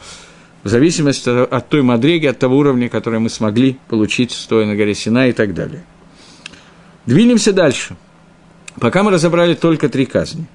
В 0.62 0.70
зависимости 0.70 1.28
от 1.28 1.68
той 1.68 1.82
мадреги, 1.82 2.28
от 2.28 2.38
того 2.38 2.60
уровня, 2.60 2.89
который 2.89 3.18
мы 3.18 3.32
смогли 3.32 3.80
получить, 3.88 4.32
стоя 4.32 4.68
на 4.68 4.76
горе 4.76 4.93
Сина 4.93 5.30
и 5.30 5.32
так 5.32 5.56
далее. 5.56 5.84
Двинемся 7.08 7.54
дальше. 7.54 7.95
Пока 8.80 9.02
мы 9.02 9.10
разобрали 9.10 9.56
только 9.56 9.89
три 9.89 10.06
казни. 10.06 10.45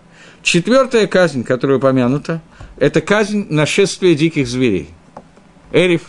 Четвертая 0.44 1.06
казнь, 1.06 1.42
которая 1.42 1.78
упомянута, 1.78 2.42
это 2.76 3.00
казнь 3.00 3.46
нашествия 3.48 4.14
диких 4.14 4.46
зверей. 4.46 4.90
Эриф, 5.72 6.02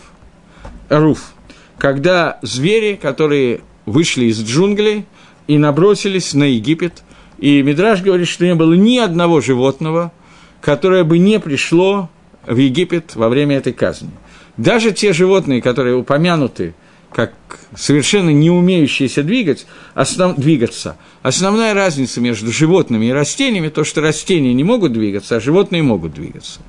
Руф. 0.90 1.32
Когда 1.78 2.38
звери, 2.42 2.98
которые 3.00 3.62
вышли 3.86 4.26
из 4.26 4.42
джунглей 4.42 5.06
и 5.46 5.56
набросились 5.56 6.34
на 6.34 6.44
Египет, 6.44 7.02
и 7.38 7.62
Мидраж 7.62 8.02
говорит, 8.02 8.28
что 8.28 8.44
не 8.44 8.54
было 8.54 8.74
ни 8.74 8.98
одного 8.98 9.40
животного, 9.40 10.12
которое 10.60 11.02
бы 11.02 11.16
не 11.16 11.40
пришло 11.40 12.10
в 12.46 12.58
Египет 12.58 13.16
во 13.16 13.30
время 13.30 13.56
этой 13.56 13.72
казни. 13.72 14.10
Даже 14.58 14.92
те 14.92 15.14
животные, 15.14 15.62
которые 15.62 15.96
упомянуты 15.96 16.74
как 17.16 17.32
совершенно 17.74 18.28
не 18.28 18.50
умеющиеся 18.50 19.22
двигать, 19.22 19.66
основ, 19.94 20.36
двигаться, 20.36 20.98
основная 21.22 21.72
разница 21.72 22.20
между 22.20 22.52
животными 22.52 23.06
и 23.06 23.10
растениями, 23.10 23.70
то, 23.70 23.84
что 23.84 24.02
растения 24.02 24.52
не 24.52 24.64
могут 24.64 24.92
двигаться, 24.92 25.36
а 25.36 25.40
животные 25.40 25.82
могут 25.82 26.12
двигаться. 26.12 26.60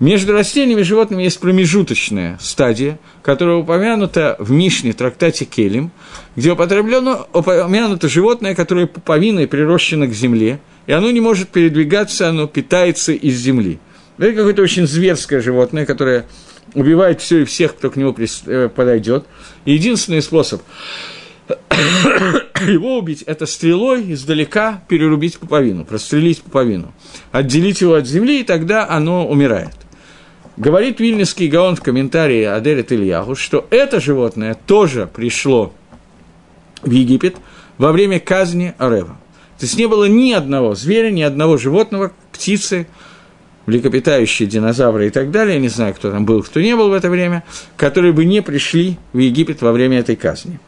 Между 0.00 0.32
растениями 0.32 0.80
и 0.80 0.82
животными 0.84 1.22
есть 1.22 1.38
промежуточная 1.38 2.36
стадия, 2.40 2.98
которая 3.22 3.58
упомянута 3.58 4.34
в 4.40 4.50
Мишне, 4.50 4.92
трактате 4.92 5.44
Келем, 5.44 5.92
где 6.34 6.50
употреблено, 6.50 7.28
упомянуто 7.32 8.08
животное, 8.08 8.56
которое 8.56 8.88
пуповиной 8.88 9.46
прирощено 9.46 10.08
к 10.08 10.12
земле, 10.12 10.58
и 10.88 10.92
оно 10.92 11.12
не 11.12 11.20
может 11.20 11.50
передвигаться, 11.50 12.28
оно 12.28 12.48
питается 12.48 13.12
из 13.12 13.36
земли. 13.36 13.78
Это 14.18 14.32
какое-то 14.32 14.62
очень 14.62 14.88
зверское 14.88 15.40
животное, 15.40 15.86
которое 15.86 16.26
убивает 16.74 17.20
все 17.20 17.42
и 17.42 17.44
всех, 17.44 17.76
кто 17.76 17.90
к 17.90 17.96
нему 17.96 18.14
э, 18.18 18.68
подойдет. 18.68 19.26
Единственный 19.66 20.22
способ 20.22 20.62
его 21.48 22.98
убить– 22.98 23.22
это 23.26 23.46
стрелой 23.46 24.12
издалека 24.12 24.82
перерубить 24.88 25.38
пуповину, 25.38 25.84
прострелить 25.84 26.40
пуповину, 26.42 26.94
отделить 27.32 27.80
его 27.80 27.94
от 27.94 28.06
земли, 28.06 28.40
и 28.40 28.44
тогда 28.44 28.88
оно 28.88 29.28
умирает. 29.28 29.74
Говорит 30.56 31.00
Вильнюсский 31.00 31.48
Гаон 31.48 31.76
в 31.76 31.82
комментарии 31.82 32.44
Адерет 32.44 32.90
Ильяху, 32.90 33.34
что 33.34 33.66
это 33.70 34.00
животное 34.00 34.54
тоже 34.54 35.06
пришло 35.12 35.74
в 36.82 36.90
Египет 36.90 37.36
во 37.76 37.92
время 37.92 38.20
казни 38.20 38.74
Арева. 38.78 39.18
То 39.58 39.64
есть 39.66 39.76
не 39.76 39.86
было 39.86 40.04
ни 40.04 40.32
одного 40.32 40.74
зверя, 40.74 41.10
ни 41.10 41.22
одного 41.22 41.58
животного, 41.58 42.12
птицы, 42.32 42.86
млекопитающие, 43.66 44.48
динозавры 44.48 45.08
и 45.08 45.10
так 45.10 45.30
далее, 45.30 45.56
я 45.56 45.60
не 45.60 45.68
знаю, 45.68 45.94
кто 45.94 46.10
там 46.10 46.24
был, 46.24 46.42
кто 46.42 46.60
не 46.60 46.74
был 46.76 46.88
в 46.88 46.92
это 46.92 47.10
время, 47.10 47.44
которые 47.76 48.12
бы 48.12 48.24
не 48.24 48.40
пришли 48.40 48.98
в 49.12 49.18
Египет 49.18 49.62
во 49.62 49.72
время 49.72 49.98
этой 49.98 50.16
казни. 50.16 50.58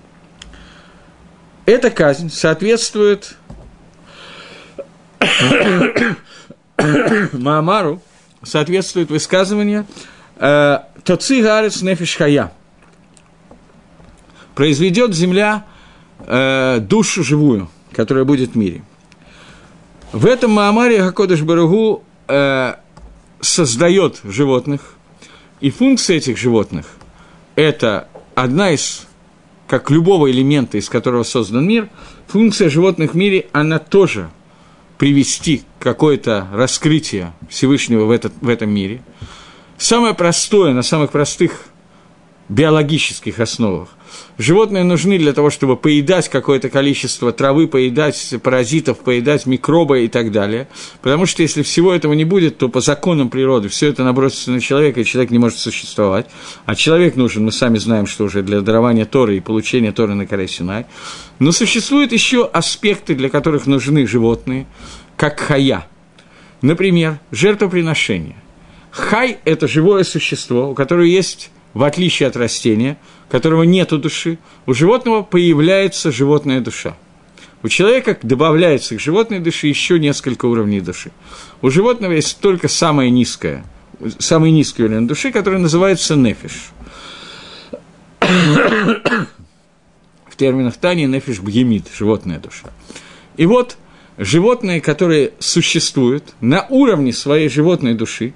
Эта 1.64 1.90
казнь 1.90 2.30
соответствует 2.30 3.36
Маамару 7.32 8.02
соответствует 8.42 9.10
высказывание 9.10 9.84
э, 10.36 10.78
«Тоци 11.04 11.42
гарец 11.42 11.82
нефиш 11.82 12.16
хая» 12.16 12.52
произведет 14.54 15.14
земля 15.14 15.64
э, 16.26 16.78
душу 16.80 17.22
живую, 17.22 17.68
которая 17.92 18.24
будет 18.24 18.52
в 18.52 18.54
мире. 18.56 18.82
В 20.12 20.26
этом 20.26 20.50
Маамаре 20.50 21.02
Хакодыш 21.02 21.42
Барагу 21.42 22.02
э, 22.26 22.74
создает 23.40 24.20
животных, 24.24 24.94
и 25.60 25.70
функция 25.70 26.16
этих 26.16 26.36
животных– 26.38 26.86
это 27.56 28.08
одна 28.34 28.70
из, 28.70 29.06
как 29.66 29.90
любого 29.90 30.30
элемента, 30.30 30.78
из 30.78 30.88
которого 30.88 31.24
создан 31.24 31.66
мир, 31.66 31.88
функция 32.28 32.70
животных 32.70 33.14
в 33.14 33.16
мире, 33.16 33.48
она 33.52 33.78
тоже 33.78 34.30
привести 34.96 35.62
какое-то 35.80 36.48
раскрытие 36.52 37.32
Всевышнего 37.48 38.04
в, 38.04 38.10
этот, 38.10 38.32
в 38.40 38.48
этом 38.48 38.70
мире. 38.70 39.02
Самое 39.76 40.14
простое, 40.14 40.72
на 40.72 40.82
самых 40.82 41.10
простых 41.10 41.66
биологических 42.48 43.38
основах. 43.38 43.88
Животные 44.38 44.84
нужны 44.84 45.18
для 45.18 45.32
того, 45.32 45.50
чтобы 45.50 45.76
поедать 45.76 46.28
какое-то 46.28 46.68
количество 46.68 47.32
травы, 47.32 47.66
поедать 47.66 48.34
паразитов, 48.42 48.98
поедать 48.98 49.46
микробы 49.46 50.04
и 50.04 50.08
так 50.08 50.30
далее. 50.32 50.68
Потому 51.02 51.26
что 51.26 51.42
если 51.42 51.62
всего 51.62 51.92
этого 51.92 52.12
не 52.12 52.24
будет, 52.24 52.58
то 52.58 52.68
по 52.68 52.80
законам 52.80 53.30
природы 53.30 53.68
все 53.68 53.88
это 53.88 54.04
набросится 54.04 54.50
на 54.50 54.60
человека, 54.60 55.00
и 55.00 55.04
человек 55.04 55.30
не 55.30 55.38
может 55.38 55.58
существовать. 55.58 56.26
А 56.66 56.74
человек 56.74 57.16
нужен, 57.16 57.44
мы 57.44 57.52
сами 57.52 57.78
знаем, 57.78 58.06
что 58.06 58.24
уже 58.24 58.42
для 58.42 58.60
дарования 58.60 59.04
Торы 59.04 59.36
и 59.36 59.40
получения 59.40 59.92
Торы 59.92 60.14
на 60.14 60.26
коре 60.26 60.48
Синай. 60.48 60.86
Но 61.38 61.52
существуют 61.52 62.12
еще 62.12 62.46
аспекты, 62.46 63.14
для 63.14 63.28
которых 63.28 63.66
нужны 63.66 64.06
животные, 64.06 64.66
как 65.16 65.40
хая. 65.40 65.86
Например, 66.62 67.18
жертвоприношение. 67.30 68.36
Хай– 68.90 69.38
это 69.44 69.68
живое 69.68 70.02
существо, 70.04 70.70
у 70.70 70.74
которого 70.74 71.04
есть 71.04 71.50
в 71.74 71.82
отличие 71.82 72.28
от 72.28 72.36
растения, 72.36 72.96
у 73.28 73.32
которого 73.32 73.62
нет 73.62 73.90
души, 73.90 74.38
у 74.66 74.74
животного 74.74 75.22
появляется 75.22 76.10
животная 76.10 76.60
душа. 76.60 76.96
У 77.62 77.68
человека 77.68 78.16
добавляется 78.22 78.96
к 78.96 79.00
животной 79.00 79.40
душе 79.40 79.68
еще 79.68 79.98
несколько 79.98 80.46
уровней 80.46 80.80
души. 80.80 81.10
У 81.60 81.70
животного 81.70 82.12
есть 82.12 82.38
только 82.40 82.68
самая 82.68 83.10
низкая, 83.10 83.64
самый 84.18 84.52
низкий 84.52 84.84
уровень 84.84 85.08
души, 85.08 85.32
который 85.32 85.58
называется 85.58 86.14
нефиш. 86.14 86.70
В 88.20 89.00
терминах 90.36 90.76
Тани 90.76 91.06
нефиш 91.06 91.40
бгемид, 91.40 91.86
животная 91.92 92.38
душа. 92.38 92.68
И 93.36 93.46
вот 93.46 93.76
животные, 94.18 94.80
которые 94.80 95.32
существуют 95.40 96.34
на 96.40 96.66
уровне 96.68 97.12
своей 97.12 97.48
животной 97.48 97.94
души, 97.94 98.34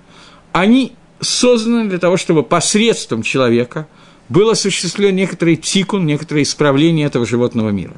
они 0.52 0.94
созданы 1.22 1.88
для 1.88 1.98
того, 1.98 2.16
чтобы 2.16 2.42
посредством 2.42 3.22
человека 3.22 3.86
был 4.28 4.50
осуществлен 4.50 5.14
некоторый 5.14 5.56
тикун, 5.56 6.06
некоторое 6.06 6.42
исправление 6.42 7.06
этого 7.06 7.26
животного 7.26 7.70
мира. 7.70 7.94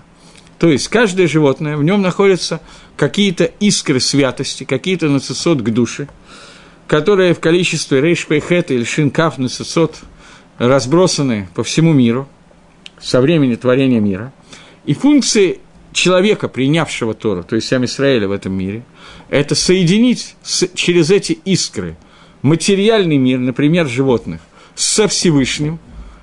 То 0.59 0.69
есть 0.69 0.89
каждое 0.89 1.27
животное, 1.27 1.77
в 1.77 1.85
нем 1.85 2.01
находятся 2.03 2.61
какие-то 2.97 3.45
искры 3.45 4.01
святости, 4.01 4.65
какие-то 4.65 5.09
нацисот 5.09 5.63
к 5.63 5.71
душе, 5.71 6.09
которые 6.87 7.35
в 7.35 7.41
количестве 7.41 8.01
рейшпейхет 8.01 8.71
или 8.71 8.85
шинкаф 8.85 9.39
нацисот 9.39 10.01
разбросаны 10.59 11.49
по 11.55 11.65
всему 11.65 11.93
миру 11.93 12.29
со 13.01 13.21
времени 13.21 13.57
творения 13.57 14.01
мира. 14.01 14.33
И 14.85 14.95
функции 14.95 15.61
человека, 15.93 16.49
принявшего 16.49 17.15
Тору, 17.15 17.43
то 17.43 17.57
есть 17.57 17.69
сам 17.69 17.85
Израиля 17.85 18.29
в 18.29 18.33
этом 18.33 18.53
мире, 18.53 18.85
это 19.31 19.55
соединить 19.55 20.37
с, 20.43 20.69
через 20.75 21.11
эти 21.11 21.33
искры 21.33 21.97
материальный 22.45 23.17
мир, 23.17 23.39
например, 23.39 23.89
животных, 23.89 24.41
со 24.75 25.09
Всевышним, 25.09 25.79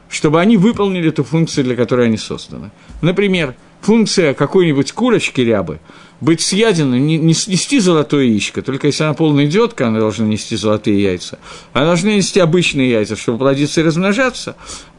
чтобы 0.07 0.39
они 0.39 0.55
выполнили 0.55 1.09
ту 1.09 1.23
функцию, 1.23 1.63
для 1.63 1.75
которой 1.75 2.05
они 2.05 2.17
созданы. 2.17 2.69
Например, 3.01 3.55
функция 3.81 4.35
какой-нибудь 4.35 4.91
курочки 4.91 5.41
рябы 5.41 5.79
быть 6.19 6.41
съеденной, 6.41 6.99
не, 6.99 7.17
не 7.17 7.33
снести 7.33 7.79
золотое 7.79 8.25
яичко, 8.25 8.61
только 8.61 8.87
если 8.87 9.03
она 9.03 9.15
полная 9.15 9.45
идиотка, 9.47 9.87
она 9.87 9.99
должна 9.99 10.27
нести 10.27 10.55
золотые 10.55 11.01
яйца. 11.01 11.39
Она 11.73 11.85
должна 11.85 12.13
нести 12.13 12.39
обычные 12.39 12.91
яйца, 12.91 13.15
чтобы 13.15 13.39
плодиться 13.39 13.81
и 13.81 13.83
размножаться, 13.83 14.55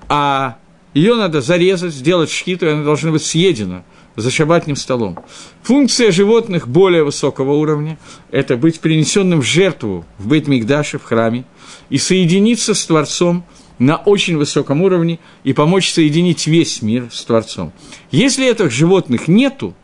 а 0.09 0.57
ее 0.93 1.15
надо 1.15 1.41
зарезать, 1.41 1.95
сделать 1.95 2.31
шхиту, 2.33 2.67
и 2.67 2.71
она 2.71 2.83
должна 2.83 3.13
быть 3.13 3.25
съедена 3.25 3.85
за 4.17 4.31
шабатным 4.31 4.77
столом. 4.77 5.19
Функция 5.63 6.11
животных 6.11 6.69
более 6.69 7.05
высокого 7.05 7.53
уровня– 7.53 7.99
это 8.31 8.57
быть 8.57 8.81
принесенным 8.81 9.41
в 9.41 9.45
жертву 9.45 10.05
в 10.19 10.29
бейт 10.29 10.49
Мигдаше, 10.49 10.99
в 10.99 11.05
храме, 11.05 11.45
и 11.89 11.99
соединиться 11.99 12.75
с 12.75 12.85
Творцом 12.85 13.45
на 13.79 13.97
очень 13.97 14.37
высоком 14.37 14.83
уровне 14.83 15.19
и 15.45 15.53
помочь 15.53 15.91
соединить 15.91 16.47
весь 16.47 16.83
мир 16.83 17.09
с 17.11 17.25
Творцом. 17.25 17.73
Если 18.11 18.49
этих 18.49 18.71
животных 18.71 19.29
нету, 19.29 19.75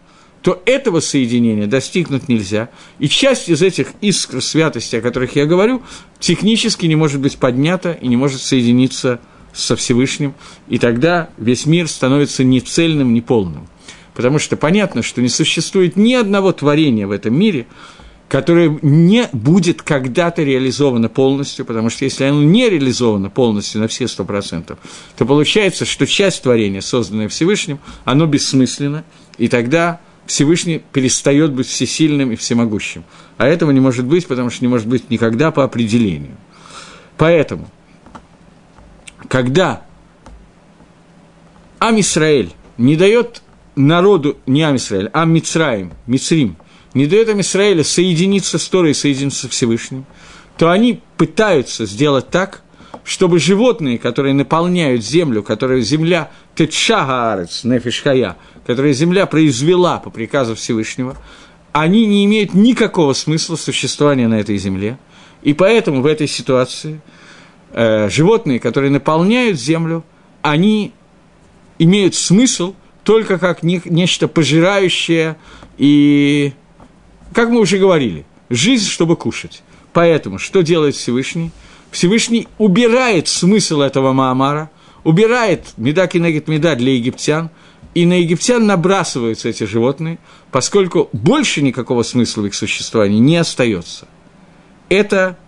то 0.43 0.63
этого 0.67 1.01
соединения 1.01 1.67
достигнуть 1.67 2.29
нельзя, 2.29 2.69
и 2.99 3.09
часть 3.09 3.49
из 3.49 3.61
этих 3.61 3.89
искр 4.01 4.41
святости, 4.41 4.97
о 4.97 5.01
которых 5.01 5.35
я 5.35 5.47
говорю, 5.47 5.83
технически 6.21 6.87
не 6.87 6.95
может 6.95 7.21
быть 7.21 7.39
поднята 7.39 7.93
и 7.93 8.07
не 8.07 8.17
может 8.17 8.41
соединиться 8.41 9.21
со 9.53 9.75
Всевышним, 9.75 10.35
и 10.69 10.79
тогда 10.79 11.31
весь 11.39 11.67
мир 11.67 11.89
становится 11.89 12.45
не 12.45 12.61
цельным, 12.61 13.15
не 13.15 13.21
полным– 13.21 13.69
Потому 14.19 14.41
что 14.41 14.57
понятно, 14.57 15.05
что 15.05 15.23
не 15.23 15.29
существует 15.29 15.95
ни 15.95 16.13
одного 16.13 16.51
творения 16.51 17.07
в 17.07 17.13
этом 17.13 17.39
мире, 17.39 17.69
которое 18.29 18.77
не 18.83 19.29
будет 19.33 19.83
когда-то 19.83 20.43
реализовано 20.43 21.09
полностью, 21.09 21.65
потому 21.65 21.89
что 21.89 22.05
если 22.05 22.25
оно 22.25 22.43
не 22.43 22.69
реализовано 22.69 23.31
полностью 23.31 23.81
на 23.81 23.87
все 23.87 24.09
сто 24.09 24.25
процентов, 24.25 24.81
то 25.17 25.25
получается, 25.25 25.85
что 25.85 26.05
часть 26.05 26.43
творения, 26.43 26.81
созданная 26.81 27.29
Всевышним, 27.29 27.79
оно 28.05 28.27
бессмысленно, 28.27 29.05
и 29.39 29.47
тогда 29.47 30.01
Всевышний 30.27 30.83
перестает 30.93 31.53
быть 31.53 31.69
всесильным 31.69 32.33
и 32.33 32.35
всемогущим. 32.35 33.05
А 33.37 33.47
этого 33.47 33.71
не 33.71 33.79
может 33.79 34.05
быть, 34.05 34.27
потому 34.27 34.51
что 34.51 34.65
не 34.65 34.69
может 34.69 34.89
быть 34.89 35.11
никогда 35.11 35.53
по 35.53 35.63
определению. 35.63 36.35
Поэтому, 37.17 37.71
когда 39.29 39.83
Амисраэль 41.79 42.53
не 42.79 42.97
дает 42.97 43.43
народу, 43.79 44.39
не 44.47 44.63
Амисраэль, 44.63 45.11
а 45.13 45.25
Мицраим, 45.25 45.93
Мицрим, 46.07 46.57
не 46.95 47.07
дает 47.07 47.29
Амисраэля 47.29 47.85
соединиться 47.85 48.59
с 48.59 48.69
Торой, 48.69 48.95
соединиться 48.95 49.43
со 49.43 49.49
Всевышним, 49.49 50.05
то 50.57 50.71
они 50.71 51.01
пытаются 51.17 51.87
сделать 51.87 52.29
так, 52.31 52.63
чтобы 53.05 53.39
животные, 53.39 53.99
которые 53.99 54.35
наполняют 54.35 55.05
землю, 55.05 55.43
которые 55.43 55.83
земля 55.83 56.31
Тетшагаарец, 56.57 57.65
Нефишхая, 57.65 58.37
которая 58.67 58.93
земля 58.93 59.27
произвела 59.27 59.99
по 59.99 60.11
приказу 60.11 60.55
Всевышнего, 60.55 61.17
они 61.73 62.07
не 62.07 62.25
имеют 62.25 62.55
никакого 62.55 63.13
смысла 63.13 63.57
существования 63.57 64.27
на 64.27 64.41
этой 64.41 64.59
земле. 64.59 64.99
И 65.43 65.55
поэтому 65.55 66.03
в 66.03 66.07
этой 66.07 66.27
ситуации 66.27 67.01
э, 67.73 68.09
животные, 68.11 68.59
которые 68.59 68.91
наполняют 68.91 69.59
землю, 69.59 70.05
они 70.43 70.93
имеют 71.79 72.15
смысл– 72.15 72.75
только 73.09 73.39
как 73.39 73.63
не, 73.63 73.81
нечто 73.87 74.29
пожирающее 74.29 75.39
и, 75.79 76.53
как 77.33 77.49
мы 77.49 77.61
уже 77.61 77.79
говорили, 77.79 78.27
жизнь, 78.51 78.85
чтобы 78.85 79.17
кушать. 79.17 79.63
Поэтому 79.95 80.39
что 80.39 80.61
делает 80.61 80.95
Всевышний? 80.95 81.51
Всевышний 81.91 82.49
убирает 82.59 83.27
смысл 83.27 83.81
этого 83.81 84.13
Маамара, 84.13 84.71
убирает 85.05 85.69
меда 85.79 86.07
кинегит 86.07 86.49
меда 86.49 86.75
для 86.75 86.97
египтян, 86.97 87.49
и 87.95 88.05
на 88.05 88.21
египтян 88.21 88.67
набрасываются 88.67 89.49
эти 89.49 89.65
животные, 89.65 90.19
поскольку 90.51 91.09
больше 91.15 91.63
никакого 91.63 92.03
смысла 92.03 92.43
в 92.43 92.47
их 92.49 92.55
существовании 92.55 93.21
не 93.21 93.39
остается. 93.39 94.07
Это 94.91 95.39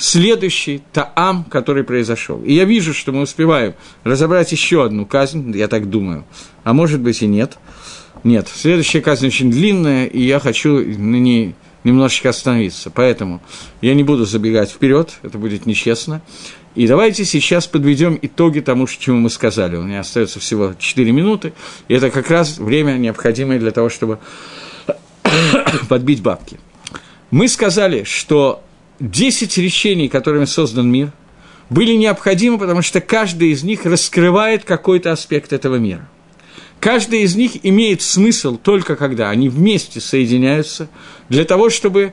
следующий 0.00 0.82
таам, 0.92 1.44
который 1.44 1.84
произошел. 1.84 2.42
И 2.42 2.54
я 2.54 2.64
вижу, 2.64 2.94
что 2.94 3.12
мы 3.12 3.20
успеваем 3.20 3.74
разобрать 4.02 4.50
еще 4.50 4.84
одну 4.84 5.04
казнь, 5.04 5.54
я 5.54 5.68
так 5.68 5.90
думаю, 5.90 6.24
а 6.64 6.72
может 6.72 7.00
быть 7.00 7.22
и 7.22 7.26
нет. 7.26 7.58
Нет, 8.24 8.48
следующая 8.48 9.02
казнь 9.02 9.26
очень 9.26 9.50
длинная, 9.50 10.06
и 10.06 10.22
я 10.22 10.40
хочу 10.40 10.78
на 10.78 11.16
ней 11.16 11.54
немножечко 11.84 12.30
остановиться. 12.30 12.90
Поэтому 12.90 13.42
я 13.82 13.94
не 13.94 14.02
буду 14.02 14.24
забегать 14.24 14.70
вперед, 14.70 15.18
это 15.22 15.36
будет 15.36 15.66
нечестно. 15.66 16.22
И 16.74 16.86
давайте 16.86 17.26
сейчас 17.26 17.66
подведем 17.66 18.18
итоги 18.22 18.60
тому, 18.60 18.86
чему 18.86 19.18
мы 19.18 19.30
сказали. 19.30 19.76
У 19.76 19.82
меня 19.82 20.00
остается 20.00 20.40
всего 20.40 20.74
4 20.78 21.12
минуты, 21.12 21.52
и 21.88 21.94
это 21.94 22.10
как 22.10 22.30
раз 22.30 22.58
время, 22.58 22.92
необходимое 22.92 23.58
для 23.58 23.70
того, 23.70 23.90
чтобы 23.90 24.18
подбить 25.88 26.22
бабки. 26.22 26.58
Мы 27.30 27.48
сказали, 27.48 28.04
что 28.04 28.62
Десять 29.00 29.56
речений, 29.56 30.08
которыми 30.08 30.44
создан 30.44 30.90
мир, 30.90 31.10
были 31.70 31.94
необходимы, 31.94 32.58
потому 32.58 32.82
что 32.82 33.00
каждый 33.00 33.50
из 33.50 33.62
них 33.62 33.86
раскрывает 33.86 34.64
какой-то 34.64 35.10
аспект 35.10 35.54
этого 35.54 35.76
мира. 35.76 36.06
Каждая 36.80 37.20
из 37.20 37.34
них 37.34 37.52
имеет 37.62 38.02
смысл 38.02 38.58
только 38.58 38.96
когда 38.96 39.30
они 39.30 39.48
вместе 39.48 40.00
соединяются, 40.00 40.88
для 41.30 41.44
того, 41.44 41.70
чтобы 41.70 42.12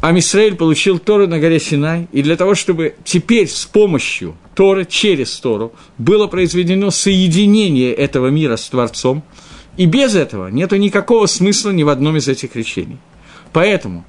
Амисраиль 0.00 0.54
получил 0.54 0.98
Тору 0.98 1.26
на 1.26 1.38
горе 1.38 1.60
Синай, 1.60 2.08
и 2.12 2.22
для 2.22 2.36
того, 2.36 2.54
чтобы 2.54 2.94
теперь 3.04 3.48
с 3.48 3.66
помощью 3.66 4.36
Торы, 4.54 4.86
через 4.86 5.38
Тору, 5.38 5.74
было 5.98 6.28
произведено 6.28 6.90
соединение 6.90 7.92
этого 7.92 8.28
мира 8.28 8.56
с 8.56 8.68
Творцом, 8.68 9.22
и 9.76 9.84
без 9.84 10.14
этого 10.14 10.48
нет 10.48 10.72
никакого 10.72 11.26
смысла 11.26 11.70
ни 11.70 11.82
в 11.82 11.90
одном 11.90 12.16
из 12.16 12.28
этих 12.28 12.56
речений. 12.56 12.98
Поэтому 13.52 14.04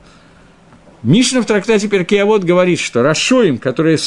Мишна 1.03 1.41
в 1.41 1.45
трактате 1.45 1.87
Перкеавод 1.87 2.43
говорит, 2.43 2.79
что 2.79 3.03
Рашоим, 3.03 3.57
которые 3.57 3.97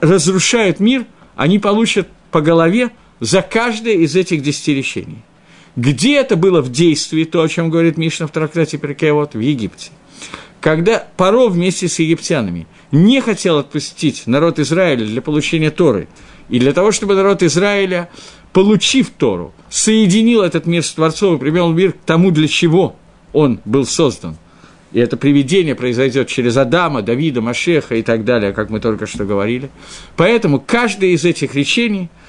разрушают 0.00 0.80
мир, 0.80 1.04
они 1.36 1.58
получат 1.58 2.08
по 2.30 2.40
голове 2.40 2.90
за 3.20 3.42
каждое 3.42 3.94
из 3.94 4.16
этих 4.16 4.42
десяти 4.42 4.74
речений. 4.74 5.18
Где 5.76 6.16
это 6.16 6.36
было 6.36 6.62
в 6.62 6.70
действии, 6.70 7.24
то, 7.24 7.42
о 7.42 7.48
чем 7.48 7.70
говорит 7.70 7.96
Мишна 7.96 8.26
в 8.26 8.32
трактате 8.32 8.78
Перкеавод, 8.78 9.34
в 9.34 9.40
Египте 9.40 9.90
когда 10.60 11.06
Паро 11.16 11.48
вместе 11.48 11.88
с 11.88 11.98
египтянами 11.98 12.66
не 12.92 13.20
хотел 13.20 13.58
отпустить 13.58 14.26
народ 14.26 14.58
Израиля 14.58 15.06
для 15.06 15.22
получения 15.22 15.70
Торы, 15.70 16.08
и 16.48 16.58
для 16.58 16.72
того, 16.72 16.92
чтобы 16.92 17.14
народ 17.14 17.42
Израиля, 17.42 18.10
получив 18.52 19.10
Тору, 19.10 19.52
соединил 19.68 20.42
этот 20.42 20.66
мир 20.66 20.84
с 20.84 20.92
Творцом 20.92 21.36
и 21.36 21.38
привел 21.38 21.72
мир 21.72 21.92
к 21.92 21.98
тому, 22.04 22.30
для 22.30 22.48
чего 22.48 22.96
он 23.32 23.60
был 23.64 23.86
создан. 23.86 24.36
И 24.92 24.98
это 24.98 25.16
приведение 25.16 25.74
произойдет 25.74 26.28
через 26.28 26.56
Адама, 26.56 27.02
Давида, 27.02 27.40
Машеха 27.40 27.94
и 27.94 28.02
так 28.02 28.24
далее, 28.24 28.52
как 28.52 28.70
мы 28.70 28.80
только 28.80 29.06
что 29.06 29.24
говорили. 29.24 29.70
Поэтому 30.16 30.60
каждое 30.60 31.10
из 31.10 31.24
этих 31.24 31.54
речений– 31.54 32.08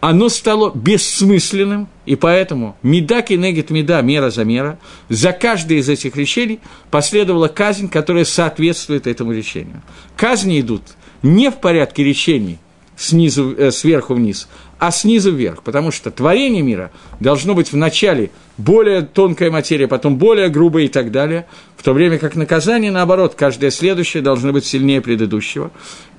оно 0.00 0.28
стало 0.28 0.70
бессмысленным, 0.74 1.88
и 2.04 2.16
поэтому 2.16 2.76
меда 2.82 3.22
кинегит 3.22 3.70
меда, 3.70 4.02
мера 4.02 4.30
за 4.30 4.44
мера, 4.44 4.78
за 5.08 5.32
каждое 5.32 5.78
из 5.78 5.88
этих 5.88 6.16
речений 6.16 6.60
последовала 6.90 7.48
казнь, 7.48 7.88
которая 7.88 8.24
соответствует 8.24 9.06
этому 9.06 9.32
речению. 9.32 9.82
Казни 10.16 10.60
идут 10.60 10.82
не 11.22 11.50
в 11.50 11.60
порядке 11.60 12.04
речений 12.04 12.58
снизу, 12.96 13.54
э, 13.56 13.70
сверху 13.70 14.14
вниз, 14.14 14.48
а 14.78 14.90
снизу 14.90 15.30
вверх, 15.30 15.62
потому 15.62 15.90
что 15.90 16.10
творение 16.10 16.62
мира 16.62 16.90
должно 17.20 17.54
быть 17.54 17.72
вначале 17.72 18.30
более 18.56 19.02
тонкая 19.02 19.50
материя, 19.50 19.86
потом 19.86 20.16
более 20.16 20.48
грубая 20.48 20.84
и 20.84 20.88
так 20.88 21.10
далее, 21.10 21.46
в 21.76 21.82
то 21.82 21.92
время 21.92 22.18
как 22.18 22.36
наказание, 22.36 22.90
наоборот, 22.90 23.34
каждое 23.34 23.70
следующее 23.70 24.22
должно 24.22 24.52
быть 24.52 24.64
сильнее 24.64 25.00
предыдущего 25.00 25.70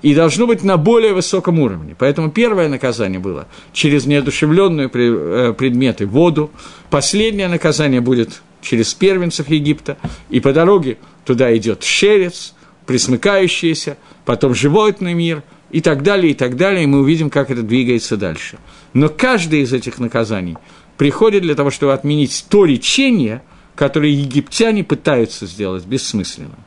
и 0.04 0.14
должно 0.14 0.46
быть 0.46 0.64
на 0.64 0.78
более 0.78 1.14
высоком 1.14 1.60
уровне. 1.60 1.96
Поэтому 1.98 2.30
первое 2.30 2.70
наказание 2.70 3.20
было 3.20 3.48
через 3.74 4.06
неодушевленные 4.06 4.90
э, 4.94 5.54
предметы 5.58 6.06
воду, 6.06 6.52
последнее 6.92 7.48
наказание 7.48 8.02
будет 8.02 8.42
через 8.62 8.94
первенцев 8.94 9.50
Египта, 9.50 9.98
и 10.30 10.40
по 10.40 10.54
дороге 10.54 10.98
туда 11.26 11.56
идет 11.58 11.84
шерец, 11.84 12.54
присмыкающийся, 12.86 13.98
потом 14.26 14.54
животный 14.54 15.16
мир– 15.16 15.42
и 15.72 15.82
так 15.82 16.04
далее, 16.04 16.32
и 16.32 16.34
так 16.34 16.56
далее, 16.56 16.84
и 16.84 16.88
мы 16.88 17.00
увидим, 17.00 17.30
как 17.30 17.52
это 17.52 17.62
двигается 17.62 18.18
дальше. 18.18 18.58
Но 18.94 19.10
каждое 19.10 19.62
из 19.62 19.74
этих 19.74 20.00
наказаний 20.00 20.58
приходит 20.98 21.44
для 21.44 21.56
того, 21.56 21.72
чтобы 21.72 21.94
отменить 21.94 22.46
то 22.50 22.66
речение, 22.66 23.42
которое 23.76 24.12
египтяне 24.12 24.84
пытаются 24.84 25.46
сделать 25.46 25.86
бессмысленно. 25.86 26.58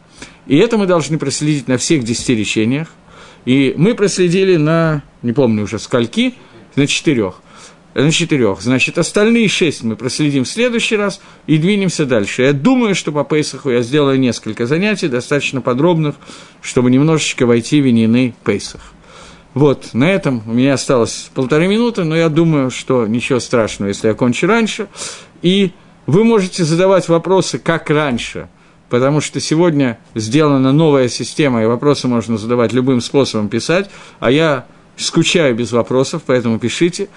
И 0.46 0.56
это 0.56 0.78
мы 0.78 0.86
должны 0.86 1.18
проследить 1.18 1.68
на 1.68 1.78
всех 1.78 2.04
десяти 2.04 2.34
речениях. 2.34 2.88
И 3.44 3.74
мы 3.76 3.94
проследили 3.94 4.56
на, 4.56 5.02
не 5.22 5.32
помню 5.32 5.64
уже 5.64 5.78
скольки, 5.78 6.34
на 6.76 6.86
четырех 6.86 7.40
на 7.94 8.10
четырех. 8.10 8.60
Значит, 8.60 8.98
остальные 8.98 9.48
шесть 9.48 9.82
мы 9.82 9.96
проследим 9.96 10.44
в 10.44 10.48
следующий 10.48 10.96
раз 10.96 11.20
и 11.46 11.58
двинемся 11.58 12.06
дальше. 12.06 12.42
Я 12.42 12.52
думаю, 12.52 12.94
что 12.94 13.12
по 13.12 13.24
Пейсаху 13.24 13.70
я 13.70 13.82
сделаю 13.82 14.18
несколько 14.18 14.66
занятий, 14.66 15.08
достаточно 15.08 15.60
подробных, 15.60 16.16
чтобы 16.62 16.90
немножечко 16.90 17.46
войти 17.46 17.80
в 17.80 17.84
винины 17.84 18.34
Пейсах. 18.44 18.80
Вот, 19.54 19.94
на 19.94 20.08
этом 20.08 20.42
у 20.46 20.52
меня 20.52 20.74
осталось 20.74 21.30
полторы 21.34 21.66
минуты, 21.66 22.04
но 22.04 22.16
я 22.16 22.28
думаю, 22.28 22.70
что 22.70 23.06
ничего 23.06 23.40
страшного, 23.40 23.88
если 23.88 24.06
я 24.06 24.14
кончу 24.14 24.46
раньше. 24.46 24.86
И 25.42 25.72
вы 26.06 26.22
можете 26.22 26.64
задавать 26.64 27.08
вопросы, 27.08 27.58
как 27.58 27.90
раньше, 27.90 28.48
потому 28.88 29.20
что 29.20 29.40
сегодня 29.40 29.98
сделана 30.14 30.72
новая 30.72 31.08
система, 31.08 31.62
и 31.62 31.66
вопросы 31.66 32.06
можно 32.06 32.38
задавать 32.38 32.72
любым 32.72 33.00
способом 33.00 33.48
писать, 33.48 33.90
а 34.20 34.30
я 34.30 34.66
скучаю 35.04 35.54
без 35.54 35.72
вопросов, 35.72 36.22
поэтому 36.26 36.58
пишите. 36.58 37.08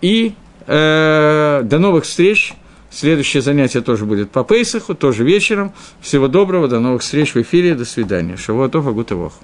И 0.00 0.34
э, 0.66 1.62
до 1.64 1.78
новых 1.78 2.04
встреч. 2.04 2.54
Следующее 2.90 3.40
занятие 3.40 3.82
тоже 3.82 4.04
будет 4.04 4.32
по 4.32 4.42
Пейсаху, 4.42 4.94
тоже 4.94 5.22
вечером. 5.22 5.72
Всего 6.00 6.26
доброго, 6.26 6.66
до 6.66 6.80
новых 6.80 7.02
встреч 7.02 7.34
в 7.34 7.40
эфире, 7.40 7.74
до 7.74 7.84
свидания. 7.84 8.36
Шавуатов, 8.36 8.86
Агутывох. 8.86 9.34